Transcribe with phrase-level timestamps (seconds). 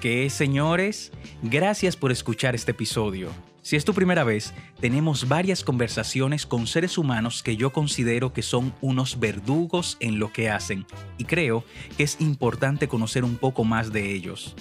[0.00, 1.12] ¿Qué, señores?
[1.42, 3.30] Gracias por escuchar este episodio.
[3.62, 8.42] Si es tu primera vez, tenemos varias conversaciones con seres humanos que yo considero que
[8.42, 10.84] son unos verdugos en lo que hacen
[11.16, 11.64] y creo
[11.96, 14.54] que es importante conocer un poco más de ellos.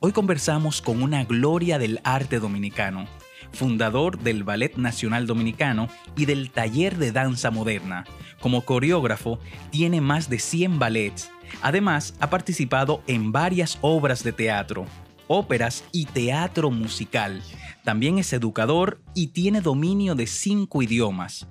[0.00, 3.06] Hoy conversamos con una gloria del arte dominicano,
[3.52, 8.04] fundador del Ballet Nacional Dominicano y del Taller de Danza Moderna.
[8.40, 9.38] Como coreógrafo,
[9.70, 11.30] tiene más de 100 ballets.
[11.62, 14.86] Además, ha participado en varias obras de teatro,
[15.26, 17.42] óperas y teatro musical.
[17.84, 21.46] También es educador y tiene dominio de cinco idiomas.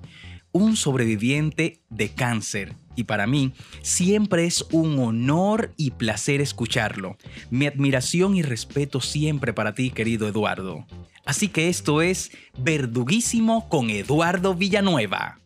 [0.52, 2.74] Un sobreviviente de cáncer.
[2.96, 7.16] Y para mí siempre es un honor y placer escucharlo.
[7.50, 10.86] Mi admiración y respeto siempre para ti, querido Eduardo.
[11.24, 15.38] Así que esto es Verduguísimo con Eduardo Villanueva.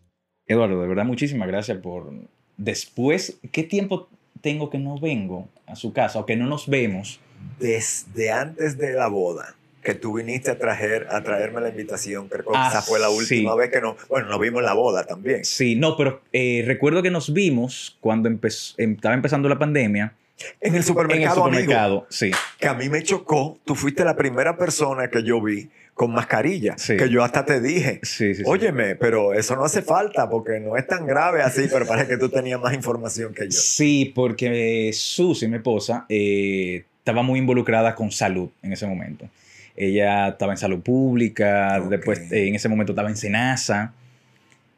[0.47, 2.12] Eduardo, de verdad muchísimas gracias por...
[2.56, 4.08] Después, ¿qué tiempo
[4.45, 7.19] tengo que no vengo a su casa o que no nos vemos?
[7.59, 12.45] Desde antes de la boda que tú viniste a, traer, a traerme la invitación, creo
[12.45, 13.59] que Ah, esa fue la última sí.
[13.59, 15.45] vez que nos, bueno, nos vimos en la boda también.
[15.45, 20.15] Sí, no, pero eh, recuerdo que nos vimos cuando empezó, em- estaba empezando la pandemia
[20.61, 21.95] En el en el supermercado, supermercado.
[21.95, 25.69] amigo, Sí, que a mí me chocó, tú fuiste la primera persona que yo vi
[25.95, 26.97] con mascarilla, Sí.
[26.97, 28.42] que yo hasta te dije, sí, sí.
[28.45, 32.17] óyeme, pero eso no hace falta porque no es tan grave así, pero parece que
[32.19, 33.53] tú tenías más información que yo.
[33.53, 39.28] Sí, porque Susi, mi esposa, eh, estaba muy involucrada con salud en ese momento.
[39.77, 43.92] Ella estaba en salud pública, después eh, en ese momento estaba en Senasa.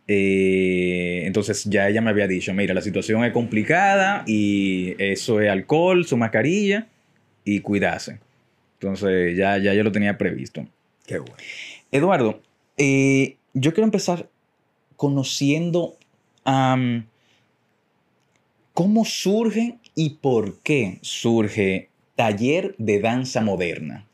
[0.08, 5.50] Eh, entonces ya ella me había dicho, mira, la situación es complicada y eso es
[5.50, 6.86] alcohol, su mascarilla
[7.44, 8.18] y cuidarse.
[8.80, 10.66] Entonces ya, ya yo lo tenía previsto.
[11.06, 11.36] Qué bueno.
[11.92, 12.40] Eduardo,
[12.76, 14.28] eh, yo quiero empezar
[14.96, 15.96] conociendo
[18.72, 24.06] cómo surge y por qué surge Taller de Danza Moderna.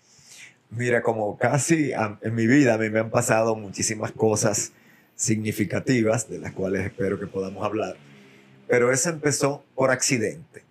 [0.70, 4.72] Mira, como casi en mi vida a mí me han pasado muchísimas cosas
[5.14, 7.96] significativas de las cuales espero que podamos hablar,
[8.66, 10.64] pero eso empezó por accidente.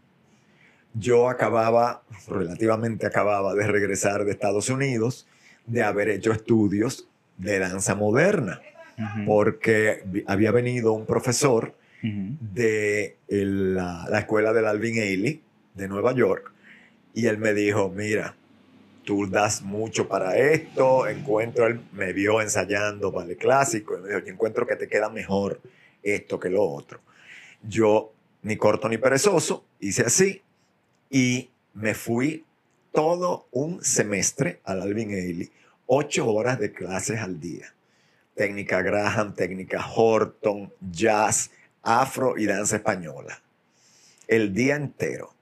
[0.93, 5.27] Yo acababa, relativamente acababa de regresar de Estados Unidos,
[5.65, 7.07] de haber hecho estudios
[7.37, 8.61] de danza moderna,
[9.25, 11.75] porque había venido un profesor
[12.53, 15.41] de el- la, la escuela del Alvin Ailey
[15.75, 16.51] de Nueva York
[17.13, 18.35] y él me dijo, mira,
[19.03, 24.19] tú das mucho para esto, encuentro, él me vio ensayando ballet clásico y me dijo,
[24.19, 25.59] yo encuentro que te queda mejor
[26.03, 26.99] esto que lo otro.
[27.63, 28.11] Yo,
[28.43, 30.41] ni corto ni perezoso, hice así
[31.09, 32.43] y me fui
[32.91, 35.51] todo un semestre al Alvin Ailey,
[35.87, 37.73] ocho horas de clases al día.
[38.35, 41.51] Técnica Graham, técnica Horton, jazz,
[41.83, 43.41] afro y danza española.
[44.27, 45.33] El día entero.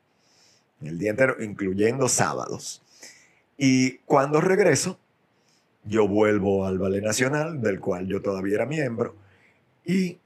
[0.82, 2.82] El día entero, incluyendo sábados.
[3.58, 4.98] Y cuando regreso,
[5.84, 9.16] yo vuelvo al Ballet Nacional, del cual yo todavía era miembro,
[9.86, 10.18] y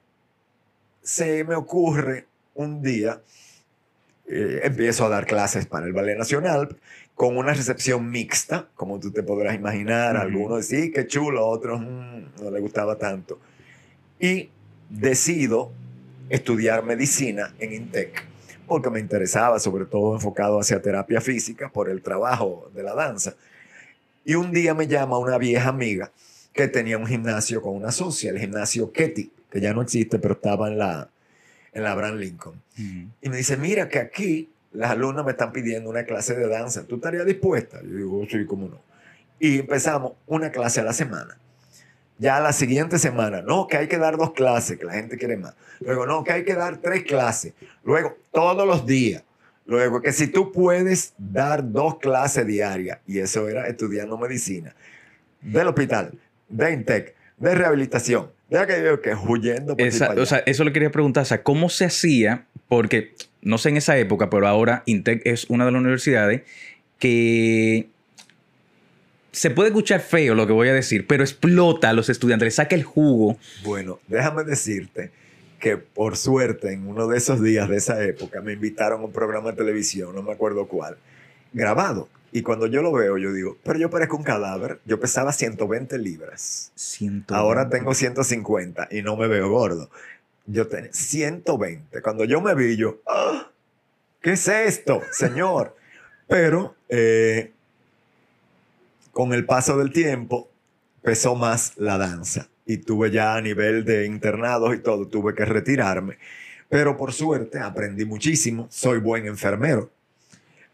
[1.02, 3.22] se me ocurre un día,
[4.28, 6.78] eh, empiezo a dar clases para el Ballet Nacional
[7.16, 10.18] con una recepción mixta, como tú te podrás imaginar.
[10.18, 13.40] Algunos sí, qué chulo, otros mm, no les gustaba tanto.
[14.20, 14.50] Y
[14.90, 15.72] decido
[16.30, 18.24] estudiar medicina en INTEC,
[18.68, 23.36] porque me interesaba, sobre todo enfocado hacia terapia física por el trabajo de la danza.
[24.26, 26.12] Y un día me llama una vieja amiga
[26.54, 30.36] que tenía un gimnasio con una socia, el gimnasio Ketty, que ya no existe, pero
[30.36, 31.10] estaba en la,
[31.74, 32.62] en la Abraham Lincoln.
[33.22, 36.86] Y me dice, mira que aquí las alumnas me están pidiendo una clase de danza.
[36.86, 37.82] ¿Tú estarías dispuesta?
[37.84, 38.82] Yo digo, sí, cómo no.
[39.40, 41.38] Y empezamos una clase a la semana.
[42.18, 45.38] Ya la siguiente semana, no, que hay que dar dos clases, que la gente quiere
[45.38, 45.56] más.
[45.80, 47.54] Luego, no, que hay que dar tres clases.
[47.84, 49.24] Luego, todos los días.
[49.66, 54.76] Luego, que si tú puedes dar dos clases diarias, y eso era estudiando medicina,
[55.42, 56.18] del hospital,
[56.50, 60.92] de INTEC, de rehabilitación, de aquello que huyendo por Esa- o sea, eso le quería
[60.92, 62.46] preguntar, o sea, ¿cómo se hacía?
[62.70, 66.44] Porque, no sé en esa época, pero ahora INTEC es una de las universidades
[67.00, 67.88] que
[69.32, 72.56] se puede escuchar feo lo que voy a decir, pero explota a los estudiantes, les
[72.56, 73.38] saca el jugo.
[73.64, 75.10] Bueno, déjame decirte
[75.60, 79.12] que por suerte en uno de esos días de esa época me invitaron a un
[79.12, 80.98] programa de televisión, no me acuerdo cuál,
[81.54, 82.08] grabado.
[82.36, 84.80] Y cuando yo lo veo, yo digo, pero yo parezco un cadáver.
[84.86, 86.72] Yo pesaba 120 libras.
[87.36, 89.92] Ahora tengo 150 y no me veo gordo.
[90.48, 92.02] Yo tenía 120.
[92.02, 93.52] Cuando yo me vi, yo, "Ah,
[94.20, 95.76] ¿qué es esto, señor?
[96.28, 97.52] Pero eh,
[99.12, 100.50] con el paso del tiempo
[101.04, 105.46] pesó más la danza y tuve ya a nivel de internados y todo, tuve que
[105.46, 106.18] retirarme.
[106.68, 109.92] Pero por suerte aprendí muchísimo, soy buen enfermero.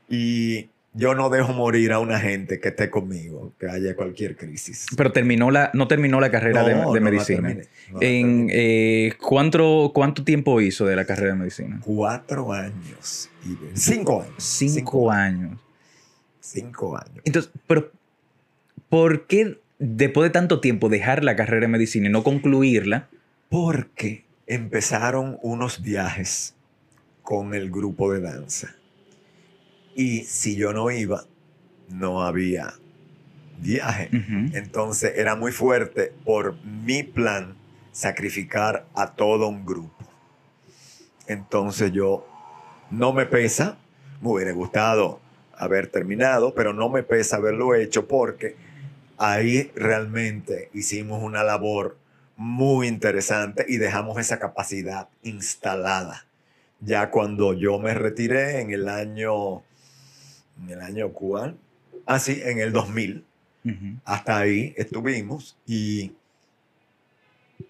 [0.08, 4.88] Y yo no dejo morir a una gente que esté conmigo, que haya cualquier crisis.
[4.97, 7.47] Pero terminó la, no terminó la carrera de, No, de no la medicina.
[7.47, 11.80] terminé, no la en, eh, ¿cuánto, ¿Cuánto tiempo hizo de la carrera de medicina?
[11.83, 13.30] Cuatro años.
[13.45, 14.33] Y cinco años.
[14.38, 15.59] Cinco, años.
[16.39, 17.21] Cinco años.
[17.24, 17.91] Entonces, pero
[18.89, 23.07] ¿por qué después de tanto tiempo dejar la carrera de medicina y no concluirla?
[23.50, 26.56] Porque empezaron unos viajes
[27.21, 28.75] con el grupo de danza.
[30.00, 31.25] Y si yo no iba,
[31.90, 32.74] no había
[33.57, 34.07] viaje.
[34.54, 37.57] Entonces era muy fuerte por mi plan
[37.92, 40.06] sacrificar a todo un grupo.
[41.28, 42.25] Entonces yo
[42.90, 43.78] no me pesa,
[44.22, 45.19] me hubiera gustado
[45.57, 48.56] haber terminado, pero no me pesa haberlo hecho porque
[49.18, 51.98] ahí realmente hicimos una labor
[52.38, 56.25] muy interesante y dejamos esa capacidad instalada.
[56.80, 59.63] Ya cuando yo me retiré en el año,
[60.64, 61.58] en el año cuál?
[62.06, 63.26] Ah, sí, en el 2000
[63.66, 64.00] Ujú.
[64.06, 66.14] hasta ahí estuvimos y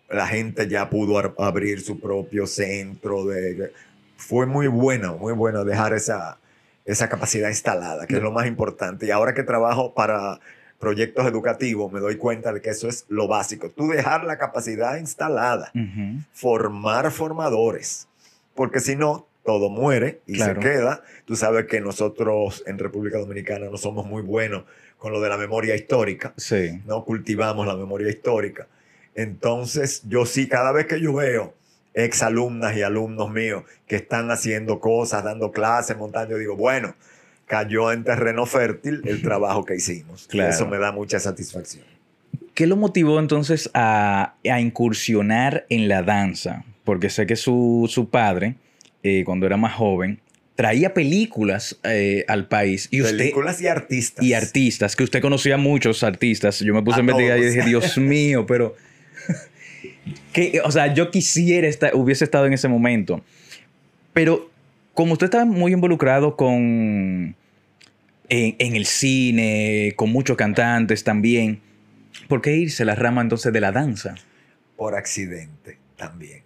[0.09, 3.71] la gente ya pudo abrir su propio centro de
[4.17, 6.37] fue muy bueno muy bueno dejar esa
[6.85, 10.39] esa capacidad instalada que es lo más importante y ahora que trabajo para
[10.79, 14.97] proyectos educativos me doy cuenta de que eso es lo básico tú dejar la capacidad
[14.97, 15.71] instalada
[16.31, 18.07] formar formadores
[18.55, 20.61] porque si no todo muere y Claro.
[20.61, 24.63] se queda tú sabes que nosotros en República Dominicana no somos muy buenos
[24.97, 26.81] con lo de la memoria histórica Sí.
[26.85, 28.67] no cultivamos la memoria histórica.
[29.15, 31.53] Entonces, yo sí, cada vez que yo veo
[31.93, 36.95] exalumnas y alumnos míos que están haciendo cosas, dando clases, montando, yo digo, bueno,
[37.45, 40.27] cayó en terreno fértil el trabajo que hicimos.
[40.27, 40.51] Claro.
[40.51, 41.83] eso me da mucha satisfacción.
[42.53, 46.63] ¿Qué lo motivó entonces a, a incursionar en la danza?
[46.83, 48.55] Porque sé que su, su padre,
[49.03, 50.19] eh, cuando era más joven,
[50.55, 54.25] traía películas eh, al país y usted Películas y artistas.
[54.25, 56.59] y artistas, que usted conocía muchos artistas.
[56.59, 58.75] Yo me puse a, A investigar y dije, Dios mío, pero...
[60.33, 63.23] que, o sea, yo quisiera estar, hubiese estado en ese momento.
[64.13, 64.49] Pero
[64.93, 67.35] como usted estaba muy involucrado con...
[68.31, 71.61] En, en el cine, con muchos cantantes también,
[72.27, 74.13] ¿por qué irse a la rama entonces de la danza?
[74.79, 76.41] por accidente también.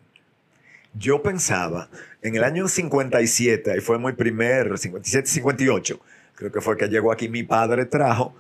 [0.96, 1.90] Yo pensaba,
[2.22, 6.00] en el año 57, ahí fue muy primer, 57, 58,
[6.36, 8.36] creo que fue que llegó aquí, mi padre trajo,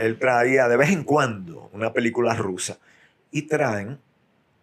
[0.00, 2.78] él traía de vez en cuando una película rusa
[3.32, 3.98] y traen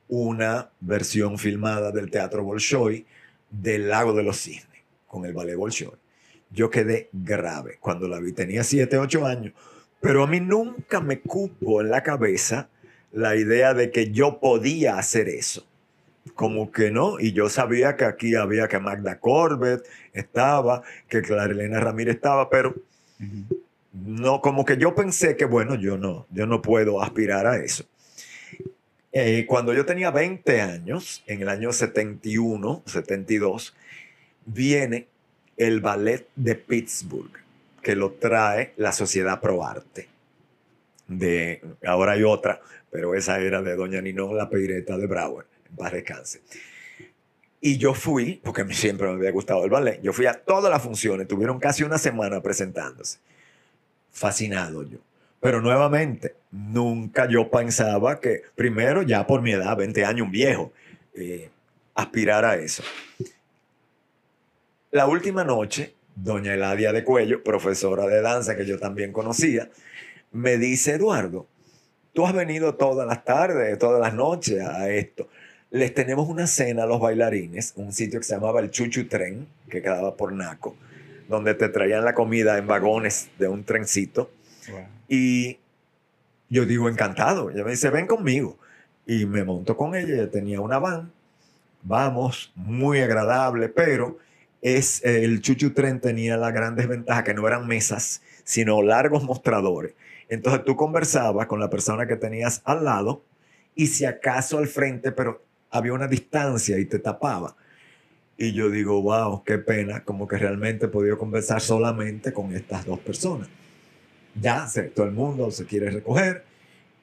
[0.08, 3.06] una versión filmada del Teatro Bolshoi
[3.50, 5.98] del Lago de los Cisnes con el ballet Bolshoi.
[6.52, 9.54] Yo quedé grave cuando la vi, tenía 7, 8 años,
[10.00, 12.70] pero a mí nunca me cupo en la cabeza
[13.12, 15.66] la idea de que yo podía hacer eso.
[16.36, 21.80] Como que no, y yo sabía que aquí había que Magda Corbett estaba, que Clarilena
[21.80, 22.76] Ramírez estaba, pero
[23.94, 27.86] no, como que yo pensé que bueno, yo no, yo no puedo aspirar a eso.
[29.12, 33.76] Eh, cuando yo tenía 20 años, en el año 71, 72,
[34.46, 35.08] viene
[35.58, 37.32] el ballet de Pittsburgh,
[37.82, 40.08] que lo trae la Sociedad Pro Arte.
[41.08, 42.62] De, ahora hay otra,
[42.92, 45.46] pero esa era de Doña Ninón, la peireta de Brauer,
[45.76, 46.42] paz descanse.
[47.62, 50.82] Y yo fui, porque siempre me había gustado el ballet, yo fui a todas las
[50.82, 53.20] funciones, tuvieron casi una semana presentándose.
[54.12, 55.00] Fascinado yo.
[55.42, 60.74] Pero nuevamente, nunca yo pensaba que, primero, ya por mi edad, 20 años, un viejo,
[61.16, 61.50] eh,
[61.96, 62.84] aspirar a eso.
[64.92, 69.70] La última noche, doña Eladia de Cuello, profesora de danza que yo también conocía,
[70.32, 71.48] me dice, Eduardo,
[72.14, 75.30] tú has venido todas las tardes, todas las noches a esto.
[75.72, 79.48] Les tenemos una cena a los bailarines, un sitio que se llamaba el Chuchu Tren,
[79.70, 80.76] que quedaba por Naco,
[81.28, 84.32] donde te traían la comida en vagones de un trencito.
[85.08, 85.60] Y
[86.50, 87.52] yo digo, encantado.
[87.52, 88.58] Ella me dice, ven conmigo.
[89.06, 90.16] Y me monto con ella.
[90.16, 91.12] Ella tenía una van.
[91.84, 94.18] Vamos, muy agradable, pero
[94.62, 99.94] es el Chuchu Tren tenía la gran desventaja que no eran mesas, sino largos mostradores.
[100.30, 103.24] Entonces tú conversabas con la persona que tenías al lado
[103.76, 107.56] y si acaso al frente, pero había una distancia y te tapaba.
[108.38, 112.86] Y yo digo, wow, qué pena, como que realmente he podido conversar solamente con estas
[112.86, 113.50] dos personas.
[114.40, 116.44] Ya todo el mundo se quiere recoger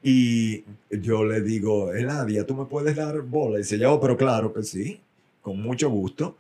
[0.03, 3.57] y yo le digo, Eladia, ¿tú me puedes dar bola?
[3.57, 5.01] Y dice, yo, pero claro que sí,
[5.43, 6.39] con mucho gusto.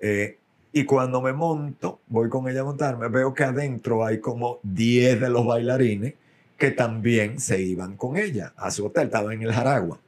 [0.00, 0.38] Eh,
[0.72, 5.20] y cuando me monto, voy con ella a montarme, veo que adentro hay como 10
[5.20, 6.14] de los bailarines
[6.58, 9.98] que también se iban con ella a su hotel, estaban en el Jaragua.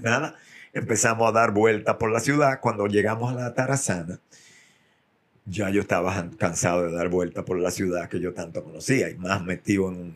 [0.00, 0.36] Nada,
[0.72, 2.60] empezamos a dar vueltas por la ciudad.
[2.60, 4.20] Cuando llegamos a la Tarazana,
[5.44, 9.16] ya yo estaba cansado de dar vueltas por la ciudad que yo tanto conocía y
[9.16, 10.14] más metido en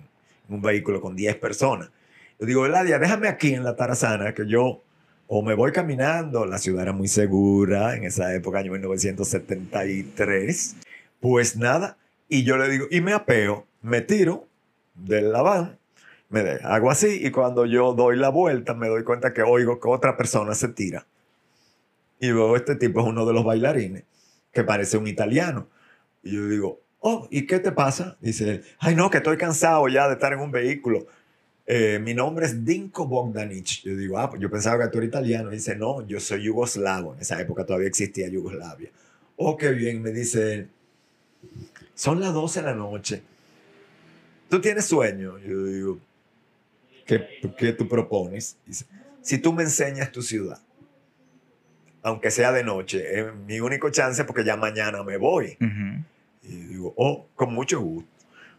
[0.49, 1.91] un, vehículo con 10 personas.
[2.39, 4.83] Yo digo, Eladia, déjame aquí en la Tarazana que yo
[5.29, 10.77] o me voy caminando, la ciudad era muy segura en esa época, año 1973.
[11.21, 11.97] Pues nada,
[12.29, 14.47] y yo le digo, y me apeo, me tiro
[14.95, 15.79] del van,
[16.29, 19.89] me hago así, y cuando yo doy la vuelta me doy cuenta que oigo que
[19.89, 21.07] otra persona se tira.
[22.19, 24.05] Y veo, este tipo es uno de los bailarines,
[24.53, 25.69] que parece un italiano.
[26.23, 28.17] Y yo digo, oh, ¿y qué te pasa?
[28.21, 31.07] Dice él, ay no, que estoy cansado ya de estar en un vehículo.
[31.67, 33.83] Eh, mi nombre es Dinko Bogdanich.
[33.83, 35.51] Yo digo, ah, pues yo pensaba que tú eres italiano.
[35.51, 37.15] dice, no, yo soy yugoslavo.
[37.15, 38.91] En esa época todavía existía Yugoslavia.
[39.37, 40.69] Oh, qué bien, me dice
[41.95, 43.23] Son las 12 de la noche.
[44.49, 45.39] ¿Tú tienes sueño?
[45.39, 45.99] Yo digo,
[47.07, 48.59] ¿qué, qué tú propones?
[48.67, 48.85] Dice,
[49.23, 50.59] si tú me enseñas tu ciudad,
[52.03, 55.57] aunque sea de noche, es mi único chance porque ya mañana me voy.
[56.43, 58.09] Y digo, oh, con mucho gusto.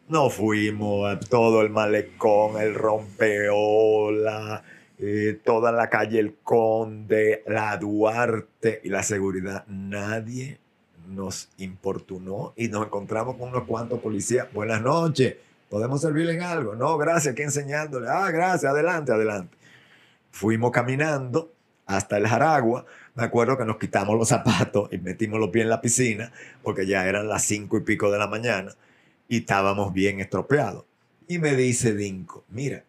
[0.10, 4.63] Nos fuimos a todo el malecón, el rompeola,
[5.00, 9.66] eh, toda la calle El Conde, la Duarte y la seguridad.
[9.68, 10.60] Nadie
[11.08, 14.51] nos importunó y nos encontramos con unos cuantos policías.
[14.51, 15.36] Buenas noches,
[15.69, 16.75] ¿podemos servirle en algo?
[16.75, 18.07] No, gracias, aquí enseñándole.
[18.09, 19.57] Ah, gracias, adelante, adelante.
[20.31, 21.53] Fuimos caminando
[21.86, 22.86] hasta el Jaragua.
[23.15, 26.31] Me acuerdo que nos quitamos los zapatos y metimos los pies en la piscina
[26.63, 28.74] porque ya eran las cinco y pico de la mañana
[29.27, 30.86] y estábamos bien estropeados.
[31.27, 32.83] Y me dice Dinko, mira,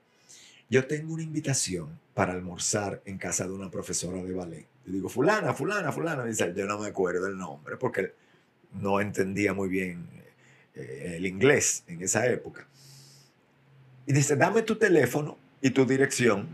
[0.68, 4.66] yo tengo una invitación para almorzar en casa de una profesora de ballet.
[4.84, 6.24] Yo digo, fulana, fulana, fulana.
[6.24, 8.12] dice, yo no me acuerdo el nombre porque
[8.72, 10.06] no entendía muy bien
[10.78, 12.66] eh, el inglés en esa época.
[14.06, 16.48] Y dice, dame tu teléfono y tu dirección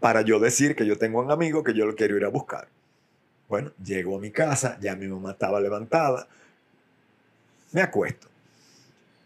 [0.00, 2.68] para yo decir que yo tengo un amigo que yo lo quiero ir a buscar.
[3.48, 6.28] Bueno, llego a mi casa, ya mi mamá estaba levantada,
[7.72, 8.28] me acuesto.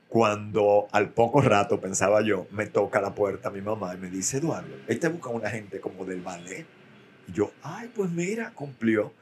[0.08, 4.38] Cuando al poco rato, pensaba yo, me toca la puerta mi mamá y me dice,
[4.38, 6.66] Eduardo, él te busca una gente como del ballet.
[7.28, 9.12] Y yo, ay, pues mira, cumplió.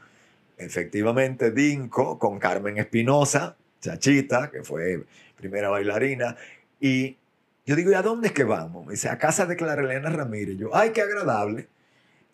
[0.59, 5.05] Efectivamente, Dinko con Carmen Espinosa, Chachita, que fue
[5.37, 6.37] primera bailarina.
[6.81, 7.17] Y
[7.67, 8.87] yo digo, ¿y a dónde es que vamos?
[8.87, 10.57] Me dice, a casa de Clara Elena Ramírez.
[10.59, 11.69] yo, ay, qué agradable.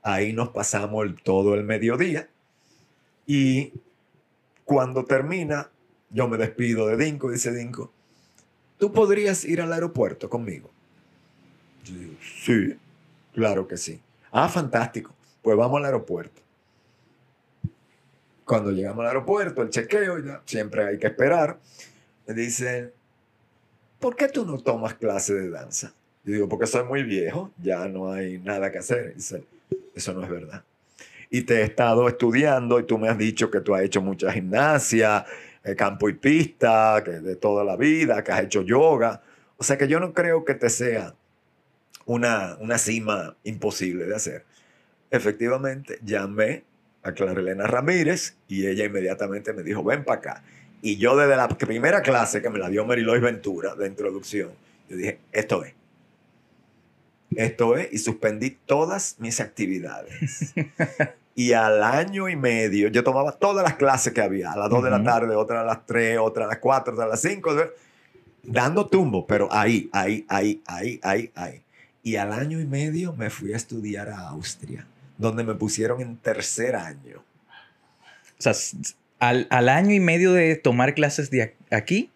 [0.02, 2.28] Ahí nos pasamos todo el mediodía.
[3.26, 3.72] Y
[4.64, 5.70] cuando termina,
[6.10, 7.92] yo me despido de Dinko, dice Dinko,
[8.78, 10.70] ¿tú podrías ir al aeropuerto conmigo?
[11.84, 12.76] Yo digo, sí,
[13.32, 14.00] claro que sí.
[14.30, 15.12] Ah, fantástico.
[15.42, 16.42] Pues vamos al aeropuerto.
[18.46, 21.58] Cuando llegamos al aeropuerto, el chequeo, ya siempre hay que esperar.
[22.28, 22.92] Me dicen,
[23.98, 25.92] ¿por qué tú no tomas clase de danza?
[26.22, 29.16] Yo digo, porque soy muy viejo, ya no hay nada que hacer.
[29.16, 29.44] Dice,
[29.96, 30.62] eso no es verdad.
[31.28, 34.30] Y te he estado estudiando y tú me has dicho que tú has hecho mucha
[34.30, 35.26] gimnasia,
[35.64, 39.22] eh, campo y pista, que de toda la vida, que has hecho yoga.
[39.56, 41.16] O sea que yo no creo que te sea
[42.04, 44.44] una, una cima imposible de hacer.
[45.10, 46.62] Efectivamente, llamé
[47.06, 50.42] a Clara Elena Ramírez y ella inmediatamente me dijo, ven para acá.
[50.82, 54.50] Y yo desde la primera clase que me la dio Marilois Ventura de introducción,
[54.88, 55.74] yo dije, esto es.
[57.34, 60.54] Esto es, y suspendí todas mis actividades.
[61.38, 64.84] Y al año y medio yo tomaba todas las clases que había, a las 2
[64.84, 67.54] de la tarde, otra a las 3, otra a las 4, otra a las 5,
[68.42, 71.62] dando tumbo, pero ahí, ahí, ahí, ahí, ahí, ahí.
[72.02, 74.86] Y al año y medio me fui a estudiar a Austria,
[75.18, 77.22] donde me pusieron en tercer año.
[78.38, 78.52] O sea,
[79.18, 82.10] al, al año y medio de tomar clases de aquí,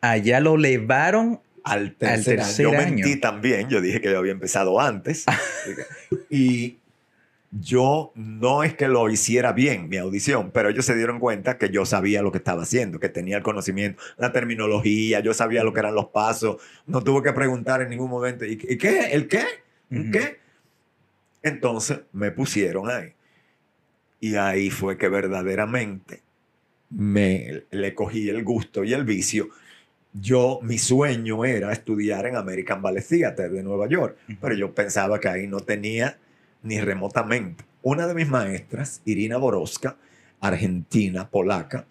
[0.00, 2.52] allá lo llevaron al tercer, año.
[2.58, 5.24] Yo mentí también, yo dije que yo había empezado antes.
[6.30, 6.76] y
[7.50, 11.70] yo no es que lo hiciera bien mi audición, pero ellos se dieron cuenta que
[11.70, 15.72] yo sabía lo que estaba haciendo, que tenía el conocimiento, la terminología, yo sabía lo
[15.72, 19.12] que eran los pasos, no tuve que preguntar en ningún momento, ¿y, qué?
[19.12, 19.44] ¿El qué?
[19.90, 20.40] ¿El qué?
[21.44, 23.12] Entonces me pusieron ahí.
[24.18, 26.22] Y ahí fue que verdaderamente
[26.88, 29.50] me le cogí el gusto y el vicio.
[30.14, 35.20] Yo, mi sueño era estudiar en American Ballet Theater de Nueva York, pero yo pensaba
[35.20, 36.16] que ahí no tenía
[36.62, 37.64] ni remotamente.
[37.82, 39.96] Una de mis maestras, Irina Boroska,
[40.40, 41.84] argentina, polaca,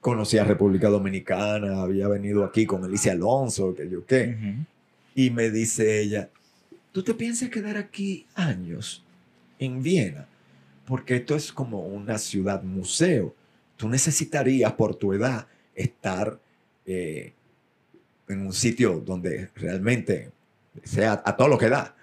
[0.00, 4.56] conocía a República Dominicana, había venido aquí con Alicia Alonso, que yo qué.
[5.14, 6.30] Y me dice ella,
[6.92, 9.04] ¿tú te piensas quedar aquí años
[9.58, 10.26] en Viena?
[10.86, 13.34] Porque esto es como una ciudad museo.
[13.76, 16.38] Tú necesitarías, por tu edad, estar
[16.86, 17.32] eh,
[18.28, 20.30] en un sitio donde realmente
[20.84, 21.94] sea a todo lo que da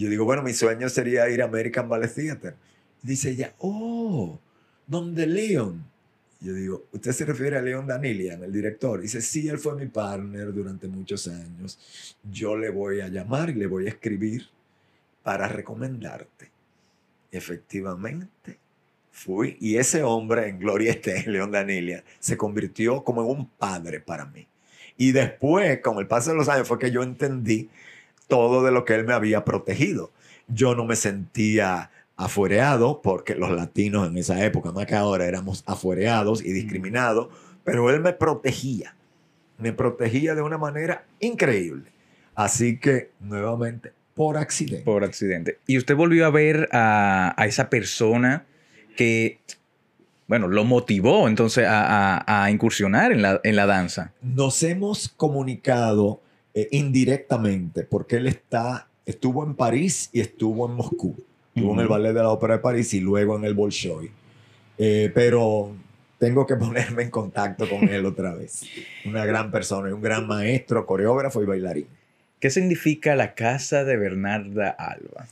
[0.00, 2.56] yo digo, bueno, mi sueño sería ir a American Ballet Theater.
[3.02, 4.40] dice ella, oh,
[4.86, 5.84] donde Leon.
[6.40, 9.00] Yo digo, ¿usted se refiere a León Danilian, el director?
[9.00, 12.16] Dice, sí, él fue mi partner durante muchos años.
[12.30, 14.48] Yo le voy a llamar y le voy a escribir
[15.22, 16.50] para recomendarte.
[17.30, 18.58] Efectivamente,
[19.12, 19.58] fui.
[19.60, 24.24] Y ese hombre, en Gloria esté, León Danilia, se convirtió como en un padre para
[24.24, 24.46] mí.
[24.96, 27.68] Y después, con el paso de los años, fue que yo entendí
[28.28, 30.10] todo de lo que él me había protegido.
[30.48, 35.64] Yo no me sentía afuereado, porque los latinos en esa época, más que ahora, éramos
[35.66, 37.28] afuereados y discriminados,
[37.64, 38.94] pero él me protegía,
[39.58, 41.90] me protegía de una manera increíble.
[42.34, 44.84] Así que, nuevamente, por accidente.
[44.84, 45.58] Por accidente.
[45.66, 48.44] Y usted volvió a ver a, esa persona
[48.96, 49.38] que,
[50.26, 54.12] bueno, lo motivó entonces a, incursionar en la, en la, danza.
[54.20, 56.20] Nos hemos comunicado
[56.52, 61.16] eh, indirectamente porque él está, estuvo en París y estuvo en Moscú.
[61.54, 64.10] Estuvo en el Ballet de la Ópera de París y luego en el Bolshoi.
[64.78, 65.74] Eh, pero
[66.18, 68.62] tengo que ponerme en contacto con él otra vez.
[69.04, 71.86] Una gran persona y un gran maestro, coreógrafo y bailarín.
[72.38, 75.26] ¿Qué significa la casa de Bernarda Alba?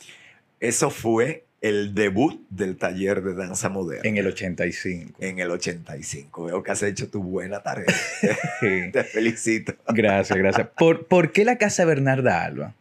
[0.60, 4.08] Eso fue el debut del taller de danza moderna.
[4.08, 5.14] En el 85.
[5.18, 6.44] En el 85.
[6.44, 7.87] Veo que has hecho tu buena tarea.
[8.60, 9.75] Te felicito.
[9.88, 10.68] Gracias, gracias.
[10.76, 12.75] ¿Por, ¿Por, qué la casa Bernarda Alba?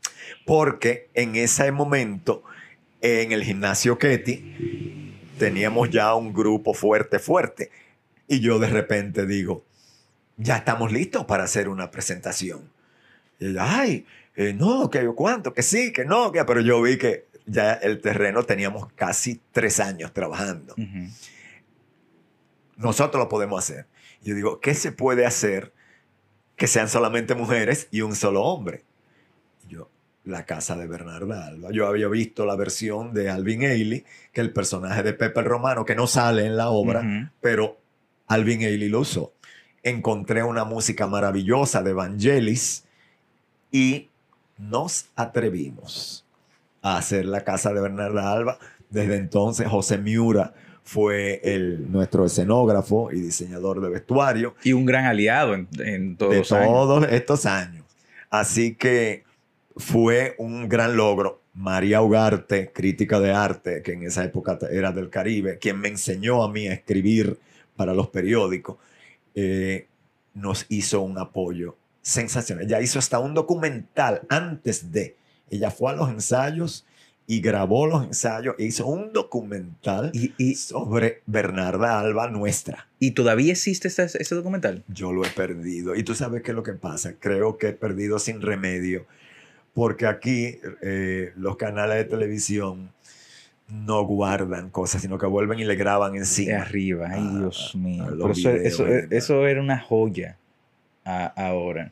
[0.45, 2.43] Porque en ese momento,
[3.01, 7.71] en el gimnasio Ketty, teníamos ya un grupo fuerte, fuerte.
[8.27, 9.63] Y yo de repente digo,
[10.37, 12.69] ya estamos listos para hacer una presentación.
[13.39, 17.27] Y ay, eh, no, que cuánto, que sí, que no, que, pero yo vi que
[17.45, 20.75] ya el terreno teníamos casi tres años trabajando.
[22.75, 23.87] Nosotros lo podemos hacer.
[24.21, 25.73] Yo digo, ¿qué se puede hacer
[26.55, 28.83] que sean solamente mujeres y un solo hombre?
[30.27, 31.69] La casa de Bernarda Alba.
[31.71, 35.85] Yo había visto la versión de Alvin Ailey, que el personaje de Pepe el Romano,
[35.85, 37.77] que no sale en la obra, pero
[38.27, 39.33] Alvin Ailey lo usó.
[39.83, 42.83] Encontré una música maravillosa de Vangelis,
[43.71, 44.09] y
[44.57, 46.25] nos atrevimos
[46.81, 48.59] a hacer la casa de Bernarda Alba.
[48.89, 54.55] Desde entonces José Miura fue el, nuestro escenógrafo y diseñador de vestuario.
[54.63, 57.85] Y un gran aliado en, todos, todos estos años.
[58.29, 59.26] Así que
[59.77, 61.41] fue un gran logro.
[61.53, 66.43] María Ugarte, crítica de arte, que en esa época era del Caribe, quien me enseñó
[66.43, 67.39] a mí a escribir
[67.75, 68.77] para los periódicos,
[69.33, 69.87] eh,
[70.35, 72.65] nos hizo un apoyo sensacional.
[72.65, 75.15] Ella hizo hasta un documental antes de.
[75.49, 76.85] Ella fue a los ensayos
[77.25, 82.87] y grabó los ensayos e hizo un documental y, sobre Bernarda Alba nuestra.
[82.99, 84.83] ¿Y todavía existe ese, ese, documental?
[84.87, 85.95] Yo lo he perdido.
[85.95, 87.15] Y tú sabes qué es lo que pasa.
[87.19, 89.05] Creo que he perdido sin remedio.
[89.77, 92.89] Porque aquí eh, los canales de televisión
[93.67, 96.53] no guardan cosas, sino que vuelven y le graban encima.
[96.53, 98.03] De arriba, ay Dios mío.
[98.63, 100.39] eso, eso, era una joya
[101.05, 101.91] ahora.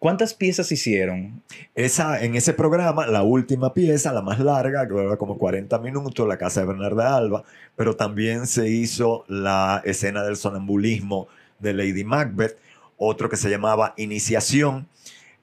[0.00, 1.40] ¿Cuántas piezas hicieron?
[1.76, 6.26] Esa, en ese programa, la última pieza, la más larga, que era como 40 minutos,
[6.26, 7.44] La Casa de Bernarda Alba,
[7.76, 11.28] pero también se hizo la escena del sonambulismo
[11.60, 12.58] de Lady Macbeth,
[12.96, 14.88] otro que se llamaba Iniciación,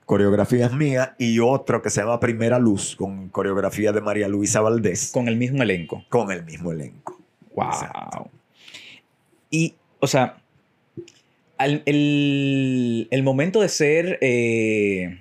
[0.08, 5.12] coreografías mías, y otro que se llama Primera Luz, con coreografía de María Luisa Valdés.
[5.12, 6.06] Con el mismo elenco.
[6.08, 7.20] Con el mismo elenco.
[7.54, 8.32] ¡Wow!
[9.50, 10.38] Y, o sea,
[11.60, 15.20] el, momento de ser, eh,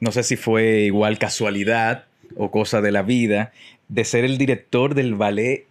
[0.00, 2.04] no sé si fue igual casualidad
[2.36, 3.52] o cosa de la vida,
[3.88, 5.64] de ser el director del ballet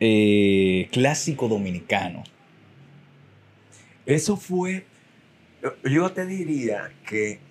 [0.00, 2.24] eh, clásico dominicano.
[4.06, 4.86] Eso fue,
[5.84, 7.46] yo te diría que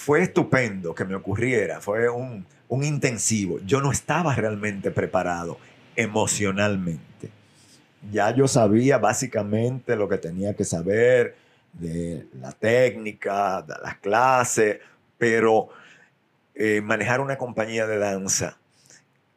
[0.00, 3.58] fue estupendo que me ocurriera, fue un, un intensivo.
[3.64, 5.58] Yo no estaba realmente preparado
[5.96, 7.10] emocionalmente
[8.10, 11.36] ya yo sabía básicamente lo que tenía que saber
[11.72, 14.78] de la técnica, de las clases,
[15.18, 15.68] pero
[16.54, 18.56] eh, manejar una compañía de danza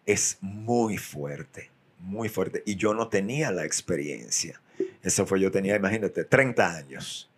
[0.06, 2.64] es muy fuerte, muy fuerte.
[2.66, 4.60] Y yo no tenía la experiencia.
[5.02, 7.30] Eso fue, yo tenía, imagínate, 30 años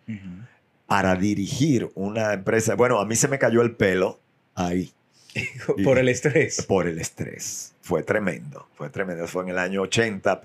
[0.86, 2.74] para dirigir una empresa.
[2.74, 4.20] Bueno, a mí se me cayó el pelo
[4.54, 4.92] ahí.
[5.84, 6.64] por el estrés.
[6.66, 7.74] Por el estrés.
[7.82, 9.26] Fue tremendo, fue tremendo.
[9.26, 10.42] Fue en el año 80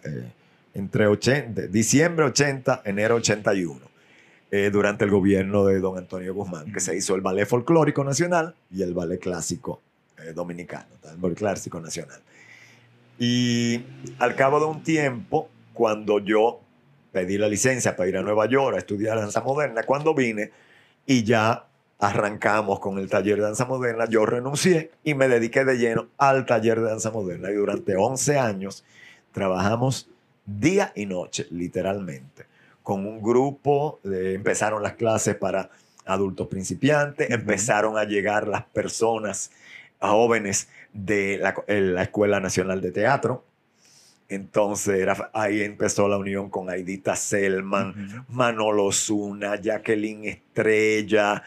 [0.74, 3.80] entre 80, diciembre 80, enero 81,
[4.52, 8.56] eh, durante el gobierno de don Antonio Guzmán, que se hizo el Ballet Folclórico Nacional
[8.70, 9.82] y el Ballet Clásico
[10.18, 12.20] eh, Dominicano, el Ballet Clásico Nacional.
[13.20, 13.82] Y
[14.20, 16.62] al cabo de un tiempo, cuando yo
[17.12, 20.52] pedí la licencia para ir a Nueva York a estudiar danza moderna, cuando vine
[21.06, 21.66] y ya
[22.00, 26.46] arrancamos con el taller de danza moderna, yo renuncié y me dediqué de lleno al
[26.46, 27.52] taller de danza moderna.
[27.52, 28.84] Y durante 11 años
[29.32, 30.10] trabajamos
[30.46, 32.46] día y noche, literalmente.
[32.82, 35.70] Con un grupo, de- empezaron las clases para
[36.06, 39.52] adultos principiantes, empezaron a llegar las personas
[40.00, 43.44] jóvenes de la, la Escuela Nacional de Teatro.
[44.32, 48.26] Entonces era- ahí empezó la unión con Aidita Selman.
[48.30, 51.44] Manolo Zuna, Jacqueline Estrella,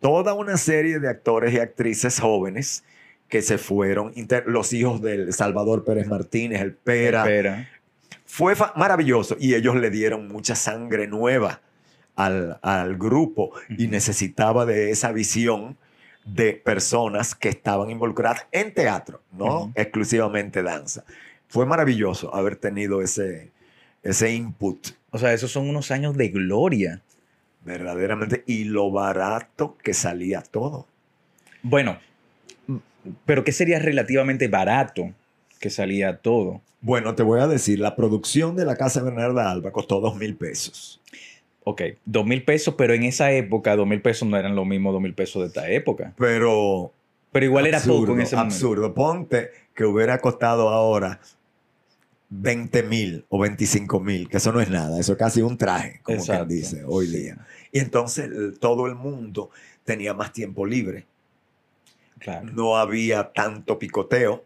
[0.00, 2.84] toda una serie de actores y actrices jóvenes
[3.28, 4.12] que se fueron,
[4.46, 7.20] los hijos del Salvador Pérez Martínez, el Pera.
[7.22, 7.68] Espera.
[8.24, 11.60] Fue maravilloso y ellos le dieron mucha sangre nueva
[12.16, 15.76] al, al grupo y necesitaba de esa visión
[16.24, 21.04] de personas que estaban involucradas en teatro, no exclusivamente danza.
[21.50, 23.50] Fue maravilloso haber tenido ese,
[24.02, 27.02] ese input O sea, esos son unos años de gloria.
[27.64, 30.86] verdaderamente y lo barato que salía todo.
[31.62, 31.98] Bueno,
[33.26, 35.12] pero ¿qué sería relativamente barato
[35.58, 36.62] que salía todo?
[36.80, 40.36] Bueno, te voy a decir, la producción de la Casa Bernarda Alba costó dos mil
[40.36, 41.00] pesos.
[41.64, 44.92] Ok, dos mil pesos, pero en esa época dos mil pesos no eran lo mismo
[44.92, 46.14] dos mil pesos de esta época.
[46.16, 46.92] Pero
[47.32, 48.54] Pero igual era absurdo, poco en ese momento.
[48.54, 48.94] absurdo.
[48.94, 51.20] Ponte que hubiera costado ahora
[52.30, 56.00] 20 mil o 25 mil, que eso no es nada, eso es casi un traje,
[56.02, 56.46] como Exacto.
[56.46, 57.36] quien dice hoy día.
[57.72, 59.50] Y entonces todo el mundo
[59.84, 61.06] tenía más tiempo libre,
[62.18, 62.48] Claro.
[62.52, 64.44] no había tanto picoteo,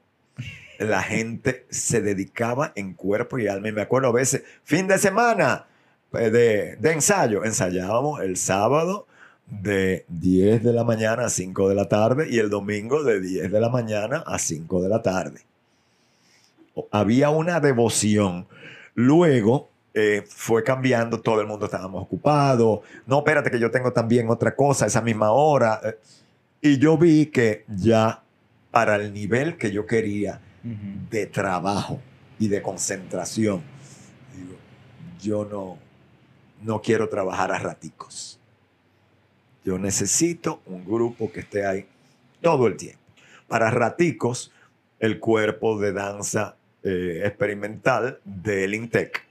[0.78, 3.68] la gente se dedicaba en cuerpo y alma.
[3.68, 5.66] Y me acuerdo a veces, fin de semana
[6.14, 9.06] eh, de, de ensayo, ensayábamos el sábado
[9.46, 13.52] de 10 de la mañana a 5 de la tarde y el domingo de 10
[13.52, 15.40] de la mañana a 5 de la tarde.
[16.90, 18.46] Había una devoción.
[18.94, 22.80] Luego eh, fue cambiando, todo el mundo estábamos ocupados.
[23.06, 25.80] No, espérate que yo tengo también otra cosa esa misma hora.
[26.60, 28.22] Y yo vi que ya
[28.70, 30.40] para el nivel que yo quería
[31.10, 32.00] de trabajo
[32.38, 33.62] y de concentración,
[34.34, 34.56] digo,
[35.20, 35.78] yo no,
[36.62, 38.40] no quiero trabajar a raticos.
[39.64, 41.86] Yo necesito un grupo que esté ahí
[42.40, 43.00] todo el tiempo.
[43.46, 44.52] Para raticos,
[44.98, 49.24] el cuerpo de danza eh, experimental del INTEC,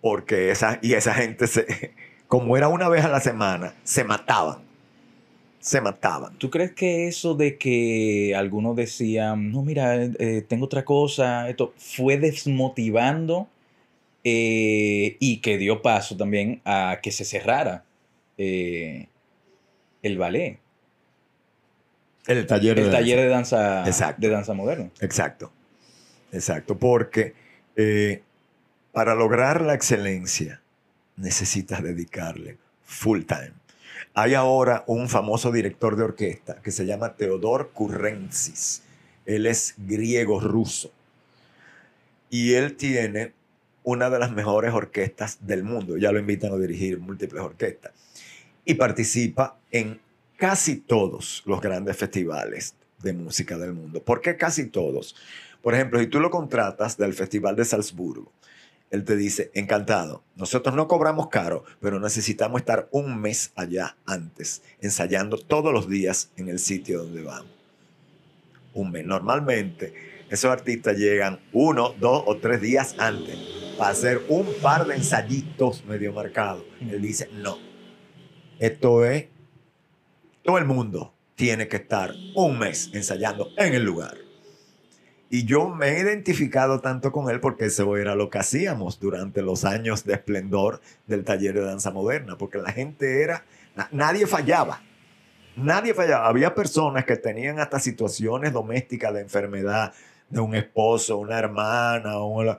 [0.00, 1.92] porque esa, y esa gente, se,
[2.28, 4.58] como era una vez a la semana, se mataban.
[5.60, 6.36] Se mataban.
[6.36, 11.72] ¿Tú crees que eso de que algunos decían, no, mira, eh, tengo otra cosa, esto
[11.78, 13.48] fue desmotivando
[14.24, 17.84] eh, y que dio paso también a que se cerrara
[18.36, 19.08] eh,
[20.02, 20.58] el ballet,
[22.26, 23.56] El taller el de taller danza.
[23.58, 24.20] de danza, Exacto.
[24.20, 24.90] de danza moderna?
[25.00, 25.50] Exacto,
[26.34, 27.34] exacto, porque
[27.76, 28.22] eh,
[28.92, 30.60] para lograr la excelencia
[31.16, 33.52] necesitas dedicarle full time.
[34.14, 38.82] Hay ahora un famoso director de orquesta que se llama Teodor Kurrentzis.
[39.26, 40.92] Él es griego-ruso
[42.30, 43.32] y él tiene
[43.82, 45.96] una de las mejores orquestas del mundo.
[45.96, 47.92] Ya lo invitan a dirigir múltiples orquestas
[48.64, 50.00] y participa en
[50.36, 54.02] casi todos los grandes festivales de música del mundo.
[54.02, 55.14] ¿Por qué casi todos?
[55.64, 58.30] Por ejemplo, si tú lo contratas del Festival de Salzburgo,
[58.90, 64.62] él te dice, encantado, nosotros no cobramos caro, pero necesitamos estar un mes allá antes,
[64.82, 67.50] ensayando todos los días en el sitio donde vamos.
[68.74, 69.06] Un mes.
[69.06, 69.94] Normalmente,
[70.28, 73.38] esos artistas llegan uno, dos o tres días antes
[73.78, 76.62] para hacer un par de ensayitos medio marcados.
[76.78, 77.56] Él dice, no,
[78.58, 79.28] esto es,
[80.42, 84.23] todo el mundo tiene que estar un mes ensayando en el lugar.
[85.30, 89.42] Y yo me he identificado tanto con él porque eso era lo que hacíamos durante
[89.42, 94.26] los años de esplendor del taller de danza moderna, porque la gente era, na- nadie
[94.26, 94.80] fallaba,
[95.56, 96.26] nadie fallaba.
[96.28, 99.92] Había personas que tenían hasta situaciones domésticas de enfermedad
[100.28, 102.58] de un esposo, una hermana, una-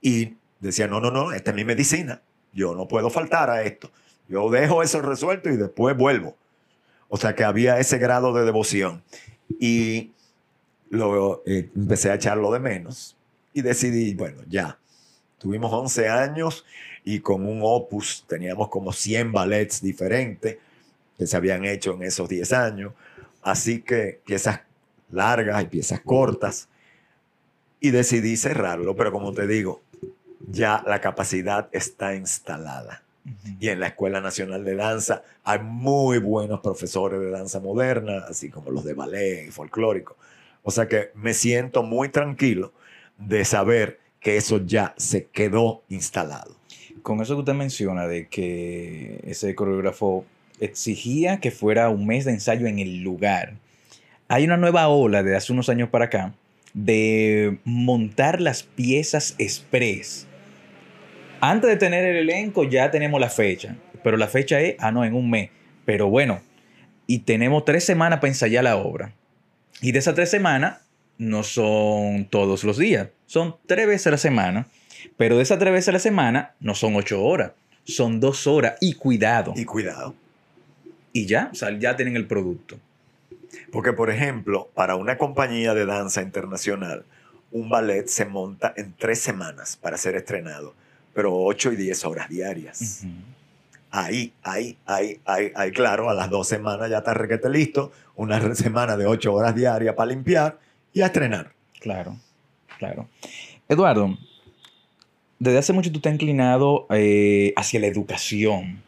[0.00, 3.90] y decían, no, no, no, esta es mi medicina, yo no puedo faltar a esto,
[4.28, 6.36] yo dejo eso resuelto y después vuelvo.
[7.08, 9.02] O sea que había ese grado de devoción.
[9.60, 10.12] Y
[10.90, 13.16] lo, eh, empecé a echarlo de menos
[13.52, 14.78] y decidí, bueno, ya.
[15.38, 16.64] Tuvimos 11 años
[17.04, 20.56] y con un opus teníamos como 100 ballets diferentes
[21.18, 22.92] que se habían hecho en esos 10 años.
[23.42, 24.60] Así que piezas
[25.10, 26.68] largas y piezas cortas.
[27.80, 29.82] Y decidí cerrarlo, pero como te digo,
[30.48, 33.02] ya la capacidad está instalada.
[33.58, 38.50] Y en la Escuela Nacional de Danza hay muy buenos profesores de danza moderna, así
[38.50, 40.16] como los de ballet y folclórico.
[40.64, 42.72] O sea que me siento muy tranquilo
[43.18, 46.56] de saber que eso ya se quedó instalado.
[47.02, 50.24] Con eso que usted menciona de que ese coreógrafo
[50.58, 53.54] exigía que fuera un mes de ensayo en el lugar.
[54.28, 56.34] Hay una nueva ola de hace unos años para acá
[56.72, 60.26] de montar las piezas express.
[61.40, 65.04] Antes de tener el elenco ya tenemos la fecha, pero la fecha es, ah, no,
[65.04, 65.50] en un mes.
[65.84, 66.40] Pero bueno,
[67.06, 69.12] y tenemos tres semanas para ensayar la obra.
[69.80, 70.78] Y de esas tres semanas
[71.18, 74.66] no son todos los días, son tres veces a la semana.
[75.16, 77.52] Pero de esas tres veces a la semana no son ocho horas,
[77.84, 78.74] son dos horas.
[78.80, 79.52] Y cuidado.
[79.56, 80.14] Y cuidado.
[81.12, 82.78] Y ya, o sea, ya tienen el producto.
[83.70, 87.04] Porque, por ejemplo, para una compañía de danza internacional,
[87.52, 90.74] un ballet se monta en tres semanas para ser estrenado,
[91.14, 93.04] pero ocho y diez horas diarias.
[93.96, 98.52] Ahí, ahí, ahí, ahí, ahí, claro, a las dos semanas ya está requete listo, una
[98.56, 100.58] semana de ocho horas diarias para limpiar
[100.92, 101.52] y a estrenar.
[101.78, 102.16] Claro,
[102.76, 103.08] claro.
[103.68, 104.18] Eduardo,
[105.38, 108.82] desde hace mucho tú te has inclinado eh, hacia la educación,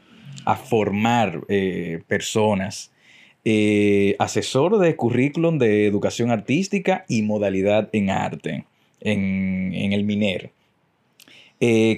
[0.44, 2.90] a formar eh, personas.
[3.44, 8.64] Eh, asesor de currículum de educación artística y modalidad en arte
[9.00, 10.50] en, el MINER.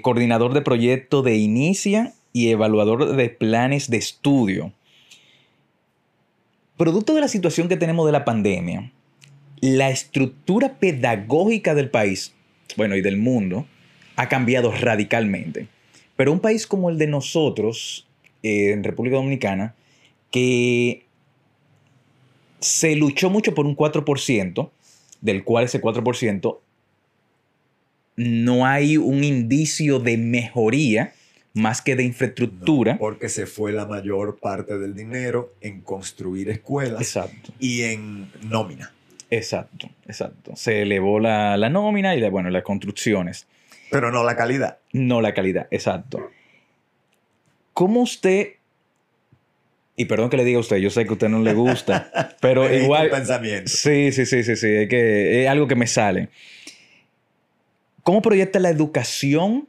[0.03, 4.73] coordinador de proyecto de Inicia y evaluador de planes de estudio.
[6.77, 8.93] Producto de la situación que tenemos de la pandemia,
[9.61, 12.33] la estructura pedagógica del país,
[12.77, 13.67] bueno, y del mundo,
[14.15, 15.67] ha cambiado radicalmente.
[16.15, 18.07] Pero un país como el de nosotros,
[18.45, 19.75] eh, en República Dominicana,
[20.31, 21.05] que
[22.61, 24.71] se luchó mucho por un 4%,
[25.21, 26.61] del cual ese 4%
[28.15, 31.15] no hay un indicio de mejoría
[31.55, 32.99] más que de infraestructura.
[32.99, 37.53] porque se fue la mayor parte del dinero en construir escuelas exacto.
[37.59, 38.93] y en nómina.
[39.31, 40.57] Exacto, exacto.
[40.57, 43.47] Se elevó la, nómina y bueno, las construcciones.
[43.91, 44.79] Pero no la calidad.
[44.93, 46.31] No la calidad, exacto.
[47.75, 48.55] ¿Cómo usted,
[49.97, 52.37] y perdón que le diga a usted, yo sé que a usted no le gusta,
[52.41, 53.11] pero igual...
[53.11, 53.69] pensamiento.
[53.69, 56.29] Sí, sí, sí, sí, sí, es, que, es algo que me sale.
[58.03, 59.69] ¿Cómo proyecta la educación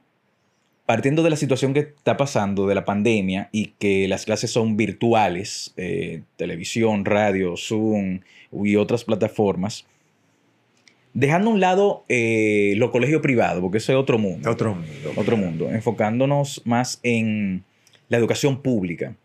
[0.89, 4.75] partiendo de la situación que está pasando de la pandemia y que las clases son
[4.75, 8.21] virtuales, eh, televisión, radio, Zoom
[8.51, 9.85] y otras plataformas,
[11.13, 14.49] dejando a un lado eh, los colegios privados, porque eso es otro mundo.
[14.49, 15.13] Otro mundo.
[15.15, 17.63] Otro mundo, enfocándonos más en
[18.07, 19.15] la educación pública.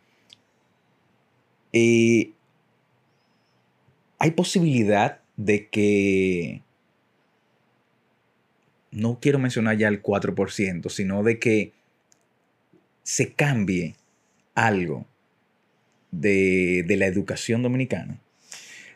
[1.72, 2.32] Eh,
[4.18, 6.60] hay posibilidad de que
[8.94, 11.72] no quiero mencionar ya el 4%, sino de que
[13.02, 13.96] se cambie
[14.54, 15.04] algo
[16.12, 18.18] de, la educación dominicana.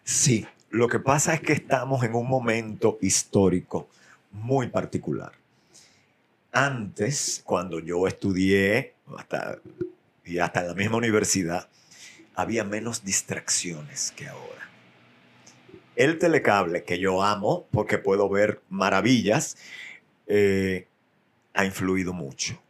[0.05, 3.89] Sí, lo que pasa es que estamos en un momento histórico
[4.31, 5.33] muy particular.
[6.53, 9.59] Antes, cuando yo estudié, hasta,
[10.25, 11.69] y hasta en la misma universidad,
[12.37, 14.71] había menos distracciones que ahora.
[15.97, 19.57] El telecable, que yo amo porque puedo ver maravillas,
[20.29, 20.87] eh,
[21.55, 22.61] ha influido mucho.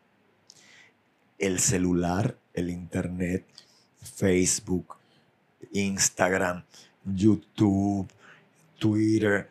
[1.38, 3.44] El celular, el internet,
[4.00, 4.96] Facebook,
[5.72, 6.62] Instagram,
[7.04, 8.08] YouTube,
[8.78, 9.48] Twitter,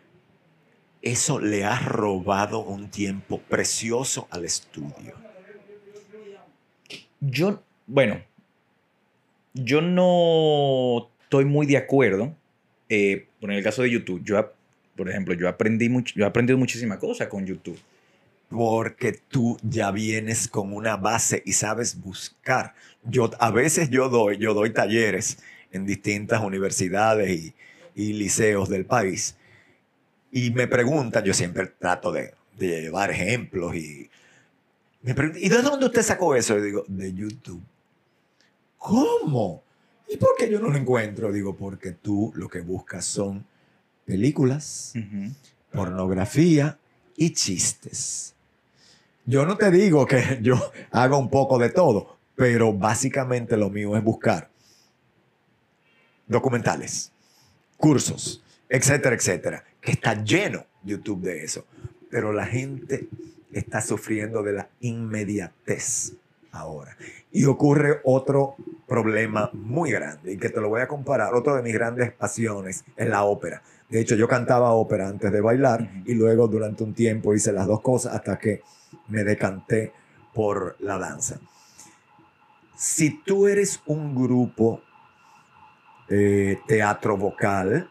[1.02, 5.13] eso le ha robado un tiempo precioso al estudio.
[7.20, 8.22] Yo, bueno,
[9.54, 12.34] yo no estoy muy de acuerdo.
[12.89, 14.54] Eh, en el caso de YouTube, yo,
[14.96, 17.80] por ejemplo, yo aprendí mucho, yo he aprendido muchísimas cosas con YouTube
[18.49, 22.73] porque tú ya vienes con una base y sabes buscar.
[23.03, 25.39] Yo a veces yo doy, yo doy talleres
[25.71, 27.53] en distintas universidades y,
[27.95, 29.36] y liceos del país
[30.31, 34.10] y me preguntan, yo siempre trato de, de llevar ejemplos y
[35.01, 36.55] me preguntan, ¿y de dónde usted sacó eso?
[36.57, 37.62] Yo digo, de YouTube.
[38.77, 39.63] ¿Cómo?
[40.07, 41.31] ¿Y por qué yo no lo encuentro?
[41.31, 43.45] Digo, porque tú lo que buscas son
[44.05, 44.93] películas,
[45.71, 46.77] pornografía
[47.15, 48.33] y chistes.
[49.29, 50.55] Yo no te digo que yo
[50.89, 54.49] haga un poco de todo, pero básicamente lo mío es buscar
[56.25, 57.11] documentales,
[57.75, 61.65] cursos, etcétera, etcétera, que está lleno YouTube de eso.
[62.09, 63.09] Pero la gente
[63.51, 66.13] está sufriendo de la inmediatez
[66.51, 66.95] ahora.
[67.29, 68.55] Y ocurre otro
[68.87, 71.33] problema muy grande y que te lo voy a comparar.
[71.33, 73.61] Otro de mis grandes pasiones es la ópera.
[73.89, 77.67] De hecho, yo cantaba ópera antes de bailar y luego durante un tiempo hice las
[77.67, 78.61] dos cosas hasta que
[79.08, 79.93] me decanté
[80.34, 81.39] por la danza.
[82.76, 84.82] Si tú eres un grupo
[86.10, 87.89] eh, teatro vocal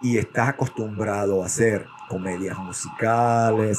[0.00, 3.78] y estás acostumbrado a hacer comedias musicales,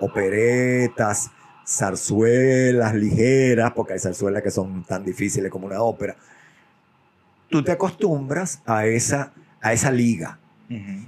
[0.00, 1.30] operetas,
[1.66, 6.16] zarzuelas ligeras, porque hay zarzuelas que son tan difíciles como una ópera,
[7.48, 10.38] tú te acostumbras a esa, a esa liga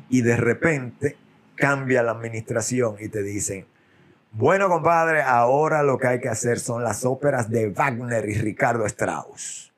[0.08, 1.16] y de repente
[1.54, 3.66] cambia la administración y te dicen,
[4.32, 8.86] bueno, compadre, ahora lo que hay que hacer son las óperas de Wagner y Ricardo
[8.86, 9.72] Strauss,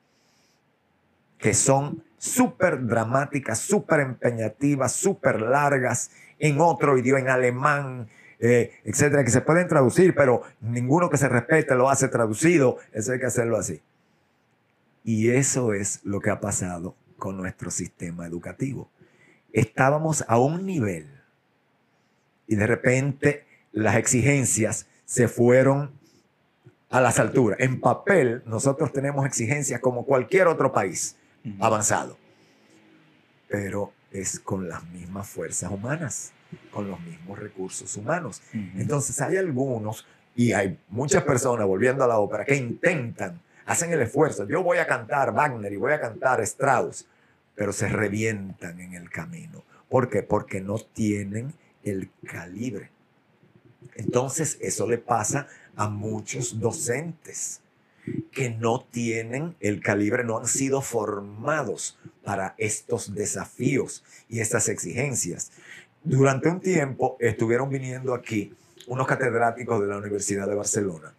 [1.38, 9.24] que son súper dramáticas, súper empeñativas, súper largas, en otro idioma, en alemán, eh, etcétera,
[9.24, 12.78] que se pueden traducir, pero ninguno que se respete lo hace traducido.
[12.92, 13.82] Eso hay que hacerlo así.
[15.02, 18.88] Y eso es lo que ha pasado con nuestro sistema educativo.
[19.52, 21.08] Estábamos a un nivel
[22.46, 23.43] y de repente
[23.74, 25.90] las exigencias se fueron
[26.90, 27.58] a las alturas.
[27.60, 31.16] En papel, nosotros tenemos exigencias como cualquier otro país
[31.58, 32.16] avanzado,
[33.48, 36.32] pero es con las mismas fuerzas humanas,
[36.70, 38.40] con los mismos recursos humanos.
[38.52, 40.06] Entonces hay algunos,
[40.36, 44.46] y hay muchas personas, volviendo a la ópera, que intentan, hacen el esfuerzo.
[44.46, 47.06] Yo voy a cantar Wagner y voy a cantar Strauss,
[47.56, 49.64] pero se revientan en el camino.
[49.88, 50.22] ¿Por qué?
[50.22, 52.93] Porque no tienen el calibre.
[53.96, 57.60] Entonces, eso le pasa a muchos docentes
[58.32, 65.52] que no tienen el calibre, no han sido formados para estos desafíos y estas exigencias.
[66.02, 68.54] Durante un tiempo estuvieron viniendo aquí
[68.86, 71.14] unos catedráticos de la Universidad de Barcelona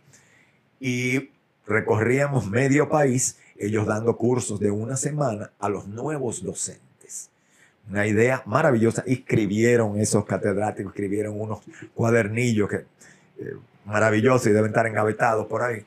[0.80, 1.32] y
[1.66, 6.85] recorríamos medio país, ellos dando cursos de una semana a los nuevos docentes
[7.90, 9.04] una idea maravillosa.
[9.06, 11.60] Escribieron esos catedráticos, escribieron unos
[11.94, 15.86] cuadernillos que eh, maravillosos y deben estar engavetados por ahí.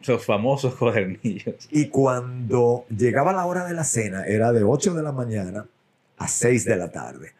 [0.00, 1.68] Esos famosos cuadernillos.
[1.70, 5.66] Y cuando llegaba la hora de la cena, era de 8 de la mañana
[6.18, 7.32] a 6 de la tarde.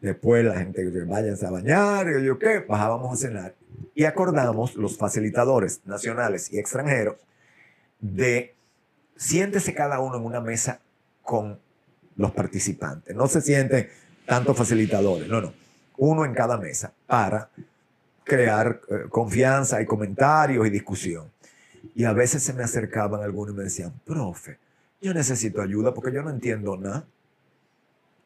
[0.00, 3.54] Después la gente que váyanse a bañar, y yo qué, bajábamos a cenar.
[3.94, 7.16] Y acordamos, los facilitadores nacionales y extranjeros,
[8.00, 8.54] de
[9.16, 10.80] siéntese cada uno en una mesa
[11.22, 11.58] con
[12.18, 13.16] los participantes.
[13.16, 13.88] No se sienten
[14.26, 15.54] tantos facilitadores, no, no.
[15.96, 17.48] Uno en cada mesa para
[18.24, 21.30] crear eh, confianza y comentarios y discusión.
[21.94, 24.58] Y a veces se me acercaban algunos y me decían, profe,
[25.00, 27.06] yo necesito ayuda porque yo no entiendo nada.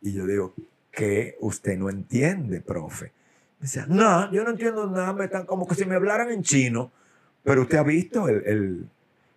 [0.01, 0.55] Y yo digo,
[0.91, 3.13] ¿qué usted no entiende, profe?
[3.61, 6.43] Me decían, no, yo no entiendo nada, me están como que si me hablaran en
[6.43, 6.91] chino,
[7.45, 8.89] pero usted ha visto el,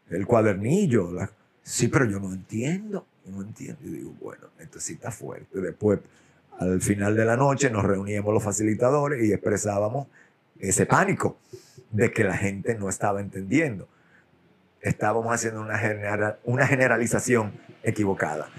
[0.10, 1.12] el, cuadernillo.
[1.62, 3.80] sí, pero yo no entiendo no entiendo.
[3.84, 5.60] Y digo, bueno, esto está fuerte.
[5.60, 6.00] Después,
[6.60, 10.08] al final de la noche, nos reuníamos los facilitadores y expresábamos
[10.60, 11.38] ese pánico
[11.92, 13.88] de que la gente no estaba entendiendo.
[14.82, 18.50] Estábamos haciendo una, una generalización equivocada.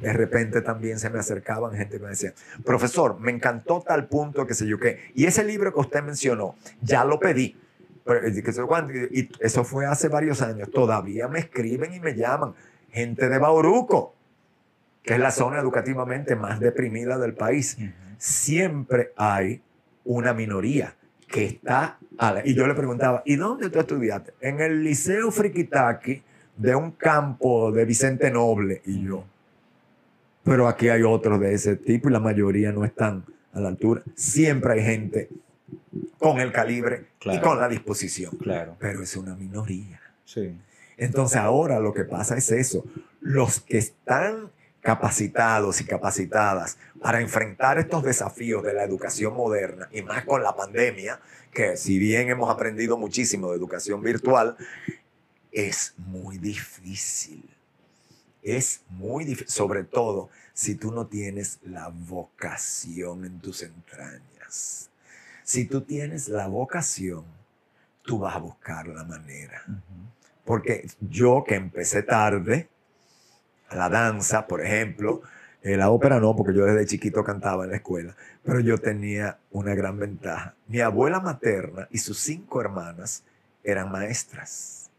[0.00, 2.32] De repente también se me acercaban gente que me decía,
[2.64, 5.10] profesor, me encantó tal punto que sé yo qué.
[5.14, 7.56] Y ese libro que usted mencionó, ya lo pedí.
[9.12, 10.70] Y eso fue hace varios años.
[10.70, 12.54] Todavía me escriben y me llaman
[12.92, 14.14] gente de Bauruco,
[15.02, 17.78] que es la zona educativamente más deprimida del país.
[18.18, 19.62] Siempre hay
[20.04, 20.94] una minoría
[21.26, 21.98] que está...
[22.44, 24.34] y yo le preguntaba, ¿y dónde tú estudiaste?
[24.40, 26.22] En el Liceo Friquitaki
[26.56, 28.82] de un campo de Vicente Noble.
[28.84, 29.24] Y yo,
[30.42, 34.02] pero aquí hay otros de ese tipo y la mayoría no están a la altura.
[34.14, 35.28] Siempre hay gente
[36.18, 38.36] con el calibre y con la disposición.
[38.36, 38.76] Claro.
[38.78, 40.00] Pero es una minoría.
[40.24, 40.56] Sí.
[41.00, 42.84] Entonces ahora lo que pasa es eso.
[43.22, 44.50] Los que están
[44.82, 50.54] capacitados y capacitadas para enfrentar estos desafíos de la educación moderna y más con la
[50.54, 51.18] pandemia,
[51.54, 54.58] que si bien hemos aprendido muchísimo de educación virtual,
[55.50, 57.48] es muy difícil.
[58.42, 64.90] Es muy difícil, sobre todo si tú no tienes la vocación en tus entrañas.
[65.44, 67.24] Si tú tienes la vocación,
[68.02, 69.64] tú vas a buscar la manera.
[70.50, 72.68] Porque yo que empecé tarde,
[73.70, 75.22] la danza, por ejemplo,
[75.62, 79.38] eh, la ópera no, porque yo desde chiquito cantaba en la escuela, pero yo tenía
[79.52, 80.56] una gran ventaja.
[80.66, 83.22] Mi abuela materna y sus cinco hermanas
[83.62, 84.90] eran maestras,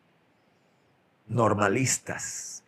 [1.28, 2.64] normalistas,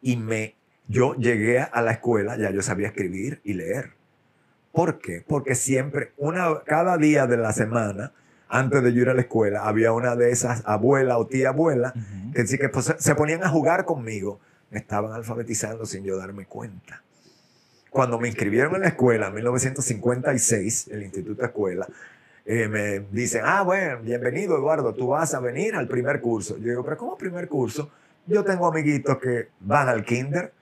[0.00, 0.54] y me,
[0.88, 3.92] yo llegué a la escuela, ya yo sabía escribir y leer.
[4.72, 5.22] ¿Por qué?
[5.28, 8.14] Porque siempre, una, cada día de la semana,
[8.52, 11.94] antes de yo ir a la escuela, había una de esas abuela o tía abuela
[12.34, 14.40] que, que pues, se ponían a jugar conmigo.
[14.70, 17.02] Me estaban alfabetizando sin yo darme cuenta.
[17.88, 21.88] Cuando me inscribieron en la escuela, en 1956, el Instituto Escuela,
[22.44, 26.58] eh, me dicen, ah, bueno, bienvenido Eduardo, tú vas a venir al primer curso.
[26.58, 27.90] Yo digo, pero ¿cómo primer curso?
[28.26, 30.52] Yo tengo amiguitos que van al kinder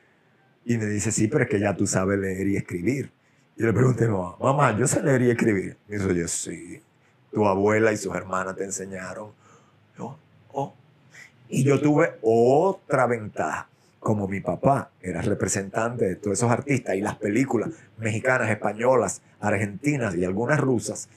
[0.65, 3.11] y me dice, sí, pero es que ya tú sabes leer y escribir.
[3.57, 5.77] Y le pregunté, mamá, yo sé leer y escribir.
[5.89, 6.83] Y dice, yo sí
[7.33, 9.33] tu abuela y sus hermanas te enseñaron.
[10.53, 10.75] Oh,
[11.49, 13.69] Y yo tuve otra ventaja,
[13.99, 20.17] como mi papá era representante de todos esos artistas y las películas mexicanas, españolas, argentinas
[20.17, 21.09] y algunas rusas,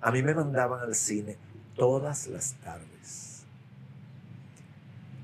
[0.00, 1.36] a mí me mandaban al cine
[1.76, 3.34] todas las tardes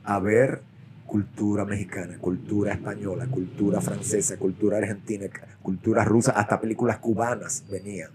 [0.05, 0.61] a ver
[1.07, 5.27] cultura mexicana, cultura española, cultura francesa, cultura argentina,
[5.63, 8.11] cultura rusa, hasta películas cubanas venían.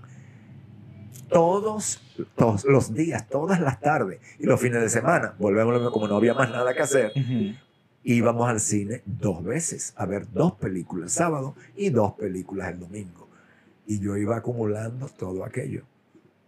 [1.29, 2.01] Todos,
[2.35, 6.33] todos los días, todas las tardes y los fines de semana, volvemos como no había
[6.33, 7.11] más nada que hacer,
[8.03, 12.79] íbamos al cine dos veces a ver dos películas el sábado y dos películas el
[12.79, 13.27] domingo.
[13.87, 15.83] Y yo iba acumulando todo aquello,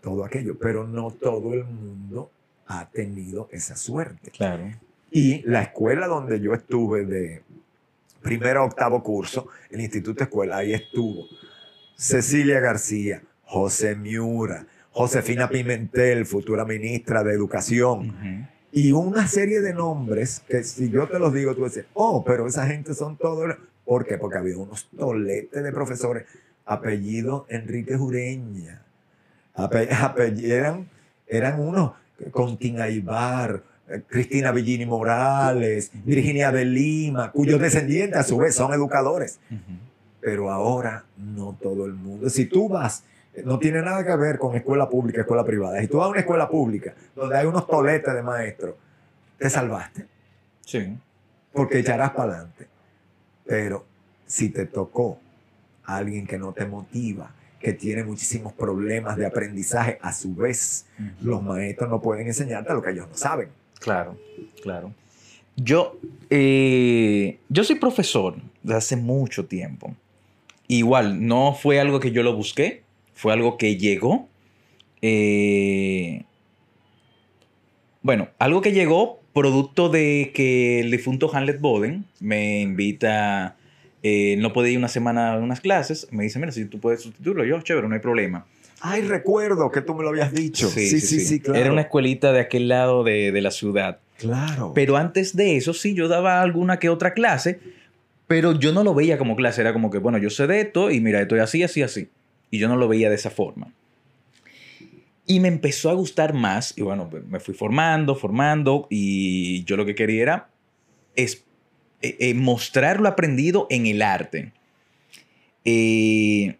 [0.02, 2.32] todo aquello, pero no todo el mundo
[2.68, 4.32] ha tenido esa suerte.
[4.32, 4.72] Claro.
[5.12, 7.44] Y la escuela donde yo estuve de
[8.22, 11.26] primero a octavo curso, el Instituto Escuela, ahí estuvo
[11.96, 18.48] Cecilia García, José Miura, Josefina Pimentel, futura ministra de Educación.
[18.72, 22.48] Y una serie de nombres que si yo te los digo, tú dices, oh, pero
[22.48, 23.56] esa gente son todos.
[23.86, 24.18] ¿Por qué?
[24.18, 26.26] Porque había unos toletes de profesores.
[26.66, 28.82] Apellido Enrique Jureña.
[30.44, 30.90] eran,
[31.28, 31.94] eran unos,
[32.32, 33.64] Contín Aibar,
[34.08, 39.40] Cristina Villini Morales, Virginia de Lima, cuyos descendientes a su vez son educadores.
[40.20, 42.30] Pero ahora no todo el mundo.
[42.30, 43.04] Si tú vas,
[43.46, 45.80] no tiene nada que ver con escuela pública, escuela privada.
[45.80, 48.76] Si tú vas a una escuela pública donde hay unos toletes de maestros,
[49.38, 50.06] te salvaste.
[50.66, 50.98] Sí.
[51.54, 52.68] Porque echarás para adelante.
[53.46, 53.86] Pero
[54.26, 55.20] si te tocó
[55.86, 60.86] a alguien que no te motiva, que tiene muchísimos problemas de aprendizaje, a su vez,
[61.22, 63.50] los maestros no pueden enseñarte lo que ellos no saben.
[63.80, 64.18] Claro,
[64.62, 64.92] claro.
[65.56, 65.98] Yo,
[66.30, 69.96] eh, yo soy profesor de hace mucho tiempo.
[70.68, 72.84] Igual, no fue algo que yo lo busqué,
[73.18, 74.30] fue algo que llegó.
[75.02, 76.24] Eh,
[78.04, 83.58] bueno, algo que llegó producto de que el difunto Hamlet Boden me invita,
[84.04, 87.02] eh, no puede ir una semana a unas clases, me dice, mira, si tú puedes
[87.02, 88.46] sustituirlo, yo, chévere, no hay problema.
[88.82, 90.70] Ay, recuerdo que tú me lo habías dicho.
[90.70, 91.60] Sí, sí, sí, claro.
[91.60, 94.00] Era una escuelita de aquel lado de, la ciudad.
[94.20, 94.74] Claro.
[94.76, 97.60] Pero antes de eso, sí, yo daba alguna que otra clase,
[98.28, 99.62] pero yo no lo veía como clase.
[99.62, 102.10] Era como que, bueno, yo sé de esto y mira, estoy así, así, así.
[102.50, 103.74] Y yo no lo veía de esa forma.
[105.26, 109.86] Y me empezó a gustar más y bueno, me fui formando, formando y yo lo
[109.86, 110.50] que quería era
[111.16, 111.44] es,
[112.02, 114.54] eh, mostrar lo aprendido en el arte.
[115.70, 116.56] Eh,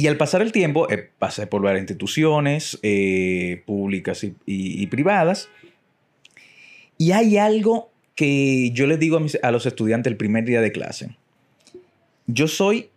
[0.00, 5.50] y al pasar el tiempo, eh, pasé por varias instituciones eh, públicas y, privadas.
[6.96, 10.72] Y hay algo que yo les digo a, a los estudiantes el primer día de
[10.72, 11.18] clase.
[12.26, 12.88] Yo soy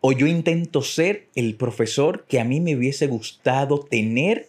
[0.00, 4.48] o yo intento ser el profesor que a mí me hubiese gustado tener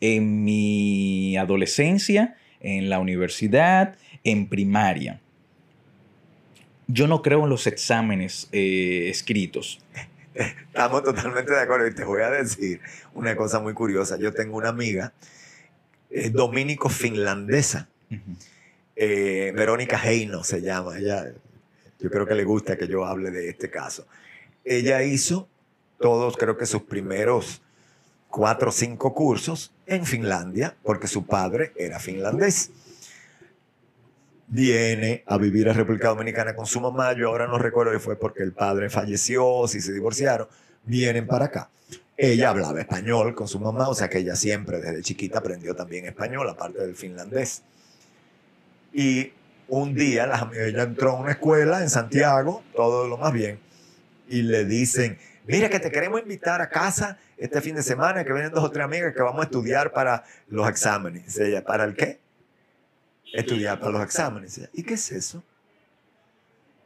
[0.00, 5.20] en mi adolescencia, en la universidad, en primaria.
[6.88, 9.80] Yo no creo en los exámenes eh, escritos.
[10.34, 12.80] Estamos totalmente de acuerdo y te voy a decir
[13.14, 14.18] una cosa muy curiosa.
[14.18, 15.12] Yo tengo una amiga
[16.10, 17.88] eh, dominico finlandesa,
[18.94, 20.98] eh, Verónica Heino se llama.
[20.98, 21.32] Ella,
[21.98, 24.06] yo creo que le gusta que yo hable de este caso.
[24.66, 25.48] Ella hizo
[25.98, 27.62] todos, creo que sus primeros
[28.28, 32.70] cuatro o cinco cursos en Finlandia, porque su padre era finlandés
[34.48, 37.12] viene a vivir a República Dominicana con su mamá.
[37.14, 40.48] Yo ahora no recuerdo si fue porque el padre falleció, si se divorciaron.
[40.84, 41.70] Vienen para acá.
[42.16, 46.06] Ella hablaba español con su mamá, o sea que ella siempre desde chiquita aprendió también
[46.06, 47.62] español, aparte del finlandés.
[48.92, 49.32] Y
[49.68, 53.58] un día ella entró a una escuela en Santiago, todo lo más bien,
[54.28, 58.32] y le dicen, mira que te queremos invitar a casa este fin de semana, que
[58.32, 61.38] vienen dos o tres amigas que vamos a estudiar para los exámenes.
[61.38, 62.20] ella, ¿para el qué?
[63.32, 64.60] estudiar para los exámenes.
[64.72, 65.42] ¿Y qué es eso?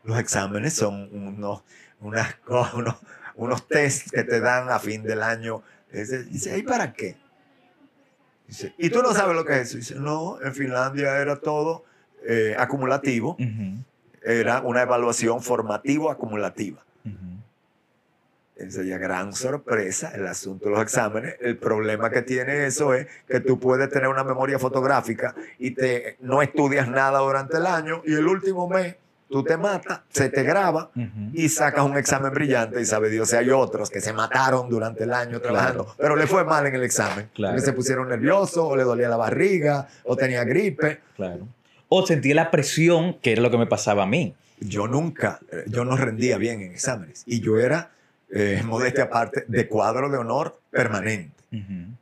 [0.05, 1.63] Los exámenes son unos,
[2.01, 2.37] unas,
[2.75, 2.97] unos,
[3.37, 5.63] unos tests que te dan a fin del año.
[5.93, 7.17] Dice, ¿y para qué?
[8.47, 9.77] Dice, ¿y tú no sabes lo que es eso?
[9.77, 11.85] Dice, no, en Finlandia era todo
[12.27, 13.37] eh, acumulativo.
[14.23, 15.41] Era una evaluación
[17.05, 18.71] formativo-acumulativa.
[18.71, 21.37] Sería gran sorpresa el asunto de los exámenes.
[21.41, 26.17] El problema que tiene eso es que tú puedes tener una memoria fotográfica y te,
[26.21, 28.97] no estudias nada durante el año y el último mes
[29.31, 30.91] tú te matas, se te graba
[31.33, 35.05] y sacas un examen brillante y sabe Dios si hay otros que se mataron durante
[35.05, 37.31] el año trabajando, pero le fue mal en el examen.
[37.33, 37.59] Claro.
[37.61, 41.01] se pusieron nerviosos o le dolía la barriga o tenía gripe.
[41.15, 41.47] Claro.
[41.89, 44.35] O sentía la presión, que era lo que me pasaba a mí.
[44.61, 47.91] Yo nunca, eh, yo no rendía bien en exámenes y yo era
[48.33, 51.41] eh, modestia aparte, de cuadro de honor permanente.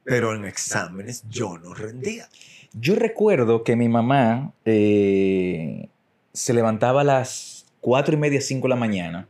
[0.04, 2.28] Pero en exámenes yo no rendía.
[2.74, 5.88] Yo recuerdo que mi mamá eh,
[6.34, 9.26] se levantaba a las 4 y media, 5 de la mañana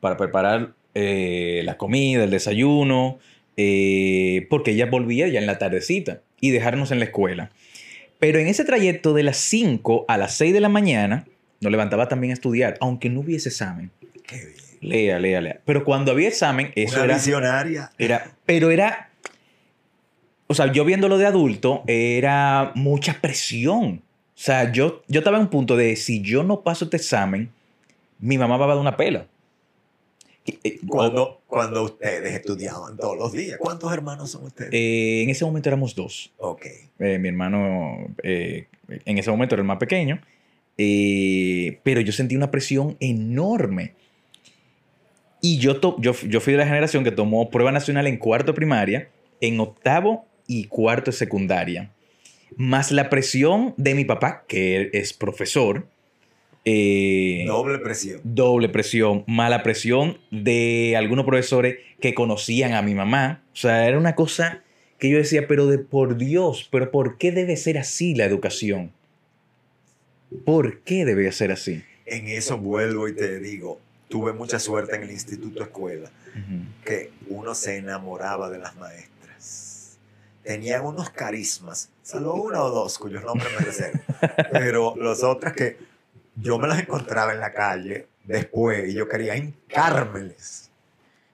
[0.00, 3.18] para preparar eh, la comida, el desayuno,
[3.56, 7.50] eh, porque ella volvía ya en la tardecita y dejarnos en la escuela.
[8.18, 11.26] Pero en ese trayecto de las 5 a las 6 de la mañana,
[11.64, 13.90] nos levantaba también a estudiar, aunque no hubiese examen.
[14.26, 14.54] Qué bien.
[14.80, 15.60] Lea, lea, lea.
[15.64, 17.90] Pero cuando había examen, eso Una era, visionaria.
[17.98, 18.30] era.
[18.46, 19.10] Pero era.
[20.46, 24.02] O sea, yo viéndolo de adulto, era mucha presión.
[24.36, 27.50] O sea, yo, yo estaba en un punto de si yo no paso este examen,
[28.18, 29.26] mi mamá va a dar una pela.
[30.62, 33.56] Eh, Cuando, cuando ustedes estudiaban todos los días.
[33.58, 34.70] ¿Cuántos hermanos son ustedes?
[34.74, 36.30] eh, en ese momento éramos dos.
[36.36, 36.66] ok.
[36.98, 38.66] Eh, mi hermano eh,
[39.06, 40.20] en ese momento era el más pequeño,
[40.78, 43.94] eh, pero yo sentí una presión enorme.
[45.40, 48.52] Y yo, to- yo, yo fui de la generación que tomó prueba nacional en cuarto
[48.52, 49.08] de primaria,
[49.40, 51.90] en octavo y cuarto de secundaria.
[52.56, 55.86] Más la presión de mi papá, que es profesor.
[56.64, 58.20] eh, Doble presión.
[58.24, 63.42] doble presión, mala presión de algunos profesores que conocían a mi mamá.
[63.52, 64.62] O sea, era una cosa
[64.98, 68.92] que yo decía, pero de por Dios, pero ¿por qué debe ser así la educación?
[70.44, 71.84] ¿Por qué debe ser así?
[72.06, 76.10] En eso vuelvo y te digo, tuve mucha suerte en el instituto escuela,
[76.84, 79.98] que uno se enamoraba de las maestras.
[80.42, 84.00] Tenían unos carismas, solo una o dos cuyos nombres me reservo,
[84.52, 85.78] pero los otros que
[86.36, 90.70] yo me las encontraba en la calle después y yo quería hincármeles.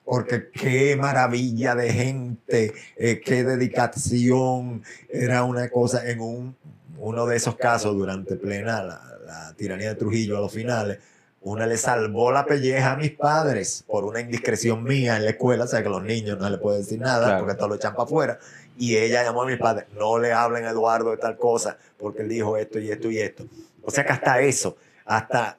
[0.04, 4.82] Porque qué maravilla de gente, eh, qué dedicación.
[5.08, 6.56] Era una cosa en un,
[7.00, 10.98] uno de esos casos durante plena la, la tiranía de Trujillo a los finales.
[11.42, 15.64] Una le salvó la pelleja a mis padres por una indiscreción mía en la escuela,
[15.64, 17.40] o sea que los niños no le pueden decir nada Claro.
[17.40, 18.38] porque todo lo echan para afuera.
[18.76, 22.22] Y ella llamó a mis padres, no le hablen a Eduardo de tal cosa porque
[22.22, 23.44] él dijo esto y esto y esto.
[23.82, 24.76] O sea que hasta eso,
[25.06, 25.56] hasta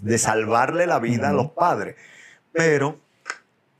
[0.00, 1.96] de salvarle la vida a los padres.
[2.52, 2.98] Pero,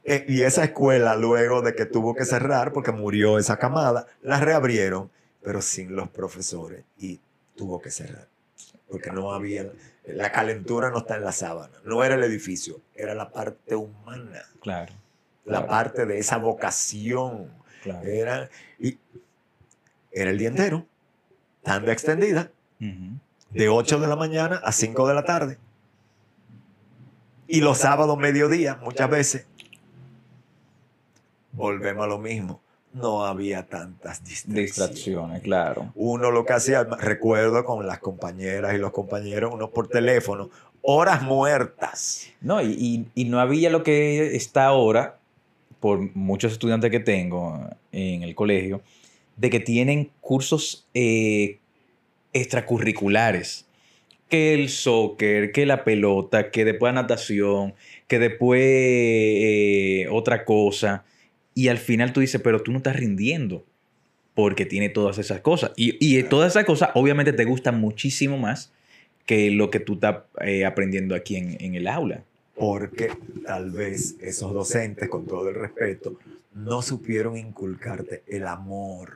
[0.04, 4.38] eh, y esa escuela luego de que tuvo que cerrar porque murió esa camada, la
[4.40, 5.10] reabrieron,
[5.48, 7.18] pero sin los profesores y
[7.56, 8.28] tuvo que cerrar.
[8.90, 9.72] Porque no había,
[10.04, 14.42] la calentura no está en la sábana, no era el edificio, era la parte humana,
[14.60, 14.92] Claro,
[15.46, 15.66] la Claro.
[15.66, 17.50] parte de esa vocación.
[17.82, 18.06] claro.
[18.06, 18.98] Era, y
[20.12, 20.84] era el día entero,
[21.62, 25.56] tanda extendida, de 8 de la mañana a 5 de la tarde.
[27.46, 29.46] Y los sábados mediodía, muchas veces,
[31.52, 32.60] volvemos a lo mismo.
[32.92, 34.66] No había tantas distracciones.
[34.76, 35.92] Distracciones, claro.
[35.94, 40.50] Uno lo que hacía, recuerdo con las compañeras y los compañeros, uno por teléfono,
[40.82, 42.28] horas muertas.
[42.40, 45.18] No, y, y- y no había lo que está ahora,
[45.80, 47.60] por muchos estudiantes que tengo
[47.92, 48.80] en el colegio,
[49.36, 51.58] de que tienen cursos eh,
[52.32, 53.66] extracurriculares.
[54.28, 57.74] Que el soccer, que la pelota, que después la natación,
[58.08, 61.04] que después eh, otra cosa.
[61.58, 63.66] Y al final tú dices, pero tú no estás rindiendo
[64.36, 65.72] porque tiene todas esas cosas.
[65.74, 68.72] Y, y todas esas cosas obviamente te gustan muchísimo más
[69.26, 72.22] que lo que tú estás eh, aprendiendo aquí en, en el aula.
[72.54, 73.10] Porque
[73.44, 76.16] tal vez esos docentes, con todo el respeto,
[76.54, 79.14] no supieron inculcarte el amor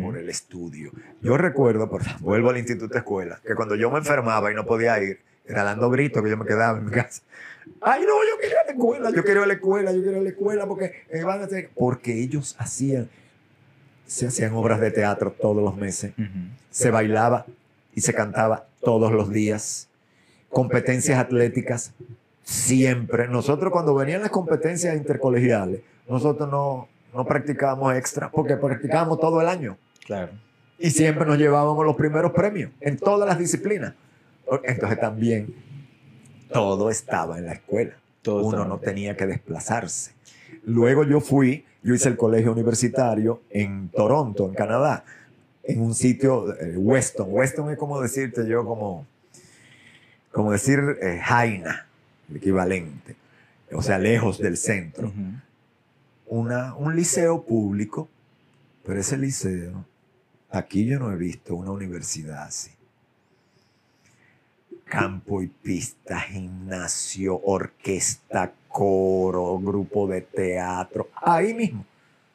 [0.00, 0.92] por el estudio.
[1.22, 5.02] Yo recuerdo, por, vuelvo al instituto escuela, que cuando yo me enfermaba y no podía
[5.02, 7.22] ir, era dando gritos que yo me quedaba en mi casa.
[7.80, 10.12] Ay, no, yo ir a la escuela, yo quiero ir a la escuela, yo quiero
[10.12, 11.70] ir a la escuela porque eh, van a hacer...
[11.74, 13.08] Porque ellos hacían,
[14.06, 16.28] se hacían obras de teatro todos los meses, Ujú.
[16.70, 17.46] se bailaba
[17.94, 19.88] y se cantaba todos los días,
[20.48, 21.92] competencias atléticas
[22.42, 23.28] siempre.
[23.28, 29.48] Nosotros cuando venían las competencias intercolegiales, nosotros no, no practicábamos extra porque practicábamos todo el
[29.48, 30.32] año Claro.
[30.78, 33.94] y siempre nos llevábamos los primeros premios en todas las disciplinas.
[34.64, 35.54] Entonces también
[36.52, 37.96] todo estaba en la escuela.
[38.22, 40.12] Todo Uno no tenía que desplazarse.
[40.64, 45.04] Luego yo fui, yo hice el colegio universitario en Toronto, en Canadá,
[45.62, 47.28] en un sitio, eh, Weston.
[47.30, 49.06] Weston es como decirte yo, como,
[50.32, 51.86] como decir eh, Jaina,
[52.28, 53.16] el equivalente.
[53.72, 55.12] O sea, lejos del centro.
[56.26, 58.08] Una, un liceo público,
[58.84, 59.84] pero ese liceo,
[60.50, 62.70] aquí yo no he visto una universidad así.
[64.90, 71.84] Campo y pista, gimnasio, orquesta, coro, grupo de teatro, ahí mismo.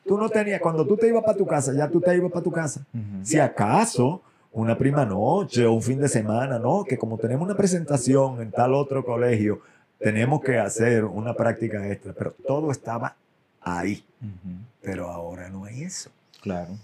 [0.05, 2.43] Tú no tenías, cuando tú te ibas para tu casa, ya tú te ibas para
[2.43, 2.85] tu casa.
[3.23, 7.57] Si acaso una prima noche o un fin de semana, no, que como tenemos una
[7.57, 9.61] presentación en tal otro colegio,
[9.99, 13.15] tenemos que hacer una práctica extra, pero todo estaba
[13.61, 14.03] ahí.
[14.81, 16.09] Pero ahora no hay eso.
[16.41, 16.77] Claro.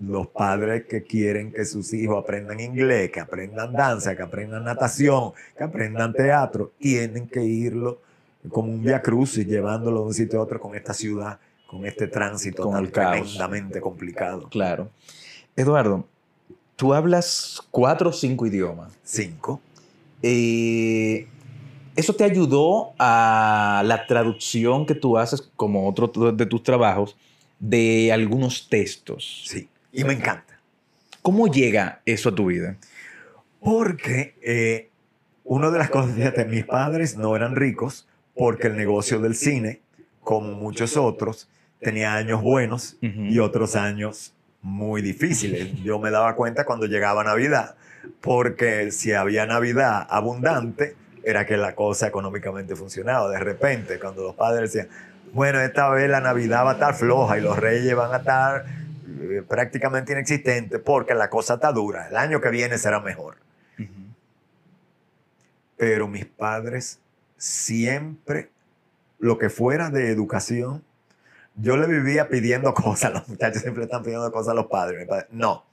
[0.00, 5.32] Los padres que quieren que sus hijos aprendan inglés, que aprendan danza, que aprendan natación,
[5.56, 8.00] que aprendan teatro, tienen que irlo
[8.48, 12.06] como un via crucis, llevándolo de un sitio a otro con esta ciudad, con este
[12.06, 13.12] tránsito Con tan el caos.
[13.12, 14.48] tremendamente complicado.
[14.48, 14.88] Claro.
[15.54, 16.06] Eduardo,
[16.76, 18.92] tú hablas cuatro o cinco idiomas.
[19.04, 19.60] Cinco.
[20.22, 21.28] Eh,
[21.94, 27.16] ¿Eso te ayudó a la traducción que tú haces como otro de tus trabajos
[27.58, 29.42] de algunos textos?
[29.46, 29.68] Sí.
[29.92, 30.58] Y me encanta.
[31.22, 32.76] ¿Cómo llega eso a tu vida?
[33.60, 34.90] Porque eh,
[35.44, 39.80] una de las cosas, fíjate, mis padres no eran ricos porque el negocio del cine,
[40.22, 41.48] como muchos otros,
[41.80, 45.74] tenía años buenos y otros años muy difíciles.
[45.82, 47.74] Yo me daba cuenta cuando llegaba Navidad,
[48.20, 53.28] porque si había Navidad abundante, era que la cosa económicamente funcionaba.
[53.30, 54.88] De repente, cuando los padres decían,
[55.32, 58.64] bueno, esta vez la Navidad va a estar floja y los reyes van a estar
[59.20, 62.08] eh, prácticamente inexistentes porque la cosa está dura.
[62.08, 63.36] El año que viene será mejor.
[65.76, 67.00] Pero mis padres
[67.38, 68.50] siempre,
[69.18, 70.84] lo que fuera de educación,
[71.56, 73.12] yo le vivía pidiendo cosas.
[73.12, 75.06] Los muchachos siempre están pidiendo cosas a los padres.
[75.08, 75.64] Padre, no,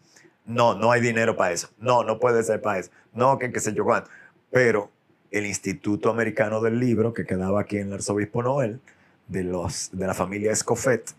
[0.45, 1.69] no, no hay dinero para eso.
[1.77, 2.91] No, no puede ser para eso.
[3.13, 4.09] No, que qué sé yo cuánto.
[4.49, 4.89] Pero
[5.31, 8.79] el Instituto Americano del Libro, que quedaba aquí en el Arzobispo Noel,
[9.27, 11.11] de, los, de la familia Escofet,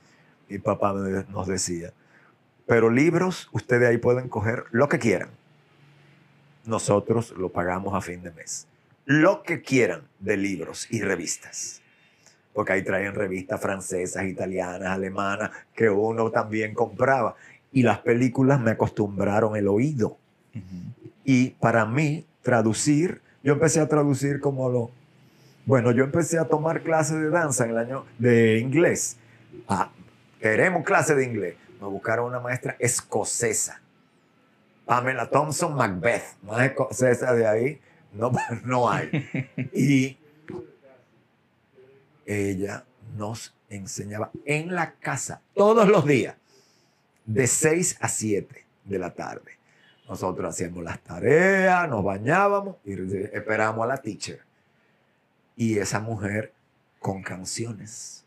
[0.48, 0.94] mi papá
[1.28, 1.92] nos decía,
[2.68, 5.30] pero libros, ustedes ahí pueden coger lo que quieran.
[6.66, 8.66] Nosotros lo pagamos a fin de mes.
[9.06, 11.80] Lo que quieran de libros y revistas.
[12.52, 17.36] Porque ahí traen revistas francesas, italianas, alemanas, que uno también compraba.
[17.72, 20.18] Y las películas me acostumbraron el oído.
[21.24, 24.90] Y para mí, traducir, yo empecé a traducir como lo...
[25.64, 29.16] Bueno, yo empecé a tomar clases de danza en el año de inglés.
[29.66, 29.90] Ah,
[30.38, 31.54] queremos clase de inglés.
[31.80, 33.80] Me buscaron una maestra escocesa.
[34.84, 36.36] Pamela Thompson Macbeth.
[36.42, 37.80] Más escocesa de ahí
[38.12, 38.32] no,
[38.64, 39.10] no hay.
[39.72, 40.18] Y
[42.26, 42.84] ella
[43.16, 46.36] nos enseñaba en la casa todos los días,
[47.24, 49.58] de 6 a 7 de la tarde.
[50.08, 52.92] Nosotros hacíamos las tareas, nos bañábamos y
[53.32, 54.40] esperábamos a la teacher.
[55.54, 56.54] Y esa mujer
[56.98, 58.24] con canciones,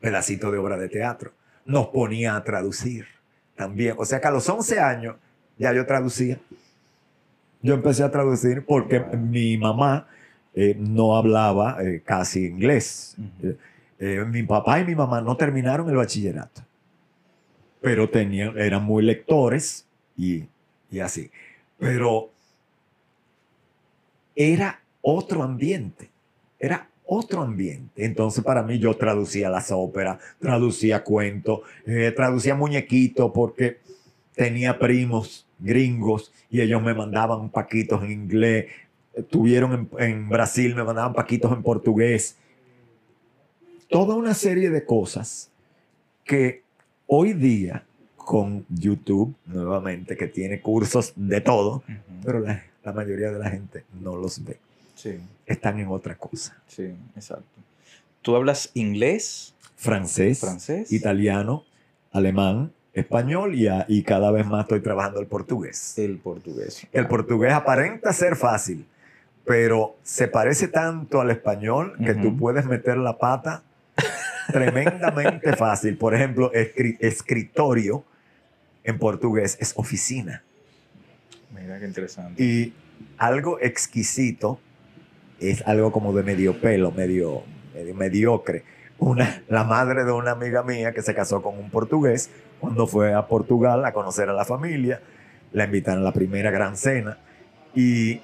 [0.00, 1.32] pedacito de obra de teatro,
[1.64, 3.06] nos ponía a traducir
[3.54, 3.94] también.
[3.98, 5.16] O sea que a los 11 años
[5.58, 6.38] ya yo traducía.
[7.62, 10.06] Yo empecé a traducir porque mi mamá
[10.54, 13.16] eh, no hablaba eh, casi inglés.
[13.98, 16.62] Eh, mi papá y mi mamá no terminaron el bachillerato,
[17.80, 19.86] pero tenían, eran muy lectores
[20.16, 20.44] y,
[20.90, 21.30] y así.
[21.78, 22.30] Pero
[24.36, 26.10] era otro ambiente,
[26.58, 28.04] era otro ambiente.
[28.04, 33.78] Entonces para mí yo traducía las óperas, traducía cuentos, eh, traducía muñequitos porque
[34.34, 38.66] tenía primos gringos y ellos me mandaban paquitos en inglés.
[39.30, 42.36] Tuvieron en, en Brasil, me mandaban paquitos en portugués
[43.94, 45.50] toda una serie de cosas
[46.24, 46.62] que
[47.06, 47.84] hoy día
[48.16, 51.84] con YouTube, nuevamente, que tiene cursos de todo,
[52.24, 54.58] pero la, la mayoría de la gente no los ve.
[54.94, 56.56] Sí, Están en otra cosa.
[56.66, 57.44] sí, exacto.
[58.22, 60.90] ¿Tú hablas inglés, Francés, francés?
[60.92, 61.64] italiano,
[62.12, 65.98] alemán, español y, a- y cada vez más estoy trabajando el portugués.
[65.98, 66.86] El portugués.
[66.92, 68.86] El portugués aparenta ser fácil,
[69.44, 73.62] pero se parece tanto al español que tú puedes meter la pata
[74.52, 75.96] tremendamente fácil.
[75.98, 78.04] Por ejemplo, escri- escritorio
[78.84, 80.42] en portugués es oficina.
[81.54, 82.42] Mira qué interesante.
[82.42, 82.72] Y
[83.18, 84.58] algo exquisito
[85.40, 87.42] es algo como de medio pelo, medio,
[87.74, 88.64] medio mediocre.
[88.98, 92.30] Una, la madre de una amiga mía que se casó con un portugués,
[92.60, 95.00] cuando fue a Portugal a conocer a la familia,
[95.52, 97.18] la invitaron a la primera gran cena
[97.74, 98.20] y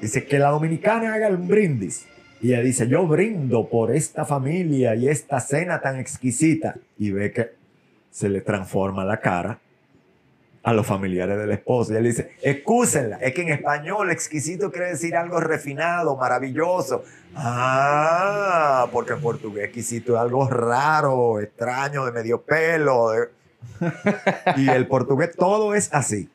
[0.00, 2.06] dice que la dominicana haga un brindis.
[2.40, 6.74] Y ella dice, yo brindo por esta familia y esta cena tan exquisita.
[6.98, 7.50] Y ve que
[8.10, 9.60] se le transforma la cara
[10.64, 11.92] a los familiares del esposo.
[11.92, 17.04] Y él dice, excúsenla, es que en español exquisito quiere decir algo refinado, maravilloso.
[17.34, 23.10] Ah, porque en portugués exquisito es algo raro, extraño, de medio pelo.
[23.10, 23.28] de-
[24.56, 26.28] Y el portugués todo es así.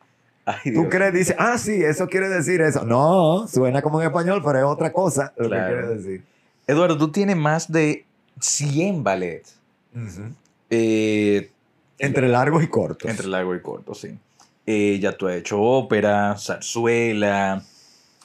[0.46, 2.86] Ay, Tú crees, dice, ah, sí, eso quiere decir eso.
[2.86, 5.68] No, suena como en español, pero es otra cosa lo Claro.
[5.68, 6.24] que quiere decir.
[6.68, 8.06] Eduardo, tú tienes más de
[8.40, 9.56] 100 ballets.
[9.96, 10.34] Ujú.
[10.70, 11.52] Eh,
[12.00, 13.10] Entre largos y cortos.
[13.10, 14.18] entre largo y corto, sí.
[14.66, 17.64] Eh, ya tú has hecho ópera, zarzuela,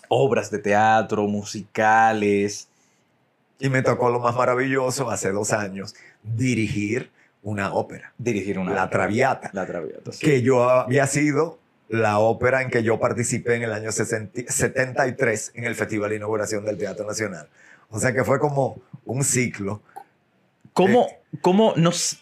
[0.08, 2.68] obras de teatro, musicales.
[3.58, 7.10] Y me tocó lo más maravilloso hace dos años, dirigir
[7.42, 8.12] una ópera.
[8.18, 9.50] Dirigir una La Traviata.
[9.52, 10.24] La Traviata, sí.
[10.26, 11.58] Que yo había sido
[11.88, 16.16] la ópera en que yo participé en el año 60 73 en el Festival de
[16.16, 17.48] Inauguración del Teatro Nacional.
[17.90, 19.80] O sea que fue como un ciclo.
[20.72, 21.20] ¿Cómo, Eh.
[21.40, 22.21] cómo nos...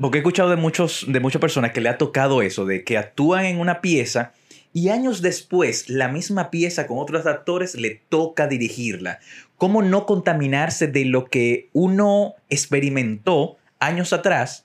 [0.00, 2.96] Porque he escuchado de, muchos, de muchas personas que le ha tocado eso, de que
[2.98, 4.32] actúan en una pieza
[4.72, 9.18] y años después la misma pieza con otros actores le toca dirigirla.
[9.56, 14.64] ¿Cómo no contaminarse de lo que uno experimentó años atrás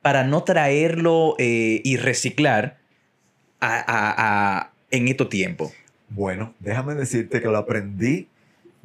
[0.00, 2.78] para no traerlo eh, y reciclar
[3.60, 4.14] a- a-
[4.58, 5.72] a- en estos tiempos?
[6.08, 8.28] Bueno, déjame decirte que lo aprendí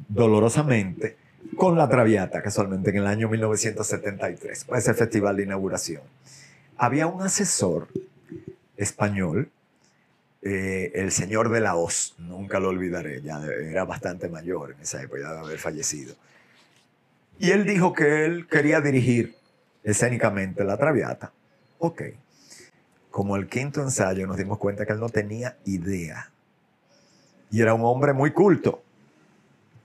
[0.08, 1.16] dolorosamente
[1.56, 6.02] con la Traviata, casualmente en el año 1973, fue ese festival de inauguración.
[6.76, 7.88] Había un asesor
[8.76, 9.50] español,
[10.42, 15.02] eh, el señor de la Hoz, nunca lo olvidaré, ya era bastante mayor en esa
[15.02, 16.14] época, ya de haber fallecido.
[17.38, 19.36] Y él dijo que él quería dirigir
[19.84, 21.32] escénicamente la Traviata.
[21.78, 22.02] Ok.
[23.10, 26.30] Como el quinto ensayo nos dimos cuenta que él no tenía idea.
[27.50, 28.82] Y era un hombre muy culto,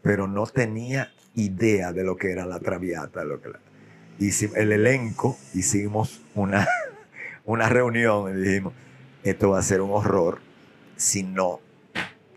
[0.01, 3.23] pero no tenía idea de lo que era la Traviata.
[3.23, 3.51] Lo que
[4.55, 6.67] el elenco hicimos una,
[7.45, 8.73] una reunión y dijimos,
[9.23, 10.39] esto va a ser un horror
[10.97, 11.59] si no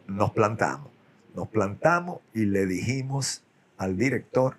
[0.06, 0.90] nos plantamos.
[1.34, 3.42] Nos plantamos y le dijimos
[3.78, 4.56] al director,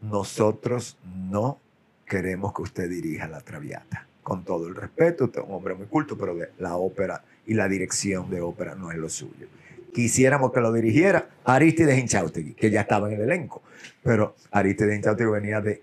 [0.00, 1.58] nosotros no
[2.06, 4.06] queremos que usted dirija la Traviata.
[4.22, 7.68] Con todo el respeto, usted es un hombre muy culto, pero la ópera y la
[7.68, 9.46] dirección de ópera no es lo suyo.
[9.94, 13.62] Quisiéramos que lo dirigiera Aristides Inchautegui, que ya estaba en el elenco,
[14.02, 15.82] pero Aristides Inchautegui venía de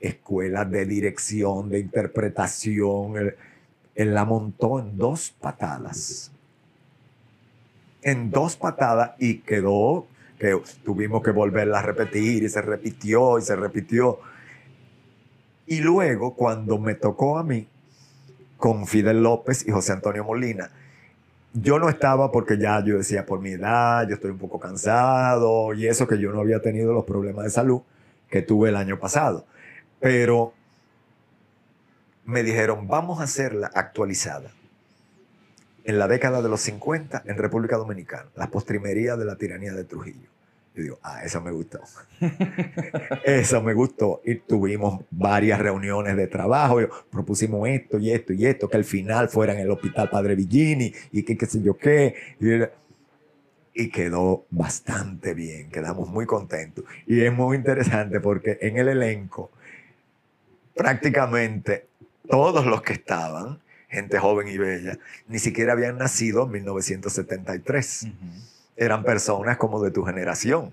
[0.00, 3.34] escuelas de dirección, de interpretación.
[3.94, 6.30] Él, la montó en dos patadas.
[8.02, 10.06] En dos patadas y quedó
[10.38, 14.20] que tuvimos que volverla a repetir y se repitió y se repitió.
[15.66, 17.66] Y luego, cuando me tocó a mí,
[18.58, 20.70] con Fidel López y José Antonio Molina,
[21.52, 25.74] yo no estaba porque ya yo decía, por mi edad, yo estoy un poco cansado
[25.74, 27.82] y eso que yo no había tenido los problemas de salud
[28.30, 29.46] que tuve el año pasado.
[30.00, 30.52] Pero
[32.24, 34.50] me dijeron, vamos a hacerla actualizada.
[35.84, 39.84] En la década de los 50 en República Dominicana, la postrimería de la tiranía de
[39.84, 40.28] Trujillo.
[40.78, 41.80] Yo digo, ah, eso me gustó.
[43.24, 44.22] eso me gustó.
[44.24, 46.78] Y tuvimos varias reuniones de trabajo.
[47.10, 50.92] Propusimos esto y esto y esto, que al final fuera en el Hospital Padre Villini
[51.10, 52.14] y que qué sé yo qué.
[53.74, 56.84] Y, quedó bastante bien, quedamos muy contentos.
[57.08, 59.50] Y es muy interesante porque en el elenco,
[60.76, 61.86] prácticamente
[62.28, 63.58] todos los que estaban,
[63.88, 68.06] gente joven y bella, ni siquiera habían nacido en 1973.
[68.80, 70.72] Eran personas como de tu generación,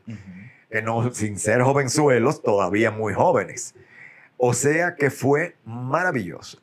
[0.70, 3.74] que no, sin ser jovenzuelos, todavía muy jóvenes.
[4.38, 6.60] O sea que fue maravilloso,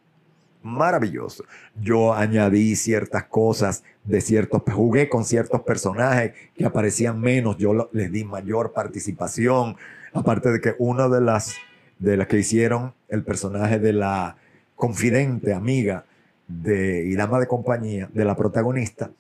[0.63, 1.45] maravilloso.
[1.81, 7.89] Yo añadí ciertas cosas de ciertos, jugué con ciertos personajes que aparecían menos, yo lo-
[7.93, 9.77] les di mayor participación,
[10.13, 11.55] aparte de que una de las,
[11.99, 14.37] de las que hicieron el personaje de la
[14.77, 16.05] confidente, amiga
[16.47, 19.11] de, y dama de compañía de la protagonista,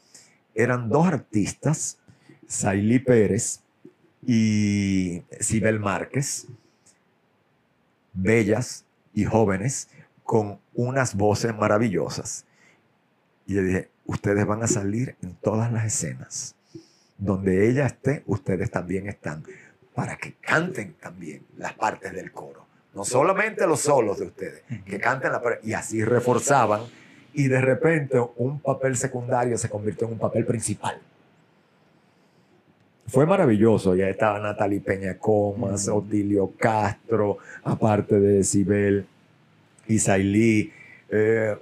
[0.54, 1.98] eran dos artistas,
[2.53, 3.61] Sailí Pérez
[4.26, 6.48] y Sibel Márquez,
[8.12, 8.84] bellas
[9.14, 9.88] y jóvenes,
[10.22, 12.44] con unas voces maravillosas.
[13.46, 16.55] Y yo dije, ustedes van a salir en todas las escenas.
[17.16, 19.44] Donde ella esté, ustedes también están,
[19.94, 22.66] para que canten también las partes del coro.
[22.94, 25.66] No solamente los solos de ustedes, que canten la parte.
[25.66, 26.82] Y así reforzaban.
[27.32, 31.00] Y de repente un papel secundario se convirtió en un papel principal.
[33.07, 33.94] Fue maravilloso.
[33.94, 35.92] Ya estaba Natalie Peña Comas, Mm.
[35.96, 39.07] Otilio Castro, aparte de Sibel
[39.88, 40.72] Isailí.
[41.14, 41.55] eh,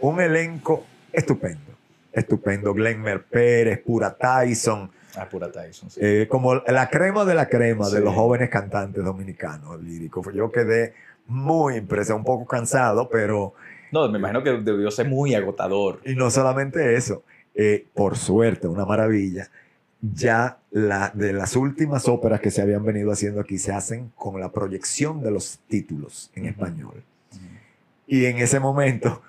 [0.00, 1.72] un- elenco estupendo.
[2.12, 2.74] Estupendo.
[2.74, 4.90] Glenmer Pérez, Pura Tyson.
[5.16, 5.98] Ah, pura Tyson, sí.
[6.02, 10.26] eh, como la crema de la crema de los jóvenes cantantes dominicanos líricos.
[10.34, 10.92] Yo quedé
[11.26, 13.54] muy impresionado, un poco cansado, pero
[13.92, 16.00] No, me imagino que debió ser muy agotador.
[16.04, 17.22] y no solamente eso,
[17.54, 19.48] eh, por suerte, una maravilla,
[20.00, 24.40] ya la, de las últimas óperas que se habían venido haciendo aquí se hacen con
[24.40, 27.02] la proyección de los títulos en español.
[28.06, 29.22] Y en ese momento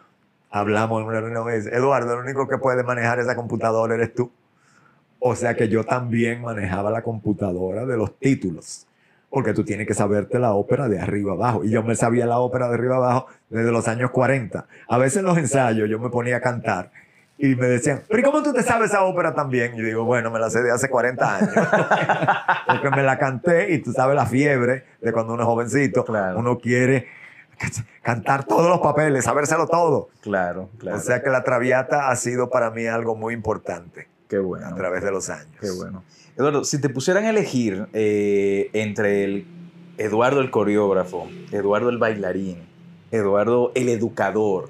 [0.50, 4.32] hablamos en una reunión dice, Eduardo, el único que puede manejar esa computadora eres tú.
[5.20, 8.86] O sea que yo también manejaba la computadora de los títulos.
[9.30, 11.64] Porque tú tienes que saberte la ópera de arriba abajo.
[11.64, 14.68] Y yo me sabía la ópera de arriba abajo desde los años 40.
[14.88, 16.92] A veces en los ensayos yo me ponía a cantar
[17.38, 19.76] y me decían, pero ¿y cómo tú te sabes esa ópera también?
[19.76, 21.54] Y digo, bueno, me la sé de hace 40 años.
[22.68, 26.04] Porque me la canté y tú sabes la fiebre de cuando uno es jovencito.
[26.04, 26.40] Claro.
[26.40, 27.08] Uno quiere
[28.02, 30.10] cantar todos los papeles, sabérselo todo.
[30.22, 30.98] Claro, claro.
[30.98, 34.08] O sea que la Traviata ha sido para mí algo muy importante.
[34.28, 34.66] Qué bueno.
[34.66, 35.56] A través de los años.
[35.62, 36.04] Qué bueno.
[36.36, 39.48] Eduardo, si te pusieran a elegir eh, entre el
[39.98, 42.68] Eduardo el coreógrafo, Eduardo el bailarín,
[43.12, 44.70] Eduardo el educador,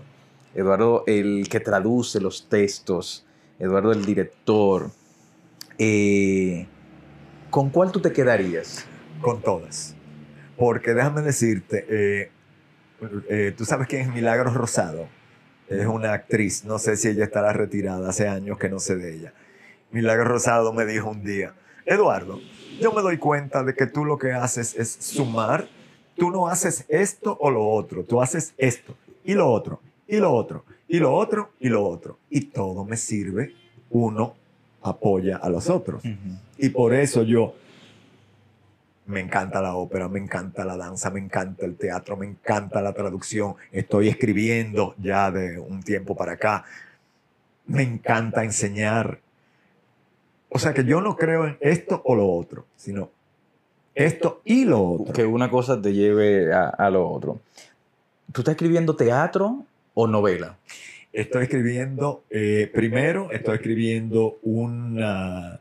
[0.57, 3.23] Eduardo el que traduce los textos,
[3.59, 4.89] Eduardo el director,
[5.77, 6.65] eh,
[7.51, 8.83] ¿con cuál tú te quedarías?
[9.21, 9.95] Con todas.
[10.57, 12.31] Porque déjame decirte, eh,
[13.29, 15.07] eh, tú sabes quién es Milagros Rosado.
[15.69, 19.13] Es una actriz, no sé si ella estará retirada, hace años que no sé de
[19.13, 19.33] ella.
[19.91, 21.53] Milagros Rosado me dijo un día,
[21.85, 22.39] Eduardo,
[22.81, 25.67] yo me doy cuenta de que tú lo que haces es sumar,
[26.15, 30.33] tú no haces esto o lo otro, tú haces esto y lo otro y lo
[30.33, 32.17] otro y lo otro y lo otro.
[32.29, 33.53] Y todo me sirve,
[33.89, 34.35] uno
[34.81, 36.03] apoya a los otros.
[36.57, 37.55] Y por eso yo
[39.07, 42.93] me encanta la ópera, me encanta la danza, me encanta el teatro, me encanta la
[42.93, 43.55] traducción.
[43.71, 46.65] Estoy escribiendo ya de un tiempo para acá.
[47.65, 49.19] Me encanta enseñar.
[50.49, 53.09] O sea que yo no creo en esto o lo otro, sino
[53.95, 55.13] esto y lo otro.
[55.13, 57.39] Que una cosa te lleve a, lo otro.
[58.31, 59.65] ¿Tú estás escribiendo teatro
[59.99, 60.57] o novela?
[61.11, 65.59] Estoy escribiendo, eh, primero estoy escribiendo una,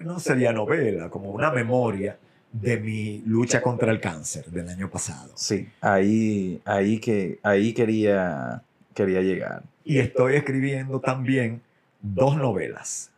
[0.00, 2.16] no sería novela, como una memoria
[2.52, 5.32] de mi lucha contra el cáncer del año pasado.
[5.34, 8.62] Sí, ahí, ahí, que, ahí quería,
[8.94, 9.64] quería llegar.
[9.84, 11.60] Y estoy escribiendo también
[12.00, 13.10] dos novelas.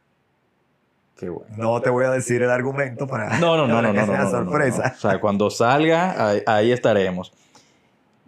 [1.19, 1.55] Qué bueno.
[1.59, 4.25] No te voy a decir el argumento para, no, no, no, no, que no, sea
[4.25, 4.95] no, sorpresa.
[4.97, 7.35] O sea, cuando salga, ahí, estaremos.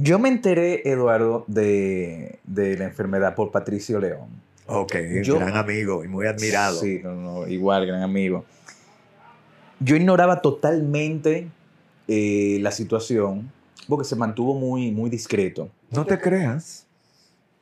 [0.02, 4.28] Yo me enteré, Eduardo, de, de, la enfermedad por Patricio León.
[4.66, 4.94] Ok,
[5.24, 6.80] gran amigo y muy admirado.
[6.80, 8.44] Sí, no, no, igual, gran amigo
[9.80, 11.48] yo ignoraba totalmente
[12.06, 13.50] eh, la situación
[13.88, 15.70] porque se mantuvo muy, muy discreto.
[15.90, 16.86] No te creas.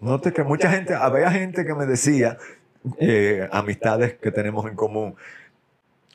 [0.00, 0.48] No te creas.
[0.48, 2.36] Mucha gente, había gente que me decía,
[2.98, 5.14] eh, amistades que tenemos en común,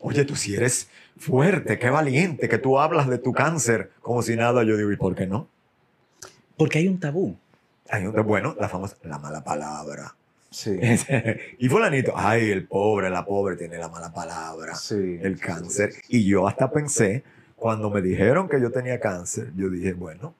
[0.01, 4.35] oye, tú si eres fuerte, qué valiente, que tú hablas de tu cáncer como si
[4.35, 4.63] nada.
[4.63, 5.47] Yo digo, ¿y por qué no?
[6.57, 7.35] Porque hay un tabú.
[7.89, 10.15] Hay un, bueno, la famosa, la mala palabra.
[10.49, 10.79] Sí.
[11.59, 15.93] y fulanito, ay, el pobre, la pobre tiene la mala palabra, sí, el cáncer.
[16.09, 17.23] Y yo hasta pensé,
[17.55, 20.35] cuando me dijeron que yo tenía cáncer, yo dije, bueno,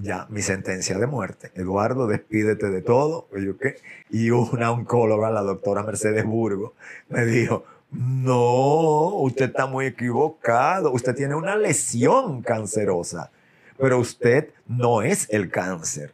[0.00, 1.50] ya, mi sentencia de muerte.
[1.54, 3.28] Eduardo, despídete de todo.
[3.36, 3.76] Y, yo, ¿qué?
[4.10, 6.74] y una oncóloga, la doctora Mercedes Burgo,
[7.08, 10.92] me dijo, no, usted está muy equivocado.
[10.92, 13.30] Usted tiene una lesión cancerosa,
[13.78, 16.12] pero usted no es el cáncer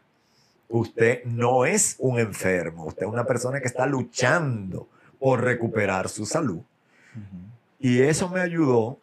[0.69, 4.89] usted no es un enfermo, usted es una persona que está luchando
[5.19, 6.61] por recuperar su salud.
[7.79, 8.99] Y eso me ayudó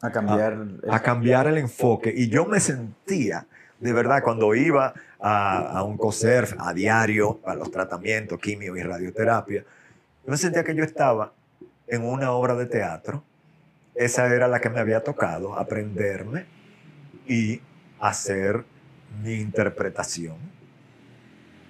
[0.00, 2.12] a cambiar, el, a cambiar el enfoque.
[2.14, 3.46] Y yo me sentía,
[3.78, 9.62] de verdad, cuando iba a, un COSERF a diario, a los tratamientos, quimio y radioterapia,
[10.24, 11.32] yo me sentía que yo estaba
[11.86, 13.22] en una obra de teatro.
[13.94, 16.46] Esa era la que me había tocado, aprenderme
[17.28, 17.60] y
[18.00, 18.64] hacer
[19.22, 20.36] mi interpretación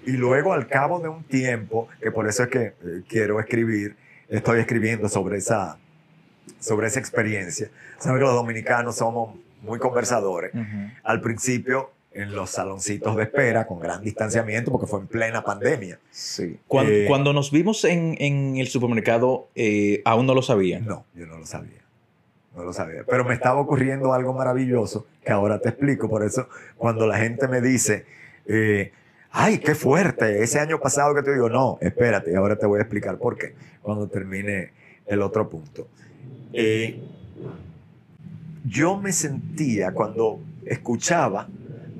[0.06, 2.74] y luego al cabo de un tiempo, que por eso es que eh,
[3.08, 3.96] quiero escribir,
[4.28, 5.78] estoy escribiendo sobre esa,
[6.60, 7.70] sobre esa experiencia.
[7.98, 10.52] Saben que los dominicanos somos muy conversadores.
[11.02, 15.98] Al principio en los saloncitos de espera con gran distanciamiento porque fue en plena pandemia.
[16.10, 16.56] Sí.
[16.84, 20.78] Eh, cuando, nos vimos en, en el supermercado, eh, ¿aún no lo sabía?
[20.78, 21.85] No, yo no lo sabía.
[22.56, 23.04] No lo sabía.
[23.06, 26.08] Pero me estaba ocurriendo algo maravilloso que ahora te explico.
[26.08, 28.06] Por eso, cuando la gente me dice,
[29.38, 32.82] ay, qué fuerte, ese año pasado que te digo, no, espérate, ahora te voy a
[32.82, 34.72] explicar por qué, cuando termine
[35.06, 35.88] el otro punto.
[36.54, 37.02] Eh,
[38.64, 41.48] yo me sentía cuando escuchaba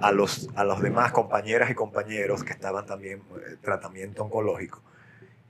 [0.00, 4.80] a los, a los demás compañeras y compañeros que estaban también en eh, tratamiento oncológico,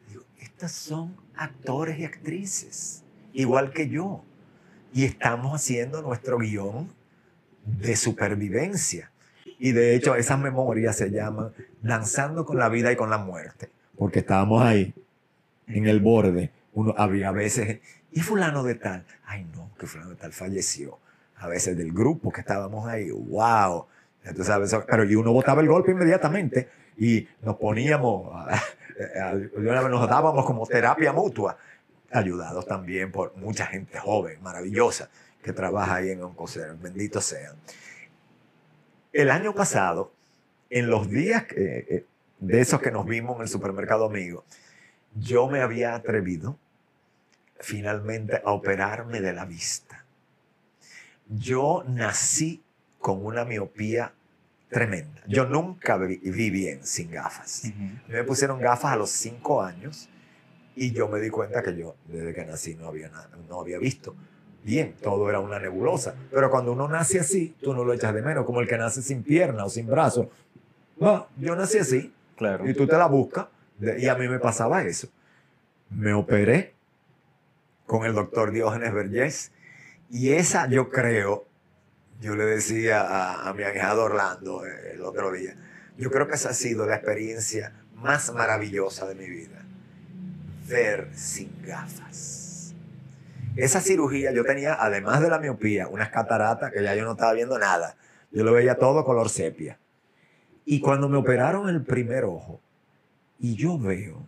[0.09, 4.23] digo, estas son actores y actrices, igual que yo,
[4.97, 6.88] y estamos haciendo nuestro guion
[7.66, 9.11] de supervivencia.
[9.59, 13.68] Y de hecho esas memorias se llaman Danzando con la vida y con la muerte,
[13.99, 14.94] porque estábamos ahí,
[15.66, 16.51] en el borde.
[16.72, 17.80] Uno había veces,
[18.11, 20.99] y fulano de tal, ay no, que fulano de tal falleció.
[21.36, 23.84] A veces del grupo que estábamos ahí, wow.
[24.42, 28.34] sabes, pero y uno botaba el golpe inmediatamente y nos poníamos,
[29.59, 31.59] nos dábamos como terapia mutua,
[32.13, 35.11] ayudados también por mucha gente joven, maravillosa,
[35.43, 37.57] que trabaja ahí en Oncocer, bendito sean.
[39.13, 40.13] El año pasado,
[40.71, 42.05] en los días eh,
[42.39, 44.45] de esos que nos vimos en el supermercado amigo,
[45.15, 46.59] yo me había atrevido
[47.61, 50.05] finalmente a operarme de la vista.
[51.29, 52.63] Yo nací
[52.99, 54.13] con una miopía
[54.69, 55.23] tremenda.
[55.27, 57.63] Yo nunca vi, vi bien sin gafas.
[58.09, 60.09] Me pusieron gafas a los cinco años
[60.77, 63.79] y yo me di cuenta que yo desde que nací no había, nada, no había
[63.79, 64.14] visto
[64.66, 66.16] bien, todo era una nebulosa.
[66.31, 69.01] Pero cuando uno nace así, tú no lo echas de menos, como el que nace
[69.01, 70.29] sin pierna o sin brazo.
[70.99, 72.12] No, yo nací así.
[72.37, 72.68] Claro.
[72.68, 73.47] Y tú te la buscas.
[73.81, 75.09] Y a mí me pasaba eso.
[75.91, 76.74] Me operé
[77.87, 79.53] con el doctor Diógenes Vergés.
[80.11, 81.47] Y esa, yo creo,
[82.20, 85.57] yo le decía a, a mi ahijado Orlando eh, el otro día,
[85.97, 89.66] yo creo que esa ha sido la experiencia más maravillosa de mi vida.
[90.69, 92.47] Ver sin gafas
[93.57, 97.33] esa cirugía yo tenía, además de la miopía, unas cataratas que ya yo no estaba
[97.33, 97.97] viendo nada.
[98.31, 99.79] Yo lo veía todo color sepia.
[100.67, 102.61] Y cuando me operaron el primer ojo,
[103.39, 104.27] y yo veo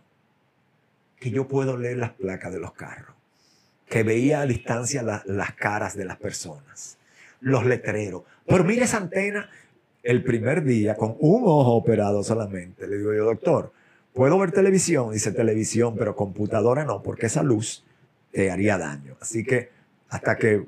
[1.19, 3.15] que yo puedo leer las placas de los carros,
[3.87, 6.97] que veía a distancia las caras de las personas,
[7.39, 8.23] los letreros.
[8.47, 9.49] Pero mire esa antena,
[10.01, 13.73] el primer día, con un ojo operado solamente, le digo yo, doctor,
[14.13, 15.11] ¿puedo ver televisión?
[15.11, 17.83] Dice televisión, pero computadora no, porque esa luz
[18.31, 19.15] te haría daño.
[19.21, 19.69] Así que
[20.09, 20.65] hasta que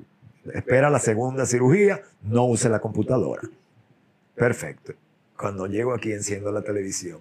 [0.52, 3.42] espera la segunda cirugía, no use la computadora.
[4.34, 4.94] Perfecto.
[5.36, 7.18] Cuando llego aquí enciendo la televisión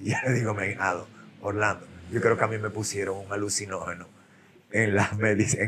[0.00, 0.76] y le digo, me
[1.40, 4.06] Orlando, yo creo que a mí me pusieron un alucinógeno
[4.70, 4.96] en,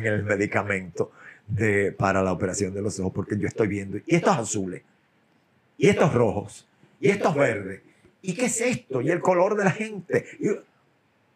[0.07, 1.12] el medicamento
[1.99, 4.82] para la operación de los ojos porque yo estoy viendo, y estos azules,
[5.76, 6.66] y estos rojos,
[7.01, 7.80] y estos verdes,
[8.25, 9.03] ¿y qué es esto?
[9.03, 10.25] Y el color de la gente.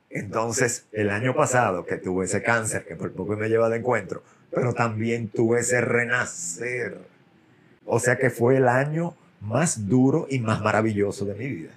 [0.08, 4.22] Entonces, el año pasado que tuve ese cáncer, que por poco me lleva de encuentro,
[4.50, 6.98] pero también tuve ese renacer.
[7.84, 11.72] O sea que fue el año más duro y más maravilloso de mi vida.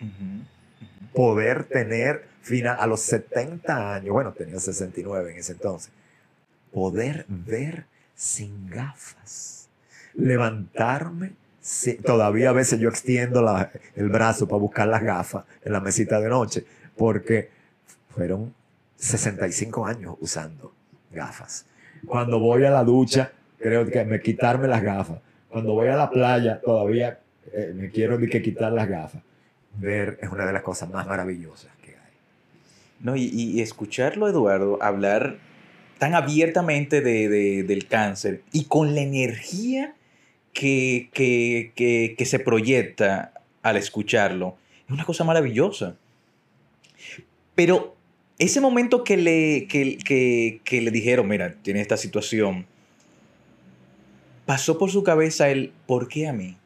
[1.14, 5.92] Poder tener final, a los 70 años, bueno, tenía 69 en ese entonces,
[6.72, 7.86] poder ver
[8.16, 9.68] sin gafas,
[10.14, 11.34] levantarme.
[12.06, 13.46] Todavía a veces yo extiendo
[13.96, 17.50] el brazo para buscar las gafas en la mesita de noche, porque
[18.10, 18.54] fueron
[18.98, 20.74] 65 años usando
[21.12, 21.66] gafas.
[22.06, 25.20] Cuando voy a la ducha, creo que me quitarme las gafas.
[25.50, 27.20] Cuando voy a la playa, todavía
[27.54, 29.22] eh, me quiero que quitar las gafas.
[29.78, 32.14] Ver es una de las cosas más maravillosas que hay.
[33.00, 35.38] No, y, escucharlo, Eduardo, hablar
[35.98, 39.94] tan abiertamente de, del cáncer y con la energía
[40.54, 45.96] que, que, que, que se proyecta al escucharlo, es una cosa maravillosa.
[47.56, 47.96] Pero
[48.42, 52.66] ese momento que le, que, le dijeron, mira, tiene esta situación,
[54.48, 56.58] pasó por su cabeza el, ¿por qué a mí?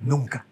[0.00, 0.46] Nunca.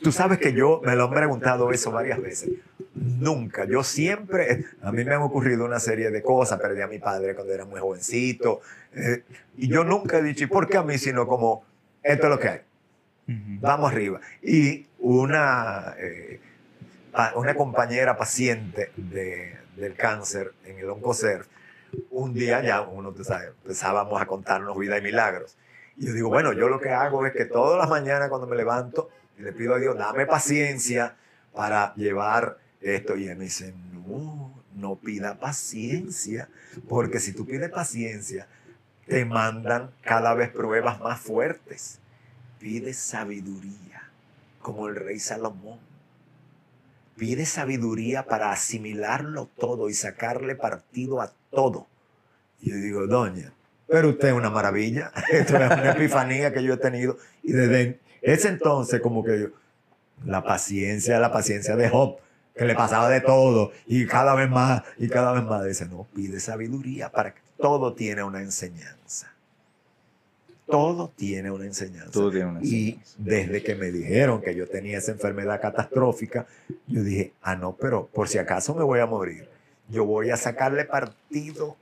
[0.00, 2.50] Tú sabes que yo me lo he preguntado eso varias veces.
[2.94, 3.66] Nunca.
[3.66, 6.60] Yo siempre, a mí me han ocurrido una serie de cosas.
[6.60, 8.60] Perdí a mi padre cuando era muy jovencito.
[8.94, 9.24] Eh,
[9.58, 10.96] y yo nunca he dicho, ¿y por qué a mí?
[10.96, 11.64] Sino como,
[12.12, 12.60] esto es lo que hay.
[13.60, 14.20] Vamos arriba.
[14.42, 16.40] Y una, eh,
[17.34, 21.44] una compañera paciente de, del cáncer en el Oncocer,
[22.10, 25.58] un día ya uno, empezábamos a contarnos vida y milagros.
[25.98, 28.56] Y yo digo, bueno, yo lo que hago es que todas las mañanas cuando me
[28.56, 31.16] levanto, le pido a Dios, dame paciencia
[31.52, 33.16] para llevar esto.
[33.16, 36.48] Y él me dice, no, no pida paciencia,
[36.88, 38.46] porque si tú pides paciencia,
[39.08, 41.98] te mandan cada vez pruebas más fuertes.
[42.58, 44.10] Pide sabiduría,
[44.60, 45.78] como el rey Salomón
[47.18, 51.86] pide sabiduría para asimilarlo todo y sacarle partido a todo.
[52.60, 53.52] Y yo digo, doña,
[53.88, 55.12] pero usted es una maravilla.
[55.30, 57.18] Esto es una epifanía que yo he tenido.
[57.42, 59.48] Y desde ese entonces, como que yo,
[60.24, 62.18] la paciencia, la paciencia de Job,
[62.54, 65.64] que le pasaba de todo y cada vez más y cada vez más.
[65.64, 69.32] Dice, no, pide sabiduría para todo tiene una enseñanza.
[70.66, 72.12] Todo tiene una enseñanza.
[72.62, 76.46] Y desde que me dijeron que yo tenía esa enfermedad catastrófica,
[76.86, 79.48] yo dije, ah, no, pero por si acaso me voy a morir,
[79.88, 81.76] yo voy a sacarle partido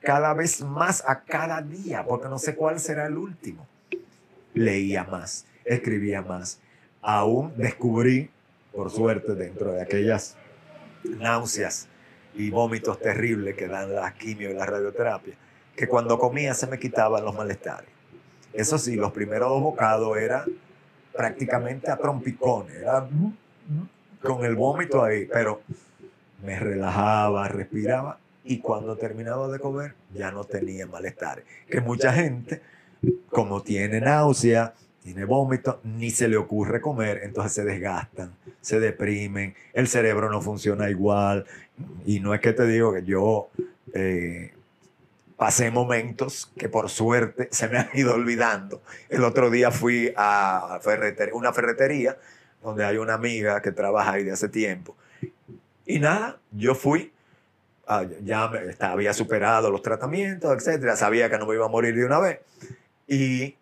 [0.00, 3.66] cada vez más a cada día, porque no sé cuál será el último.
[4.54, 6.60] Leía más, escribía más.
[7.00, 8.30] Aún descubrí,
[8.72, 10.36] por suerte, dentro de aquellas
[11.04, 11.88] náuseas
[12.38, 15.34] y vómitos terribles que dan la quimio y la radioterapia,
[15.74, 17.90] que cuando comía se me quitaban los malestares.
[18.52, 20.44] Eso sí, los primeros dos bocados eran
[21.12, 23.06] prácticamente a trompicones, era
[24.22, 25.60] con el vómito ahí, pero
[26.44, 31.42] me relajaba, respiraba y cuando terminaba de comer ya no tenía malestar.
[31.68, 32.62] Que mucha gente,
[33.30, 34.74] como tiene náusea,
[35.08, 40.42] tiene vómito, ni se le ocurre comer, entonces se desgastan, se deprimen, el cerebro no
[40.42, 41.46] funciona igual.
[42.04, 43.48] Y no es que te digo que yo
[43.94, 44.52] eh,
[45.38, 48.82] pasé momentos que por suerte se me han ido olvidando.
[49.08, 50.78] El otro día fui a
[51.32, 52.18] una ferretería
[52.62, 54.94] donde hay una amiga que trabaja ahí de hace tiempo.
[55.86, 57.14] Y nada, yo fui,
[57.86, 61.94] ah, ya me, había superado los tratamientos, etcétera, sabía que no me iba a morir
[61.94, 62.40] de una vez.
[63.06, 63.56] Y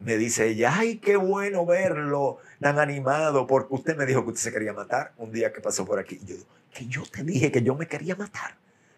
[0.00, 4.42] me dice ella, ay, qué bueno verlo tan animado, porque usted me dijo que usted
[4.42, 6.18] se quería matar un día que pasó por aquí.
[6.22, 6.36] Y yo,
[6.72, 8.56] que yo te dije que yo me quería matar.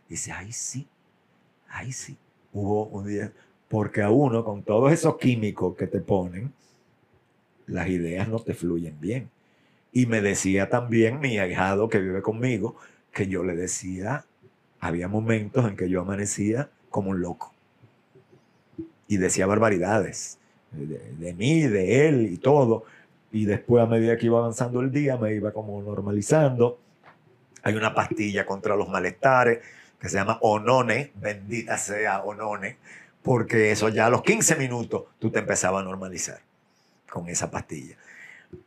[0.08, 0.86] Dice, ay, sí,
[1.68, 2.16] ay, sí.
[2.52, 3.32] Hubo un día,
[3.68, 6.52] porque a uno con todos esos químicos que te ponen,
[7.66, 9.30] las ideas no te fluyen bien.
[9.92, 12.76] Y me decía también mi ahijado que vive conmigo,
[13.12, 14.24] que yo le decía,
[14.80, 17.52] había momentos en que yo amanecía como un loco.
[19.08, 20.38] Y decía barbaridades
[20.72, 22.84] de, mí, de él y todo.
[23.32, 26.78] Y después a medida que iba avanzando el día me iba como normalizando.
[27.62, 29.58] Hay una pastilla contra los malestares
[30.00, 32.76] que se llama Onone, bendita sea Onone,
[33.22, 36.40] porque eso ya a los 15 minutos tú te empezabas a normalizar
[37.10, 37.96] con esa pastilla.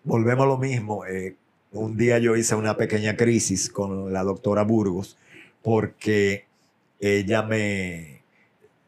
[0.03, 1.05] Volvemos a lo mismo.
[1.05, 1.35] Eh,
[1.71, 5.17] un día yo hice una pequeña crisis con la doctora Burgos
[5.61, 6.45] porque
[6.99, 8.21] ella me,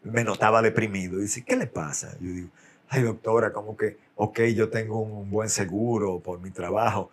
[0.04, 1.20] me notaba deprimido.
[1.20, 2.18] Dice, ¿qué le pasa?
[2.20, 2.50] Yo digo,
[2.92, 7.10] ay doctora, como que, ok, yo tengo un buen seguro por mi trabajo,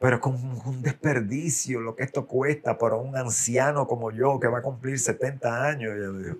[0.00, 0.34] pero con
[0.64, 4.98] un desperdicio lo que esto cuesta para un anciano como yo que va a cumplir
[4.98, 5.92] 70 años.
[5.96, 6.36] yo digo,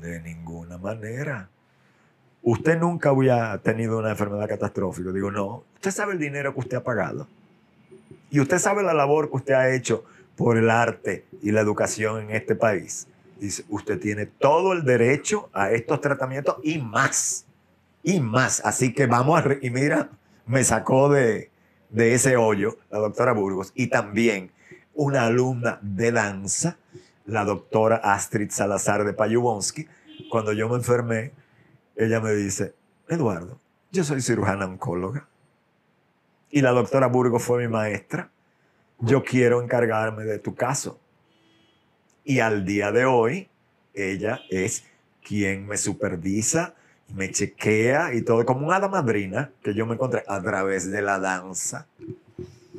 [0.00, 1.48] de ninguna manera.
[2.42, 5.12] Usted nunca había tenido una enfermedad catastrófica.
[5.12, 5.62] Digo, no.
[5.76, 7.28] Usted sabe el dinero que usted ha pagado.
[8.30, 12.24] Y usted sabe la labor que usted ha hecho por el arte y la educación
[12.24, 13.06] en este país.
[13.38, 17.46] Dice, usted tiene todo el derecho a estos tratamientos y más
[18.02, 18.60] y más.
[18.64, 19.56] Así que vamos a...
[19.60, 20.10] y mira,
[20.46, 21.50] me sacó de,
[21.90, 24.50] de ese hoyo la doctora Burgos y también
[24.94, 26.76] una alumna de danza,
[27.24, 29.86] la doctora Astrid Salazar de Payubonsky.
[30.30, 31.32] Cuando yo me enfermé,
[31.96, 32.74] ella me dice,
[33.08, 33.58] Eduardo,
[33.90, 35.26] yo soy cirujana oncóloga
[36.50, 38.30] y la doctora Burgos fue mi maestra.
[39.00, 41.00] Yo quiero encargarme de tu caso.
[42.24, 43.48] Y al día de hoy,
[43.94, 44.84] ella es
[45.26, 46.74] quien me supervisa,
[47.14, 51.02] me chequea y todo, como una hada madrina que yo me encontré a través de
[51.02, 51.86] la danza.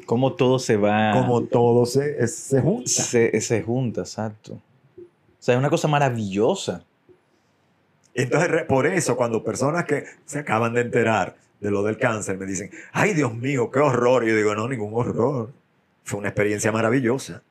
[0.05, 1.13] Como todo se va.
[1.13, 2.89] Como todo se, se junta.
[2.89, 4.53] Se, se junta, exacto.
[4.53, 5.01] O
[5.39, 6.83] sea, es una cosa maravillosa.
[8.13, 12.45] Entonces, por eso, cuando personas que se acaban de enterar de lo del cáncer me
[12.45, 14.23] dicen, ay Dios mío, qué horror.
[14.23, 15.51] Y yo digo, no, ningún horror.
[16.03, 17.41] Fue una experiencia maravillosa.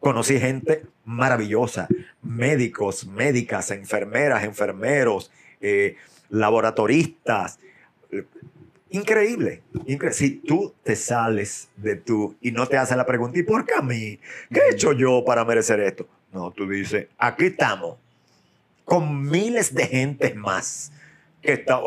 [0.00, 1.88] Conocí gente maravillosa,
[2.22, 5.30] médicos, médicas, enfermeras, enfermeros,
[5.60, 5.96] eh,
[6.30, 7.58] laboratoristas.
[8.90, 10.12] Increíble, increíble.
[10.12, 13.74] Si tú te sales de tú y no te hacen la pregunta, ¿y por qué
[13.74, 14.18] a mí?
[14.52, 16.06] ¿Qué he hecho yo para merecer esto?
[16.32, 17.96] No, tú dices, aquí estamos,
[18.84, 20.92] con miles de gente más.
[21.42, 21.80] Que está,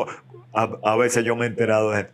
[0.52, 2.08] a, veces yo me he enterado de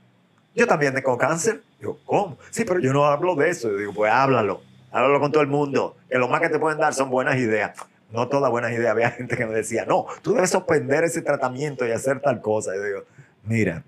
[0.54, 1.62] Yo también tengo cáncer.
[1.78, 2.38] Digo, ¿cómo?
[2.50, 3.70] Sí, pero yo no hablo de eso.
[3.70, 4.62] Yo digo, pues háblalo.
[4.90, 5.96] Háblalo con todo el mundo.
[6.10, 7.78] Que lo más que te pueden dar son buenas ideas
[8.10, 8.92] no todas buenas ideas.
[8.92, 12.74] Había gente que me decía, no, tú debes suspender ese tratamiento y hacer tal cosa.
[12.74, 13.04] Y yo digo,
[13.44, 13.84] mira,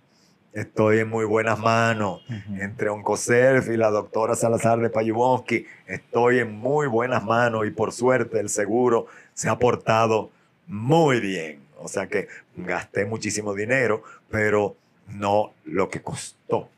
[0.52, 2.22] estoy en muy buenas manos.
[2.58, 7.92] Entre Oncoself y la doctora Salazar de Payubonsky, estoy en muy buenas manos y por
[7.92, 10.30] suerte el seguro se ha portado
[10.66, 11.60] muy bien.
[11.78, 14.76] O sea que gasté muchísimo dinero, pero
[15.08, 16.68] no lo que costó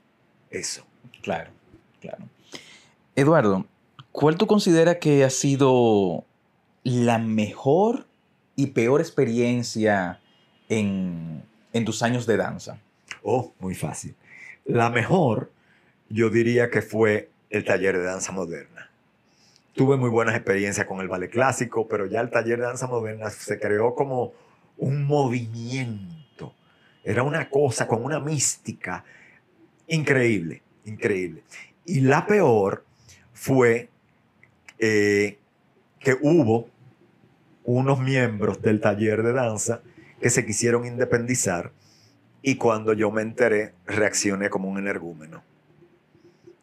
[0.50, 0.84] eso.
[1.22, 1.50] Claro,
[2.00, 2.24] claro.
[3.16, 3.66] Eduardo,
[4.12, 6.24] ¿cuál tú consideras que ha sido
[6.84, 8.06] la mejor
[8.56, 10.20] y peor experiencia
[10.68, 11.44] en,
[11.84, 12.78] tus años de danza?
[13.22, 14.14] Oh, muy fácil.
[14.64, 15.50] La mejor,
[16.08, 18.90] yo diría que fue el taller de danza moderna.
[19.74, 23.30] Tuve muy buenas experiencias con el ballet clásico, pero ya el taller de danza moderna
[23.30, 24.32] se creó como
[24.76, 26.54] un movimiento.
[27.04, 29.04] Era una cosa con una mística
[29.86, 31.42] increíble, increíble.
[31.84, 32.84] Y la peor
[33.32, 33.88] fue
[34.78, 35.38] eh,
[35.98, 36.68] que hubo
[37.64, 39.82] unos miembros del taller de danza
[40.20, 41.72] que se quisieron independizar
[42.42, 45.42] y cuando yo me enteré reaccioné como un energúmeno.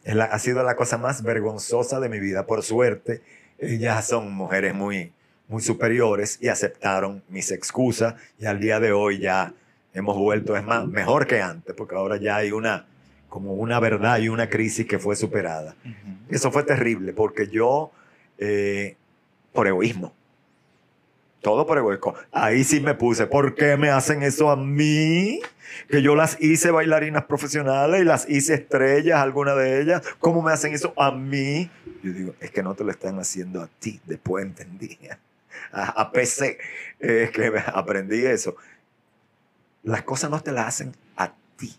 [0.06, 2.46] ha sido la cosa más vergonzosa de mi vida.
[2.46, 3.22] Por suerte,
[3.58, 5.14] ellas son mujeres muy,
[5.48, 9.54] muy superiores y aceptaron mis excusas y al día de hoy ya
[9.94, 12.86] hemos vuelto, es más, mejor que antes, porque ahora ya hay una,
[13.28, 15.76] como una verdad y una crisis que fue superada.
[16.30, 17.92] Eso fue terrible porque yo,
[18.38, 18.96] eh,
[19.54, 20.14] por egoísmo,
[21.42, 22.16] todo por egoísmo.
[22.32, 25.40] Ahí sí me puse, ¿por qué me hacen eso a mí?
[25.88, 30.02] Que yo las hice bailarinas profesionales y las hice estrellas, alguna de ellas.
[30.20, 31.70] ¿Cómo me hacen eso a mí?
[32.04, 34.00] Yo digo, es que no te lo están haciendo a ti.
[34.06, 34.98] Después entendí.
[35.72, 36.58] a, a PC,
[37.00, 38.56] es que aprendí eso.
[39.84, 41.74] Las cosas no te las hacen a ti.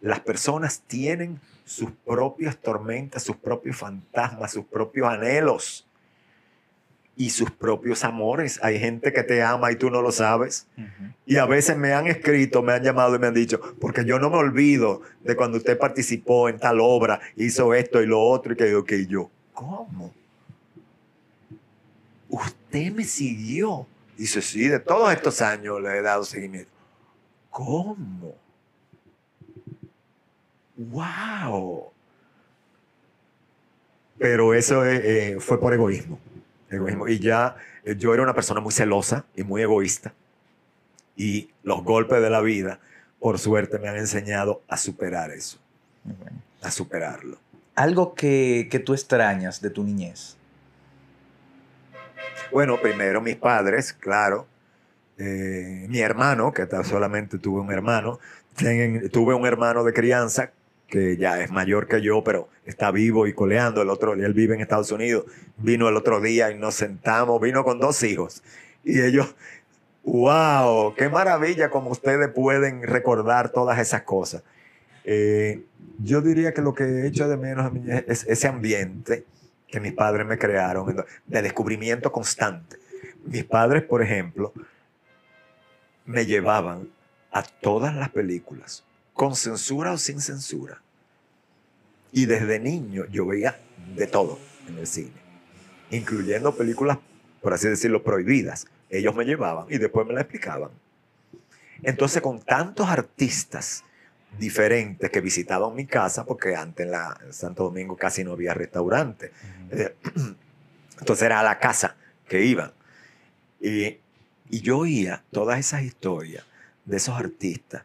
[0.00, 5.86] Las personas tienen sus propias tormentas, sus propios fantasmas, sus propios anhelos
[7.20, 8.58] y sus propios amores.
[8.62, 10.66] Hay gente que te ama y tú no lo sabes.
[11.26, 14.18] Y a veces me han escrito, me han llamado y me han dicho, porque yo
[14.18, 18.54] no me olvido de cuando usted participó en tal obra, hizo esto y lo otro,
[18.54, 20.14] y que yo, que yo, ¿cómo?
[22.30, 23.86] Usted me siguió.
[24.16, 26.70] Dice, sí, de todos estos años le he dado seguimiento.
[27.50, 28.34] ¿Cómo?
[30.74, 31.84] ¡Wow!
[34.16, 36.18] Pero eso eh, fue por egoísmo.
[36.70, 37.08] Egoísmo.
[37.08, 40.14] Y ya eh, yo era una persona muy celosa y muy egoísta.
[41.16, 42.80] Y los golpes de la vida,
[43.18, 45.58] por suerte, me han enseñado a superar eso.
[46.62, 47.38] A superarlo.
[47.74, 50.36] Algo que, que tú extrañas de tu niñez.
[52.52, 54.46] Bueno, primero mis padres, claro.
[55.18, 58.18] Eh, mi hermano, que solamente tuve un hermano.
[59.12, 60.52] tuve un hermano de crianza
[60.90, 63.80] que ya es mayor que yo, pero está vivo y coleando.
[63.80, 65.24] El otro, él vive en Estados Unidos.
[65.56, 67.40] Vino el otro día y nos sentamos.
[67.40, 68.42] Vino con dos hijos.
[68.84, 69.34] Y ellos,
[70.04, 74.42] wow, qué maravilla como ustedes pueden recordar todas esas cosas.
[75.04, 75.62] Eh,
[75.98, 77.72] yo diría que lo que he hecho de menos
[78.06, 79.24] es ese ambiente
[79.66, 82.76] que mis padres me crearon de descubrimiento constante.
[83.24, 84.52] Mis padres, por ejemplo,
[86.04, 86.88] me llevaban
[87.30, 88.84] a todas las películas
[89.14, 90.80] con censura o sin censura.
[92.12, 93.58] Y desde niño yo veía
[93.94, 94.38] de todo
[94.68, 95.12] en el cine,
[95.90, 96.98] incluyendo películas,
[97.40, 98.66] por así decirlo, prohibidas.
[98.88, 100.70] Ellos me llevaban y después me la explicaban.
[101.82, 103.84] Entonces, con tantos artistas
[104.38, 109.32] diferentes que visitaban mi casa, porque antes en, la, Santo Domingo casi no había restaurante.
[109.70, 109.94] Eh,
[110.98, 111.96] entonces era a la casa
[112.28, 112.72] que iban.
[113.60, 113.98] Y,
[114.48, 116.44] y yo oía todas esas historias
[116.84, 117.84] de esos artistas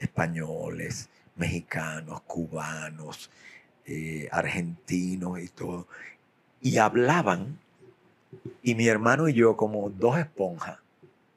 [0.00, 3.30] españoles, mexicanos, cubanos,
[3.86, 5.86] eh, argentinos y todo.
[6.60, 7.58] Y hablaban,
[8.62, 10.78] y mi hermano y yo como dos esponjas,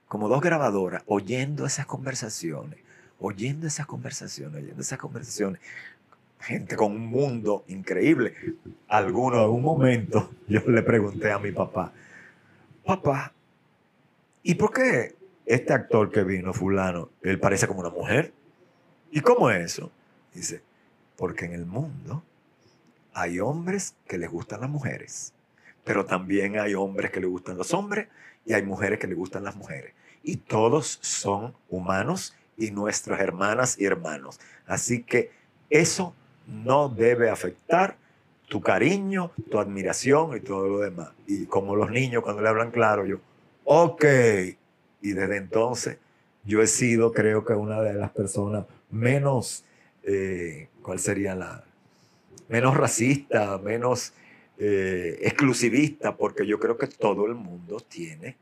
[0.07, 2.79] como dos grabadoras, oyendo esas conversaciones,
[3.19, 5.61] oyendo esas conversaciones, oyendo esas conversaciones.
[6.39, 8.33] Gente con un mundo increíble.
[8.89, 11.93] Alguno en un momento yo le pregunté a mi papá,
[12.85, 13.33] papá,
[14.43, 15.15] ¿y por qué
[15.45, 18.33] este actor que vino, fulano, él parece como una mujer?
[19.15, 19.91] ¿Y cómo es eso?
[20.33, 20.63] Dice,
[21.15, 22.23] porque en el mundo
[23.13, 25.33] hay hombres que les gustan las mujeres,
[25.83, 28.07] pero también hay hombres que les gustan los hombres
[28.43, 29.93] y hay mujeres que les gustan las mujeres.
[30.23, 34.39] Y todos son humanos y nuestras hermanas y hermanos.
[34.65, 35.29] Así que
[35.69, 36.15] eso
[36.47, 37.97] no debe afectar
[38.49, 41.11] tu cariño, tu admiración y todo lo demás.
[41.27, 43.19] Y como los niños cuando le hablan claro, yo,
[43.63, 44.05] ok.
[45.03, 45.97] Y desde entonces
[46.45, 49.65] yo he sido, creo que una de las personas menos,
[50.03, 51.63] eh, ¿cuál sería la?
[52.47, 54.13] Menos racista, menos
[54.57, 58.37] eh, exclusivista, porque yo creo que todo el mundo tiene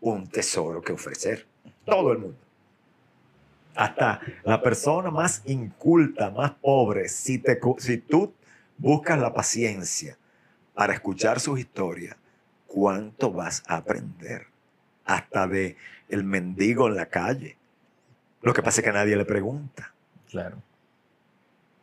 [0.00, 1.46] un tesoro que ofrecer.
[1.84, 2.36] Todo el mundo.
[3.74, 8.34] Hasta la persona más inculta, más pobre, si, te, si tú
[8.76, 10.18] buscas la paciencia
[10.74, 12.16] para escuchar sus historias,
[12.66, 14.46] ¿cuánto vas a aprender?
[15.04, 15.76] Hasta de
[16.08, 17.56] el mendigo en la calle,
[18.42, 19.92] lo que pasa es que nadie le pregunta.
[20.28, 20.62] Claro.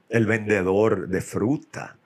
[0.09, 1.97] El vendedor de fruta,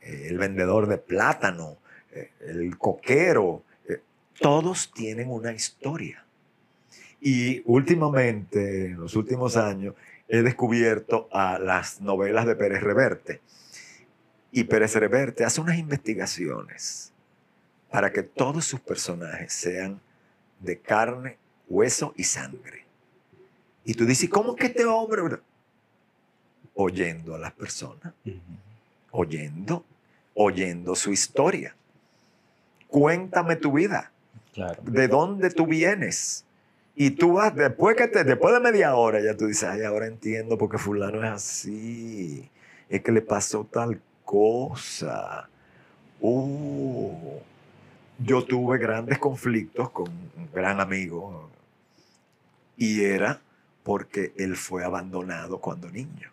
[0.00, 1.78] eh, el vendedor de plátano,
[2.12, 4.00] eh, el coquero, eh,
[4.40, 6.24] todos tienen una historia.
[7.20, 9.94] Y últimamente, en los últimos años,
[10.28, 13.40] he descubierto a las novelas de Pérez Reverte.
[14.50, 17.12] Y Pérez Reverte hace unas investigaciones
[17.90, 20.00] para que todos sus personajes sean
[20.60, 22.85] de carne, hueso y sangre.
[23.86, 25.38] Y tú dices, ¿cómo que este hombre?
[26.74, 28.12] Oyendo a las personas,
[29.12, 29.84] oyendo,
[30.34, 31.74] oyendo su historia.
[32.88, 34.10] Cuéntame tu vida.
[34.82, 36.44] ¿De dónde tú vienes?
[36.96, 40.08] Y tú vas, después, que te, después de media hora, ya tú dices, ay, ahora
[40.08, 42.50] entiendo por qué fulano es así.
[42.88, 45.48] Es que le pasó tal cosa.
[46.20, 47.38] Uh,
[48.18, 51.48] yo tuve grandes conflictos con un gran amigo.
[52.76, 53.40] Y era
[53.86, 56.28] porque él fue abandonado cuando niño.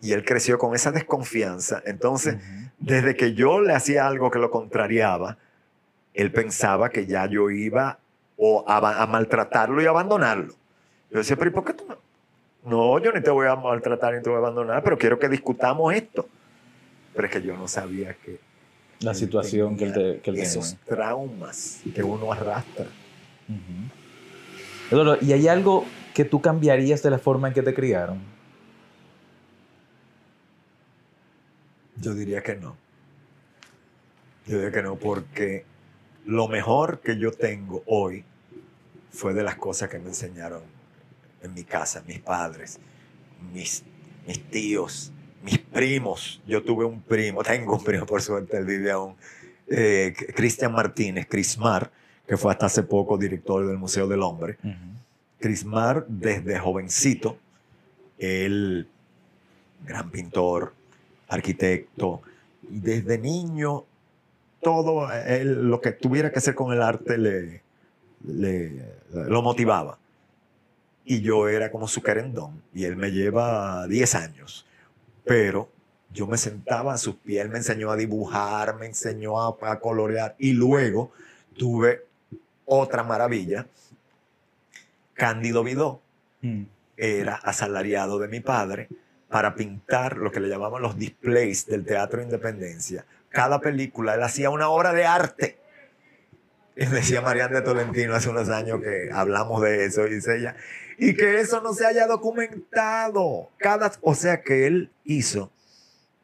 [0.00, 1.82] Y él creció con esa desconfianza.
[1.84, 2.36] Entonces,
[2.78, 5.38] desde que yo le hacía algo que lo contrariaba,
[6.14, 7.98] él pensaba que ya yo iba
[8.36, 10.54] o a, maltratarlo y abandonarlo.
[11.10, 11.98] Yo decía, pero ¿y por qué tú no?
[12.64, 15.28] No, yo ni te voy a maltratar ni te voy a abandonar, pero quiero que
[15.28, 16.28] discutamos esto.
[17.12, 18.38] Pero es que yo no sabía que
[19.00, 22.86] La situación que él, te, que él Esos traumas que uno arrastra.
[25.22, 28.20] ¿Y hay algo que tú cambiarías de la forma en que te criaron?
[31.96, 32.76] Yo diría que no.
[34.46, 35.64] Yo diría que no, porque
[36.26, 38.24] lo mejor que yo tengo hoy
[39.10, 40.62] fue de las cosas que me enseñaron
[41.42, 42.78] en mi casa, mis padres,
[43.52, 43.84] mis,
[44.26, 45.12] mis tíos,
[45.42, 46.42] mis primos.
[46.46, 49.16] Yo tuve un primo, tengo un primo, por suerte, él vive aún,
[49.68, 51.90] eh, Cristian Martínez, Crismar,
[52.32, 54.56] que fue hasta hace poco director del Museo del Hombre.
[55.38, 57.36] Crismar, desde jovencito,
[58.16, 58.88] él,
[59.84, 60.72] gran pintor,
[61.28, 62.22] arquitecto,
[62.70, 63.84] y desde niño,
[64.62, 65.08] todo
[65.44, 67.60] lo que tuviera que hacer con el arte le,
[68.24, 68.82] le,
[69.12, 69.98] lo motivaba.
[71.04, 74.64] Y yo era como su querendón, y él me lleva 10 años
[75.24, 75.68] pero
[76.12, 80.34] yo me sentaba a sus pies, él me enseñó a dibujar, me enseñó a, colorear
[80.38, 81.12] y luego
[81.56, 82.02] tuve
[82.72, 83.66] otra maravilla.
[85.14, 86.00] Cándido Vidó
[86.40, 86.62] mm.
[86.96, 88.88] era asalariado de mi padre
[89.28, 93.04] para pintar lo que le llamaban los displays del Teatro Independencia.
[93.30, 95.58] Cada película, él hacía una obra de arte.
[96.76, 100.56] Y decía Mariana de Tolentino hace unos años que hablamos de eso, y dice ella,
[100.98, 103.50] y que eso no se haya documentado.
[103.58, 105.50] Cada, o sea que él hizo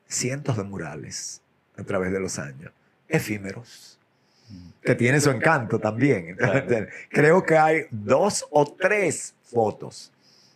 [0.06, 1.42] cientos de murales
[1.76, 2.72] a través de los años,
[3.08, 3.97] efímeros,
[4.82, 6.36] que tiene su encanto también.
[7.10, 10.12] Creo que hay dos o tres fotos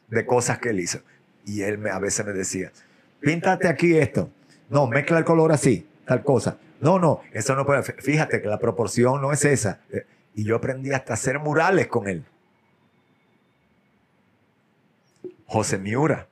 [0.08, 1.00] de cosas que él hizo.
[1.44, 2.70] Y él me, a veces me decía,
[3.20, 4.30] píntate aquí esto.
[4.70, 6.58] No, mezcla el color así, tal cosa.
[6.80, 7.82] No, no, eso no puede.
[7.82, 9.80] Fíjate que la proporción no es esa.
[10.34, 12.24] Y yo aprendí hasta hacer murales con él.
[15.46, 16.26] José Miura,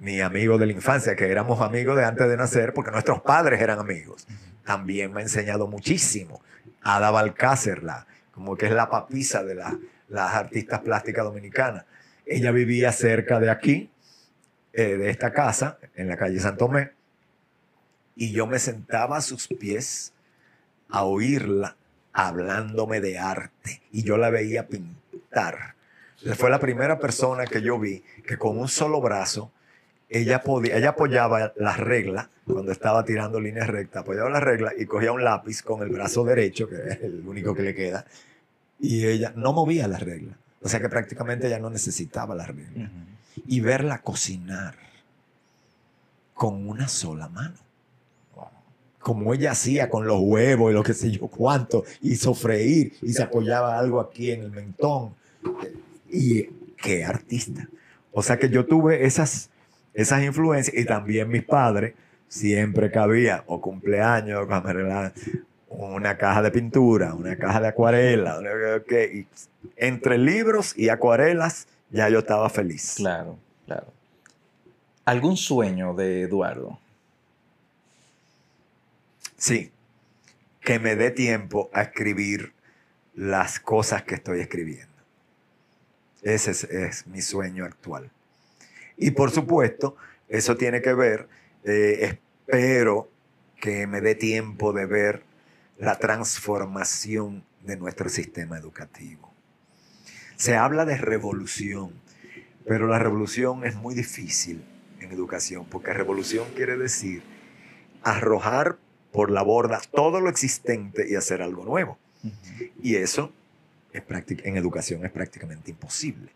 [0.00, 3.60] mi amigo de la infancia, que éramos amigos de antes de nacer, porque nuestros padres
[3.60, 4.26] eran amigos,
[4.64, 6.42] también me ha enseñado muchísimo.
[6.82, 7.82] Ada Balcácer,
[8.32, 11.84] como que es la papisa de las artistas plásticas dominicanas.
[12.24, 13.90] Ella vivía cerca de aquí,
[14.72, 16.92] eh, de esta casa, en la calle Santomé,
[18.14, 20.12] y yo me sentaba a sus pies
[20.88, 21.76] a oírla
[22.12, 25.78] hablándome de arte, y yo la veía pintar
[26.36, 29.52] fue la primera persona que yo vi que con un solo brazo,
[30.08, 34.86] ella, podía, ella apoyaba la regla, cuando estaba tirando líneas rectas, apoyaba la regla y
[34.86, 38.06] cogía un lápiz con el brazo derecho, que es el único que le queda,
[38.80, 40.36] y ella no movía la regla.
[40.62, 42.90] O sea que prácticamente ella no necesitaba la regla.
[43.46, 44.74] Y verla cocinar
[46.34, 47.56] con una sola mano.
[48.98, 53.12] Como ella hacía con los huevos y lo que sé yo cuánto, y sofreír, y
[53.12, 55.14] se apoyaba algo aquí en el mentón.
[56.10, 56.44] Y
[56.76, 57.68] qué artista.
[58.12, 59.50] O sea que yo tuve esas,
[59.98, 61.94] esas influencias y también mis padres,
[62.28, 64.46] siempre que había o cumpleaños,
[65.68, 68.38] una caja de pintura, una caja de acuarela,
[69.76, 72.94] entre libros y acuarelas ya yo estaba feliz.
[72.96, 73.88] Claro, claro.
[75.04, 76.78] ¿Algún sueño de Eduardo?
[79.36, 79.72] Sí,
[80.60, 82.52] que me dé tiempo a escribir
[83.16, 84.86] las cosas que estoy escribiendo.
[86.22, 88.12] Ese es, mi sueño actual.
[88.98, 89.96] Y por supuesto,
[90.28, 91.28] eso tiene que ver,
[91.64, 93.08] eh, espero
[93.60, 95.22] que me dé tiempo de ver
[95.78, 99.32] la transformación de nuestro sistema educativo.
[100.36, 101.92] Se habla de revolución,
[102.66, 104.64] pero la revolución es muy difícil
[105.00, 107.22] en educación, porque revolución quiere decir
[108.02, 108.78] arrojar
[109.12, 111.98] por la borda todo lo existente y hacer algo nuevo.
[112.82, 113.32] Y eso
[113.92, 116.30] en educación es prácticamente imposible,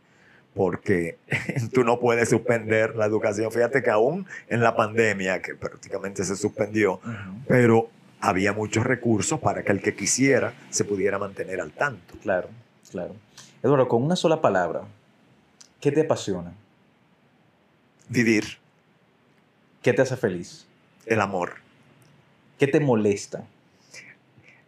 [0.55, 1.19] porque
[1.73, 3.51] tú no puedes suspender la educación.
[3.51, 7.01] Fíjate que aún en la pandemia, que prácticamente se suspendió,
[7.49, 7.89] pero
[8.21, 12.15] había muchos recursos para que el que quisiera se pudiera mantener al tanto.
[12.23, 12.49] Claro,
[12.91, 13.15] claro.
[13.63, 14.83] Eduardo, con una sola palabra,
[15.81, 16.53] ¿qué te apasiona?
[18.09, 18.45] Vivir.
[19.83, 20.67] ¿Qué te hace feliz?
[21.07, 21.55] El amor.
[22.59, 23.45] ¿Qué te molesta?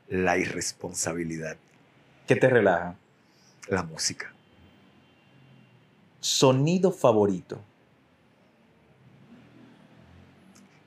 [0.08, 1.56] La irresponsabilidad.
[2.26, 2.96] ¿Qué te relaja?
[3.68, 4.33] La música.
[6.24, 7.60] Sonido favorito.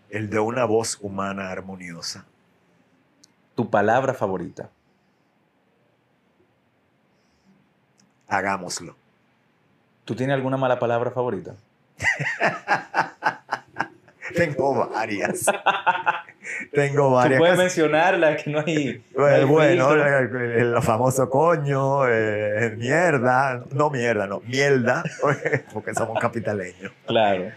[0.09, 2.25] El de una voz humana armoniosa.
[3.53, 4.71] Tu palabra favorita.
[8.27, 8.95] Hagámoslo.
[10.05, 11.53] ¿Tú tienes alguna mala palabra favorita?
[14.35, 15.45] Tengo varias.
[16.71, 17.37] Tengo varias.
[17.37, 19.01] Tú puedes mencionarla, que no hay.
[19.47, 25.03] bueno, el, famoso coño, eh, mierda, no mierda, no, mierda,
[25.73, 26.91] porque somos capitaleños.
[27.05, 27.51] Claro,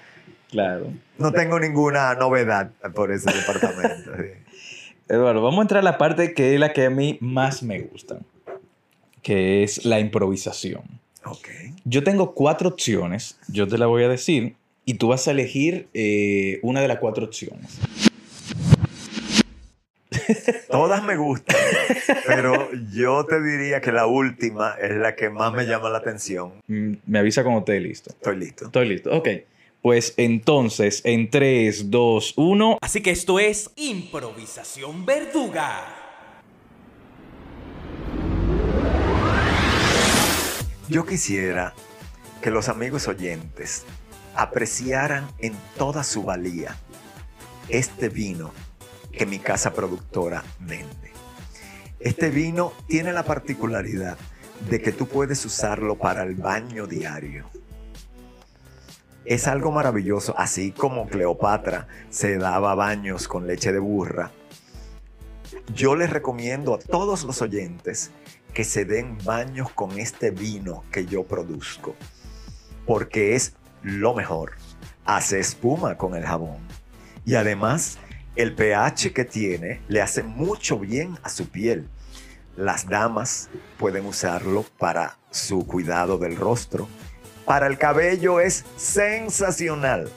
[0.50, 0.92] claro.
[1.18, 4.12] No tengo ninguna novedad por ese departamento.
[5.08, 7.80] Eduardo, vamos a entrar a la parte que es la que a mí más me
[7.80, 8.18] gusta,
[9.22, 10.82] que es la improvisación.
[11.24, 11.48] Ok.
[11.84, 14.54] Yo tengo cuatro opciones, yo te la voy a decir,
[14.84, 17.78] y tú vas a elegir eh, una de las cuatro opciones.
[20.70, 21.56] Todas me gustan,
[22.26, 26.52] pero yo te diría que la última es la que más me llama la atención.
[26.66, 28.10] Mm, Me avisa cuando esté listo.
[28.10, 28.66] Estoy listo.
[28.66, 29.28] Estoy listo, ok.
[29.82, 32.78] Pues entonces, en 3, 2, 1.
[32.82, 35.96] Así que esto es improvisación verduga.
[40.88, 41.72] Yo quisiera
[42.42, 43.84] que los amigos oyentes
[44.34, 46.76] apreciaran en toda su valía
[47.68, 48.52] este vino
[49.12, 51.12] que mi casa productora vende.
[51.98, 54.16] Este vino tiene la particularidad
[54.68, 57.44] de que tú puedes usarlo para el baño diario.
[59.24, 64.30] Es algo maravilloso, así como Cleopatra se daba baños con leche de burra.
[65.74, 68.12] Yo les recomiendo a todos los oyentes
[68.54, 71.94] que se den baños con este vino que yo produzco,
[72.86, 74.52] porque es lo mejor.
[75.04, 76.58] Hace espuma con el jabón
[77.24, 77.98] y además
[78.40, 81.88] el pH que tiene le hace mucho bien a su piel.
[82.56, 86.88] Las damas pueden usarlo para su cuidado del rostro.
[87.44, 90.10] Para el cabello es sensacional.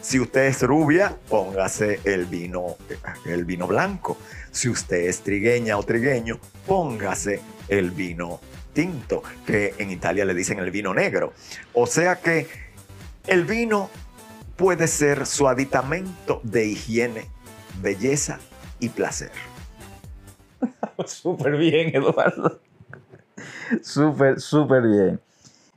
[0.00, 2.76] Si usted es rubia, póngase el vino,
[3.24, 4.18] el vino blanco.
[4.52, 8.40] Si usted es trigueña o trigueño, póngase el vino
[8.72, 11.32] tinto, que en Italia le dicen el vino negro.
[11.72, 12.46] O sea que
[13.26, 13.90] el vino
[14.56, 17.33] puede ser su aditamento de higiene,
[17.80, 18.38] belleza
[18.80, 19.30] y placer.
[21.06, 22.60] Súper bien, Eduardo.
[23.82, 25.20] Súper, súper bien.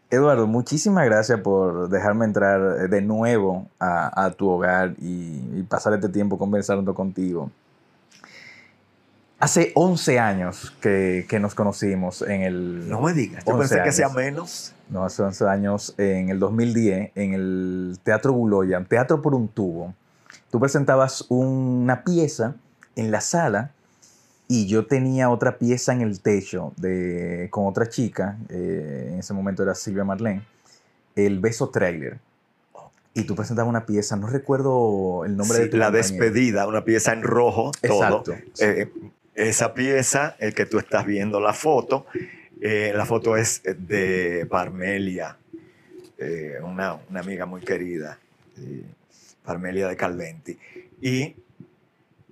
[0.09, 5.93] Eduardo, muchísimas gracias por dejarme entrar de nuevo a, a tu hogar y, y pasar
[5.93, 7.51] este tiempo conversando contigo.
[9.39, 12.89] Hace 11 años que, que nos conocimos en el...
[12.89, 14.73] No me digas, yo 11 pensé que sea menos.
[14.89, 19.93] No, hace 11 años, en el 2010, en el Teatro Buloya, Teatro por un tubo,
[20.51, 22.55] tú presentabas una pieza
[22.95, 23.71] en la sala
[24.47, 29.33] y yo tenía otra pieza en el techo de, con otra chica, eh, en ese
[29.33, 30.43] momento era Silvia Marlene,
[31.15, 32.19] el Beso Trailer.
[33.13, 36.07] Y tú presentabas una pieza, no recuerdo el nombre Sí, de tu la compañero.
[36.07, 38.03] despedida, una pieza en rojo, todo.
[38.03, 38.63] Exacto, sí.
[38.63, 38.91] Eh,
[39.33, 42.05] esa pieza, el que tú estás viendo la foto,
[42.61, 45.35] eh, la foto es de Parmelia,
[46.19, 48.17] eh, una, una amiga muy querida,
[48.57, 48.83] eh,
[49.47, 50.59] Parmelia de Calventi.
[51.01, 51.37] Y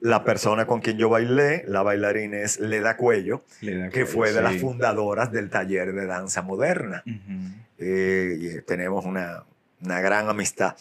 [0.02, 4.34] la persona con quien yo bailé, la bailarina es Leda Cuello, Le da que fue
[4.34, 4.60] de las sí.
[4.60, 7.04] fundadoras del taller de danza moderna.
[7.08, 7.56] Ujú.
[7.80, 9.44] Eh, y tenemos una,
[9.82, 10.76] una gran amistad.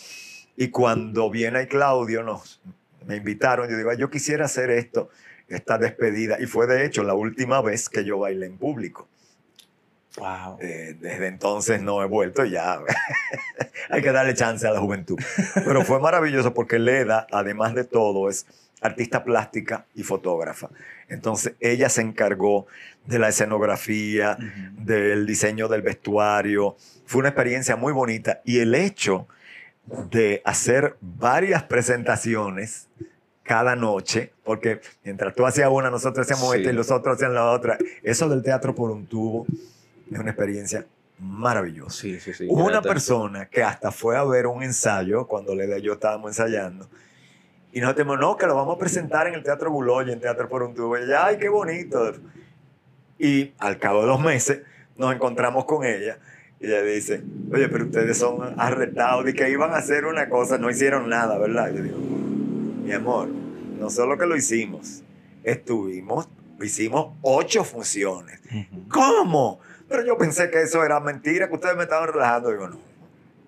[0.56, 2.61] Y cuando viene ahí Claudio, nos,
[3.06, 5.11] me invitaron, yo digo, "Ay, yo quisiera hacer esto,
[5.48, 6.40] esta despedida.
[6.40, 9.06] Y fue de hecho la última vez que yo bailé en público.
[10.16, 10.58] Wow.
[10.60, 12.78] Eh, desde entonces no he vuelto, ya
[13.90, 15.18] hay que darle chance a la juventud.
[15.54, 18.46] Pero fue maravilloso porque Leda, además de todo, es
[18.80, 20.68] artista plástica y fotógrafa.
[21.08, 22.66] Entonces ella se encargó
[23.06, 24.84] de la escenografía, Ujú.
[24.84, 26.76] del diseño del vestuario.
[27.06, 29.26] Fue una experiencia muy bonita y el hecho
[30.10, 32.88] de hacer varias presentaciones
[33.42, 36.58] cada noche, porque mientras tú hacías una, nosotros hacíamos Sí.
[36.60, 37.76] esta y los otros hacían la otra.
[38.02, 39.44] Eso del teatro por un tubo
[40.10, 40.86] es una experiencia
[41.18, 42.02] maravillosa.
[42.02, 42.47] Sí, sí, sí.
[42.48, 46.31] Hubo una persona que hasta fue a ver un ensayo cuando le y yo estábamos
[46.31, 46.89] ensayando.
[47.72, 50.48] Y nosotros dijimos, no, que lo vamos a presentar en el Teatro Buloya, en Teatro
[50.48, 50.97] por un Tubo.
[50.97, 52.12] Y ella, ay, qué bonito.
[53.18, 54.62] Y al cabo de dos meses
[54.97, 56.18] nos encontramos con ella.
[56.60, 57.22] Y ella dice,
[57.52, 61.36] oye, pero ustedes son arrestados de que iban a hacer una cosa, no hicieron nada,
[61.39, 61.72] ¿verdad?
[61.74, 65.02] Yo digo, mi amor, no solo que lo hicimos,
[65.43, 66.28] estuvimos,
[66.62, 68.40] hicimos ocho funciones.
[68.89, 69.59] ¿Cómo?
[69.94, 72.50] Pero yo pensé que eso era mentira, que ustedes me estaban relajando.
[72.50, 72.78] Digo, no,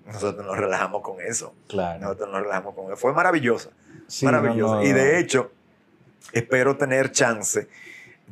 [0.06, 1.52] nosotros nos relajamos con eso.
[1.68, 2.00] Claro.
[2.00, 2.96] Nosotros nos relajamos con eso.
[2.96, 3.70] Fue maravillosa,
[4.06, 4.74] Sí, maravillosa.
[4.76, 5.50] no, no, Y de hecho,
[6.32, 7.66] espero tener chance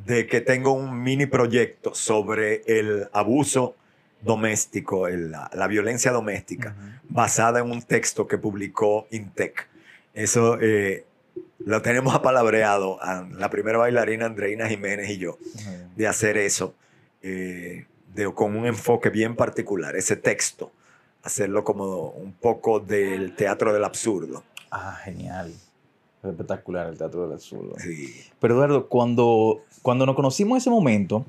[0.06, 3.74] de que tengo un mini proyecto sobre el abuso
[4.20, 6.74] doméstico, el- la, la violencia doméstica,
[7.08, 9.66] basada en un texto que publicó Intec.
[10.14, 11.04] Eso eh,
[11.58, 15.36] lo tenemos apalabreado a la primera bailarina Andreina Jiménez y yo
[15.96, 16.74] de hacer eso
[17.22, 20.70] eh, de- con un enfoque bien particular, ese texto,
[21.22, 24.42] hacerlo como un poco del teatro del absurdo.
[24.70, 25.52] Ah, genial.
[26.22, 27.74] Espectacular el Teatro del Absurdo.
[27.78, 28.14] Sí.
[28.40, 31.26] Pero Eduardo, cuando, cuando nos conocimos en ese momento,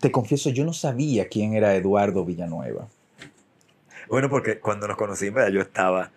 [0.00, 2.86] te confieso, yo no sabía quién era Eduardo Villanueva.
[4.08, 6.12] Bueno, porque cuando nos conocimos ya yo estaba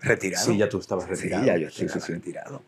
[0.00, 0.44] retirado.
[0.44, 1.44] Sí, ya tú estabas Sí, retirado.
[1.46, 2.12] ya yo Sí, estaba sí, sí.
[2.14, 2.62] retirado.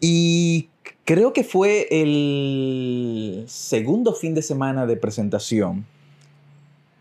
[0.00, 0.68] ¿Y
[1.04, 5.86] Creo que fue el segundo fin de semana de presentación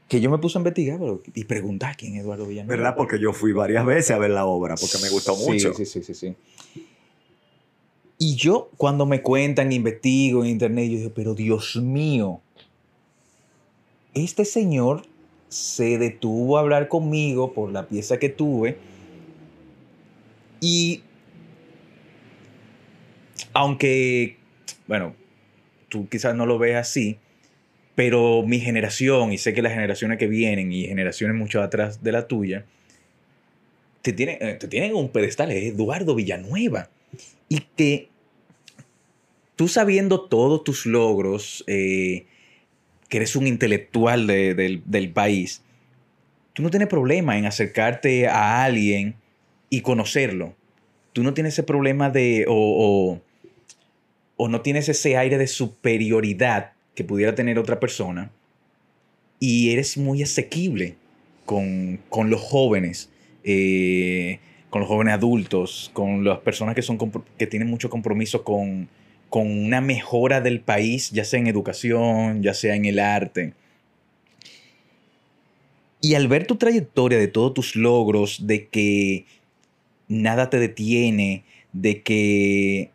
[0.07, 0.99] que yo me puse a investigar
[1.33, 2.77] y preguntar quién es Eduardo Villanueva.
[2.77, 2.95] ¿Verdad?
[2.95, 5.73] Porque yo fui varias veces a ver la obra porque me gustó Sí, mucho.
[5.73, 6.35] Sí, sí, sí, sí.
[8.17, 12.39] Y yo, cuando me cuentan, investigo en internet, yo digo, pero Dios mío,
[14.13, 15.03] este señor
[15.49, 18.77] se detuvo a hablar conmigo por la pieza que tuve
[20.59, 21.03] y
[23.57, 24.37] aunque,
[24.85, 25.15] bueno,
[25.89, 27.17] tú quizás no lo ves así,
[27.95, 32.11] pero mi generación, y sé que las generaciones que vienen y generaciones mucho atrás de
[32.11, 32.65] la tuya,
[34.03, 36.91] te tienen, eh, te tienen en un pedestal, es Eduardo Villanueva.
[37.49, 38.09] Y que
[39.55, 42.27] tú sabiendo todos tus logros, eh,
[43.09, 45.63] que eres un intelectual de- del, del país,
[46.53, 49.15] tú no tienes problema en acercarte a alguien
[49.71, 50.53] y conocerlo.
[51.13, 53.19] Tú no tienes ese problema de, o,
[54.37, 58.31] o no tienes ese aire de superioridad que pudiera tener otra persona
[59.39, 60.95] y eres muy asequible
[61.45, 63.09] con, con los jóvenes,
[63.43, 64.39] eh,
[64.69, 66.97] con los jóvenes adultos, con las personas que, son,
[67.37, 68.89] que tienen mucho compromiso con,
[69.29, 73.53] con una mejora del país, ya sea en educación, ya sea en el arte.
[76.01, 79.25] Y al ver tu trayectoria de todos tus logros, de que
[80.07, 81.43] nada te detiene,
[81.73, 82.91] de que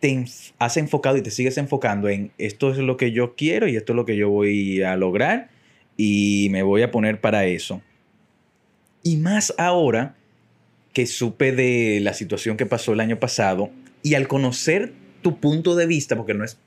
[0.00, 0.24] te
[0.58, 3.92] has enfocado y te sigues enfocando en esto es lo que yo quiero y esto
[3.92, 5.50] es lo que yo voy a lograr
[5.96, 7.82] y me voy a poner para eso.
[9.02, 10.16] Y más ahora
[10.94, 13.70] que supe de la situación que pasó el año pasado
[14.02, 16.58] y al conocer tu punto de vista, porque no es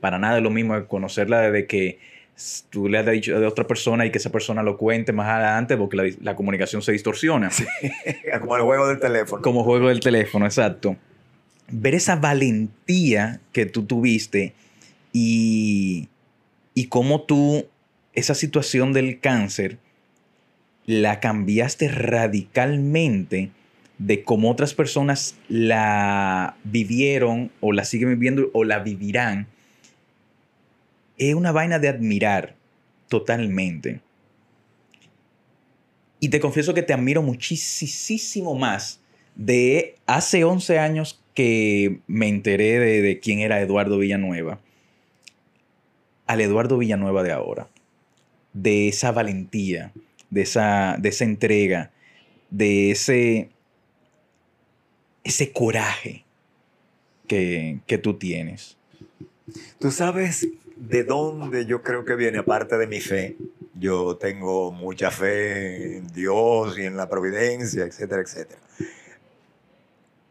[0.00, 1.98] para nada lo mismo conocerla desde que
[2.70, 5.76] tú le has dicho a otra persona y que esa persona lo cuente más adelante
[5.76, 7.50] porque la, la comunicación se distorsiona.
[8.40, 9.42] Como el juego del teléfono.
[9.42, 10.96] Como juego del teléfono, exacto.
[11.70, 14.54] Ver esa valentía que tú tuviste
[15.12, 16.08] y,
[16.74, 17.66] y cómo tú,
[18.14, 19.78] esa situación del cáncer,
[20.86, 23.50] la cambiaste radicalmente
[23.98, 29.48] de cómo otras personas la vivieron o la siguen viviendo o la vivirán.
[31.18, 32.54] Es una vaina de admirar
[33.08, 34.00] totalmente.
[36.20, 39.00] Y te confieso que te admiro muchísimo más
[39.34, 44.58] de hace 11 años que me enteré de, de quién era Eduardo Villanueva
[46.26, 47.68] al Eduardo Villanueva de ahora.
[48.52, 49.92] De esa valentía,
[50.30, 51.92] de esa, de esa entrega,
[52.50, 53.50] de ese,
[55.22, 56.24] ese coraje
[57.28, 58.76] que, que tú tienes.
[59.78, 63.36] Tú sabes de dónde yo creo que viene, aparte de mi fe.
[63.78, 68.60] Yo tengo mucha fe en Dios y en la providencia, etcétera, etcétera.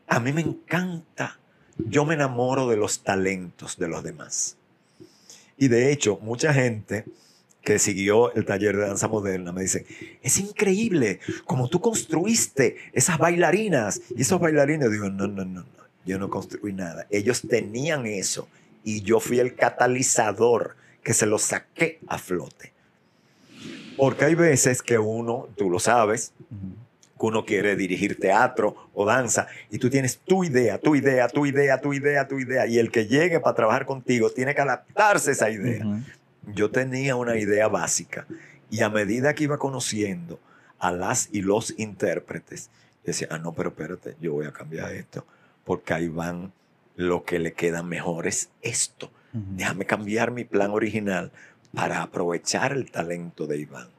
[0.08, 1.38] A mí me encanta,
[1.78, 4.58] yo me enamoro de los talentos de los demás.
[5.58, 7.06] Y de hecho, mucha gente
[7.62, 9.86] que siguió el taller de danza moderna me dice,
[10.22, 14.90] es increíble como tú construiste esas bailarinas y esos bailarines.
[14.90, 15.66] Digo, no, no, no, no,
[16.06, 17.08] yo no construí nada.
[17.10, 18.48] Ellos tenían eso
[18.86, 22.72] y yo fui el catalizador que se lo saqué a flote.
[23.98, 26.32] Porque hay veces que uno, tú lo sabes,
[27.19, 31.45] que uno quiere dirigir teatro o danza y tú tienes tu idea, tu idea, tu
[31.45, 35.31] idea, tu idea, tu idea y el que llegue para trabajar contigo tiene que adaptarse
[35.31, 35.85] a esa idea.
[36.53, 38.26] Yo tenía una idea básica
[38.69, 40.39] y a medida que iba conociendo
[40.80, 42.69] a las y los intérpretes,
[43.03, 45.26] decía, ah, no, pero espérate, yo voy a cambiar esto
[45.64, 46.53] porque ahí van
[46.95, 49.11] lo que le queda mejor es esto.
[49.34, 51.31] Déjame cambiar mi plan original
[51.73, 53.89] para aprovechar el talento de Iván.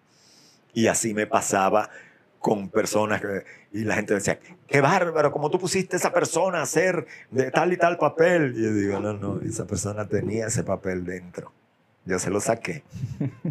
[0.74, 1.90] Y así me pasaba
[2.38, 6.58] con personas que, y la gente decía, qué bárbaro, como tú pusiste a esa persona
[6.58, 8.54] a hacer de tal y tal papel.
[8.56, 11.52] Y yo digo, no, no, esa persona tenía ese papel dentro.
[12.04, 12.82] Yo se lo saqué,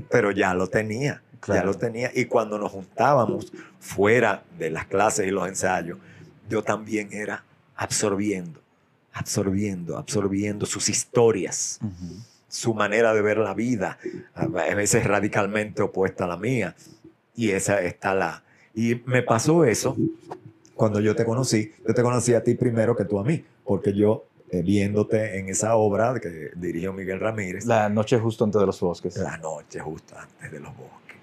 [0.10, 1.68] pero ya lo tenía, ya Claro.
[1.68, 2.12] lo tenía.
[2.16, 6.00] Y cuando nos juntábamos fuera de las clases y los ensayos,
[6.50, 7.44] yo también era
[7.76, 8.60] absorbiendo,
[9.14, 11.80] absorbiendo, absorbiendo sus historias
[12.50, 14.00] su manera de ver la vida,
[14.34, 16.76] a veces radicalmente opuesta a la mía.
[17.36, 18.44] Y esa está la...
[18.78, 19.98] Y me pasó eso
[20.76, 21.74] cuando yo te conocí.
[21.86, 25.50] Yo te conocí a ti primero que tú a mí, porque yo, eh, viéndote en
[25.50, 29.18] esa obra que dirigió Miguel Ramírez, la, La noche justo antes de los bosques.
[29.42, 31.18] noche justo antes de los bosques,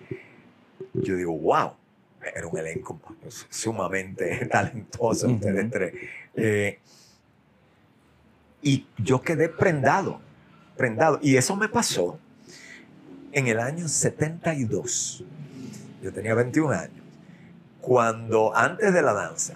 [0.95, 1.75] yo digo, wow,
[2.35, 3.01] era un elenco
[3.49, 5.95] sumamente talentoso ustedes tres.
[6.35, 6.81] Eh,
[8.63, 10.21] y yo quedé prendado,
[10.77, 11.21] prendado.
[11.23, 12.19] Y eso me pasó
[13.31, 15.23] en el año 72.
[16.03, 17.04] Yo tenía 21 años.
[17.85, 19.53] Cuando antes de la danza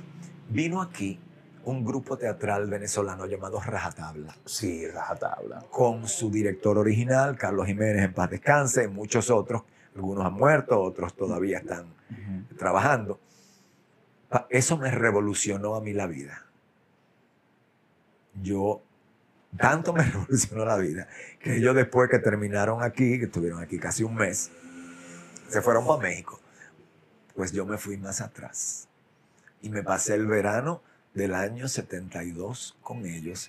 [0.50, 1.18] vino aquí
[1.64, 4.36] un grupo teatral venezolano llamado Rajatabla.
[4.44, 5.64] Sí, rajatabla.
[5.70, 9.62] Con su director original, Carlos Jiménez, en paz descanse, y muchos otros.
[9.94, 11.86] Algunos han muerto, otros todavía están
[12.58, 13.18] trabajando.
[14.50, 16.44] Eso me revolucionó a mí la vida.
[18.42, 18.82] Yo,
[19.56, 21.08] tanto me revolucionó la vida,
[21.40, 24.50] que ellos después que terminaron aquí, que estuvieron aquí casi un mes,
[25.48, 26.38] se fueron para México.
[27.38, 28.88] Pues yo me fui más atrás.
[29.62, 30.82] Y me pasé el verano
[31.14, 33.48] del año 72 con ellos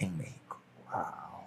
[0.00, 0.60] en México.
[0.90, 1.44] Wow.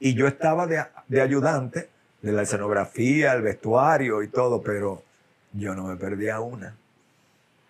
[0.00, 1.88] Y yo estaba de, de ayudante
[2.20, 5.04] de la escenografía, el vestuario y todo, pero
[5.52, 6.74] yo no me perdía una.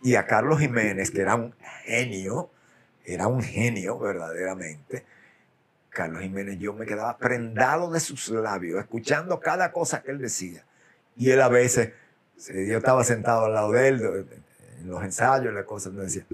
[0.01, 1.53] Y a Carlos Jiménez, que era un
[1.85, 2.49] genio,
[3.05, 5.05] era un genio verdaderamente.
[5.91, 10.65] Carlos Jiménez, yo me quedaba prendado de sus labios, escuchando cada cosa que él decía.
[11.15, 11.93] Y él a veces,
[12.39, 14.27] si yo estaba sentado al lado de él,
[14.81, 16.25] en los ensayos, las cosas, me decía,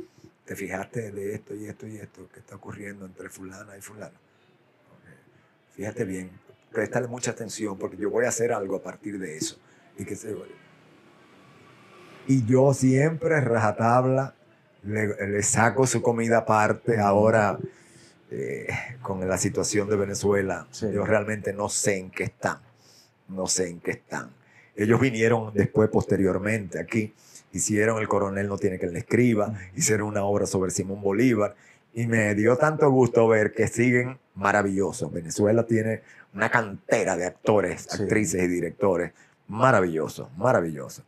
[0.44, 4.18] ¿te fijaste de esto y esto y esto que está ocurriendo entre fulana y fulano?
[5.74, 6.30] Fíjate bien,
[6.72, 9.58] préstale mucha atención porque yo voy a hacer algo a partir de eso.
[9.98, 10.36] Y, que se...
[12.26, 14.34] y yo siempre rajatabla,
[14.82, 17.00] le, le saco su comida aparte.
[17.00, 17.58] Ahora,
[18.30, 18.66] eh,
[19.02, 20.86] con la situación de Venezuela, Sí.
[20.92, 22.58] yo realmente no sé en qué están.
[23.28, 24.30] No sé en qué están.
[24.76, 27.12] Ellos vinieron después, posteriormente, aquí.
[27.52, 29.54] Hicieron El Coronel no tiene que le escriba.
[29.76, 31.54] Hicieron una obra sobre Simón Bolívar.
[31.92, 35.12] Y me dio tanto gusto ver que siguen maravillosos.
[35.12, 36.02] Venezuela tiene
[36.34, 38.02] una cantera de actores, Sí.
[38.02, 39.12] actrices y directores
[39.46, 41.04] maravillosos, maravillosos.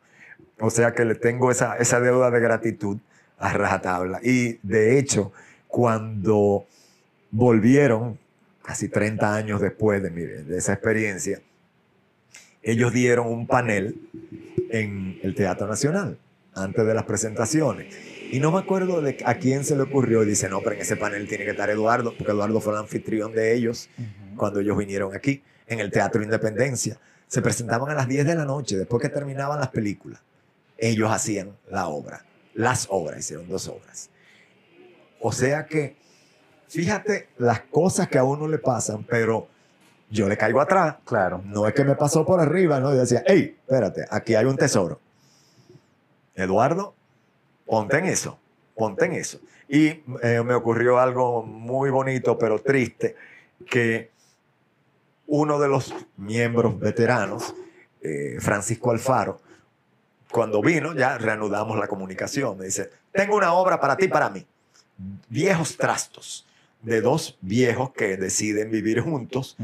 [0.60, 2.98] O sea que le tengo esa, esa deuda de gratitud
[3.38, 4.20] a rajatabla.
[4.22, 5.32] Y de hecho,
[5.66, 6.66] cuando
[7.30, 8.18] volvieron,
[8.62, 11.40] casi 30 años después de, mi- de esa experiencia,
[12.66, 13.94] ellos dieron un panel
[14.70, 16.18] en el Teatro Nacional,
[16.52, 17.97] antes de las presentaciones.
[18.32, 20.24] Y no me acuerdo de a quién se le ocurrió.
[20.24, 22.80] Y dice, no, pero en ese panel tiene que estar Eduardo, porque Eduardo fue el
[22.80, 23.88] anfitrión de ellos
[24.36, 26.98] cuando ellos vinieron aquí, en el Teatro Independencia.
[27.28, 30.20] Se presentaban a las 10 de la noche, después que terminaban las películas.
[30.76, 34.10] Ellos hacían la obra, las obras, hicieron dos obras.
[35.20, 35.94] O sea que,
[36.68, 39.47] fíjate las cosas que a uno le pasan, pero
[40.10, 40.96] yo le caigo atrás.
[41.04, 41.42] Claro.
[41.44, 42.92] No es que me pasó por arriba, ¿no?
[42.92, 45.00] Yo decía, hey, espérate, aquí hay un tesoro.
[46.34, 46.94] Eduardo,
[47.64, 48.38] ponte en eso,
[48.74, 49.40] ponte en eso.
[49.68, 49.86] Y
[50.22, 53.16] eh, me ocurrió algo muy bonito, pero triste,
[53.68, 54.10] que
[55.26, 57.54] uno de los miembros veteranos,
[58.02, 59.40] eh, Francisco Alfaro,
[60.30, 62.58] cuando vino, ya reanudamos la comunicación.
[62.58, 64.46] Me dice, tengo una obra para ti y para mí.
[65.28, 66.46] Viejos trastos
[66.82, 69.56] de dos viejos que deciden vivir juntos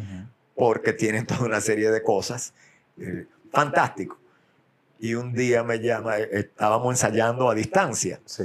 [0.55, 2.55] porque tienen toda una serie de cosas.
[3.01, 4.19] eh, fantástico.
[4.99, 8.45] Y un día me llama, eh, estábamos ensayando a distancia, Sí.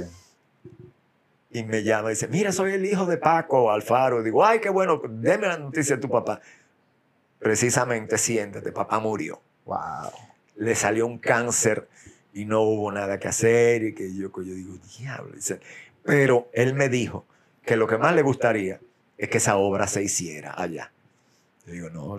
[1.50, 4.22] y me llama y dice, mira, soy el hijo de Paco Alfaro.
[4.22, 6.40] Digo, ay, qué bueno, deme la noticia de tu papá.
[7.38, 9.40] Precisamente, siéntate, papá murió.
[9.64, 10.10] Wow.
[10.56, 11.88] Le salió un cáncer
[12.32, 13.84] y no hubo nada que hacer.
[13.84, 15.34] Y que yo, yo digo, diablo.
[15.34, 15.60] Dice,
[16.02, 17.24] pero él me dijo
[17.64, 18.80] que lo que más le gustaría
[19.16, 20.90] es que esa obra se hiciera allá.
[21.68, 22.18] Yo digo, no.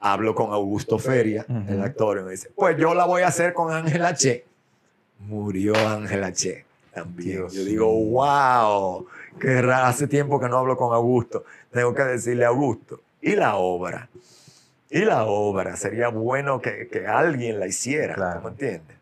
[0.00, 3.54] Hablo con Augusto Feria, el actor, y me dice, pues yo la voy a hacer
[3.54, 4.44] con Ángela Che.
[5.20, 7.38] Murió Ángela Che también.
[7.38, 9.06] Dios yo digo, wow,
[9.40, 9.86] qué raro.
[9.86, 11.44] Hace tiempo que no hablo con Augusto.
[11.70, 13.00] Tengo que decirle a Augusto.
[13.20, 14.08] ¿Y la obra?
[14.90, 15.76] ¿Y la obra?
[15.76, 18.14] Sería bueno que, que alguien la hiciera.
[18.14, 18.36] Claro.
[18.36, 18.96] ¿Cómo entiendes?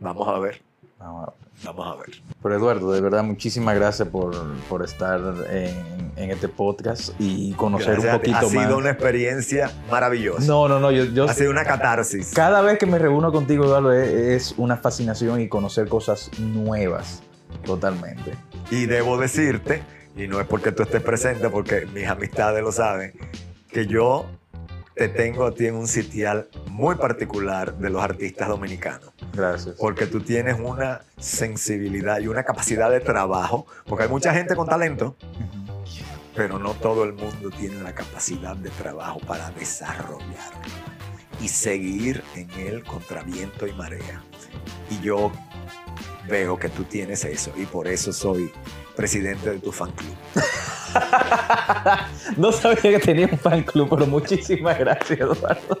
[0.00, 0.62] Vamos a ver.
[0.98, 1.43] Vamos a ver.
[1.62, 2.22] Vamos a ver.
[2.42, 4.34] Pero Eduardo, de verdad, muchísimas gracias por,
[4.68, 5.20] por estar
[5.50, 8.72] en, en este podcast y conocer Gracias un poquito ha sido más.
[8.74, 10.46] una experiencia maravillosa.
[10.46, 12.32] No, no, no, yo, yo ha sido una catarsis.
[12.34, 17.22] cada vez que me reúno contigo, Eduardo, es, es una fascinación y conocer cosas nuevas,
[17.64, 18.32] totalmente.
[18.70, 19.82] Y debo decirte,
[20.16, 23.12] y no es porque tú estés presente, porque mis amistades lo saben,
[23.70, 24.26] que yo
[24.94, 29.12] te tengo a ti en un sitial muy particular de los artistas dominicanos.
[29.32, 29.76] Gracias.
[29.78, 34.68] Porque tú tienes una sensibilidad y una capacidad de trabajo, porque hay mucha gente con
[34.68, 35.16] talento,
[36.34, 40.60] pero no todo el mundo tiene la capacidad de trabajo para desarrollarlo
[41.40, 44.22] y seguir en él contra viento y marea.
[44.90, 45.32] Y yo
[46.28, 48.50] veo que tú tienes eso y por eso soy
[48.94, 50.16] presidente de tu fan club.
[52.36, 55.80] no sabía que tenía un fan club, pero muchísimas gracias, Eduardo.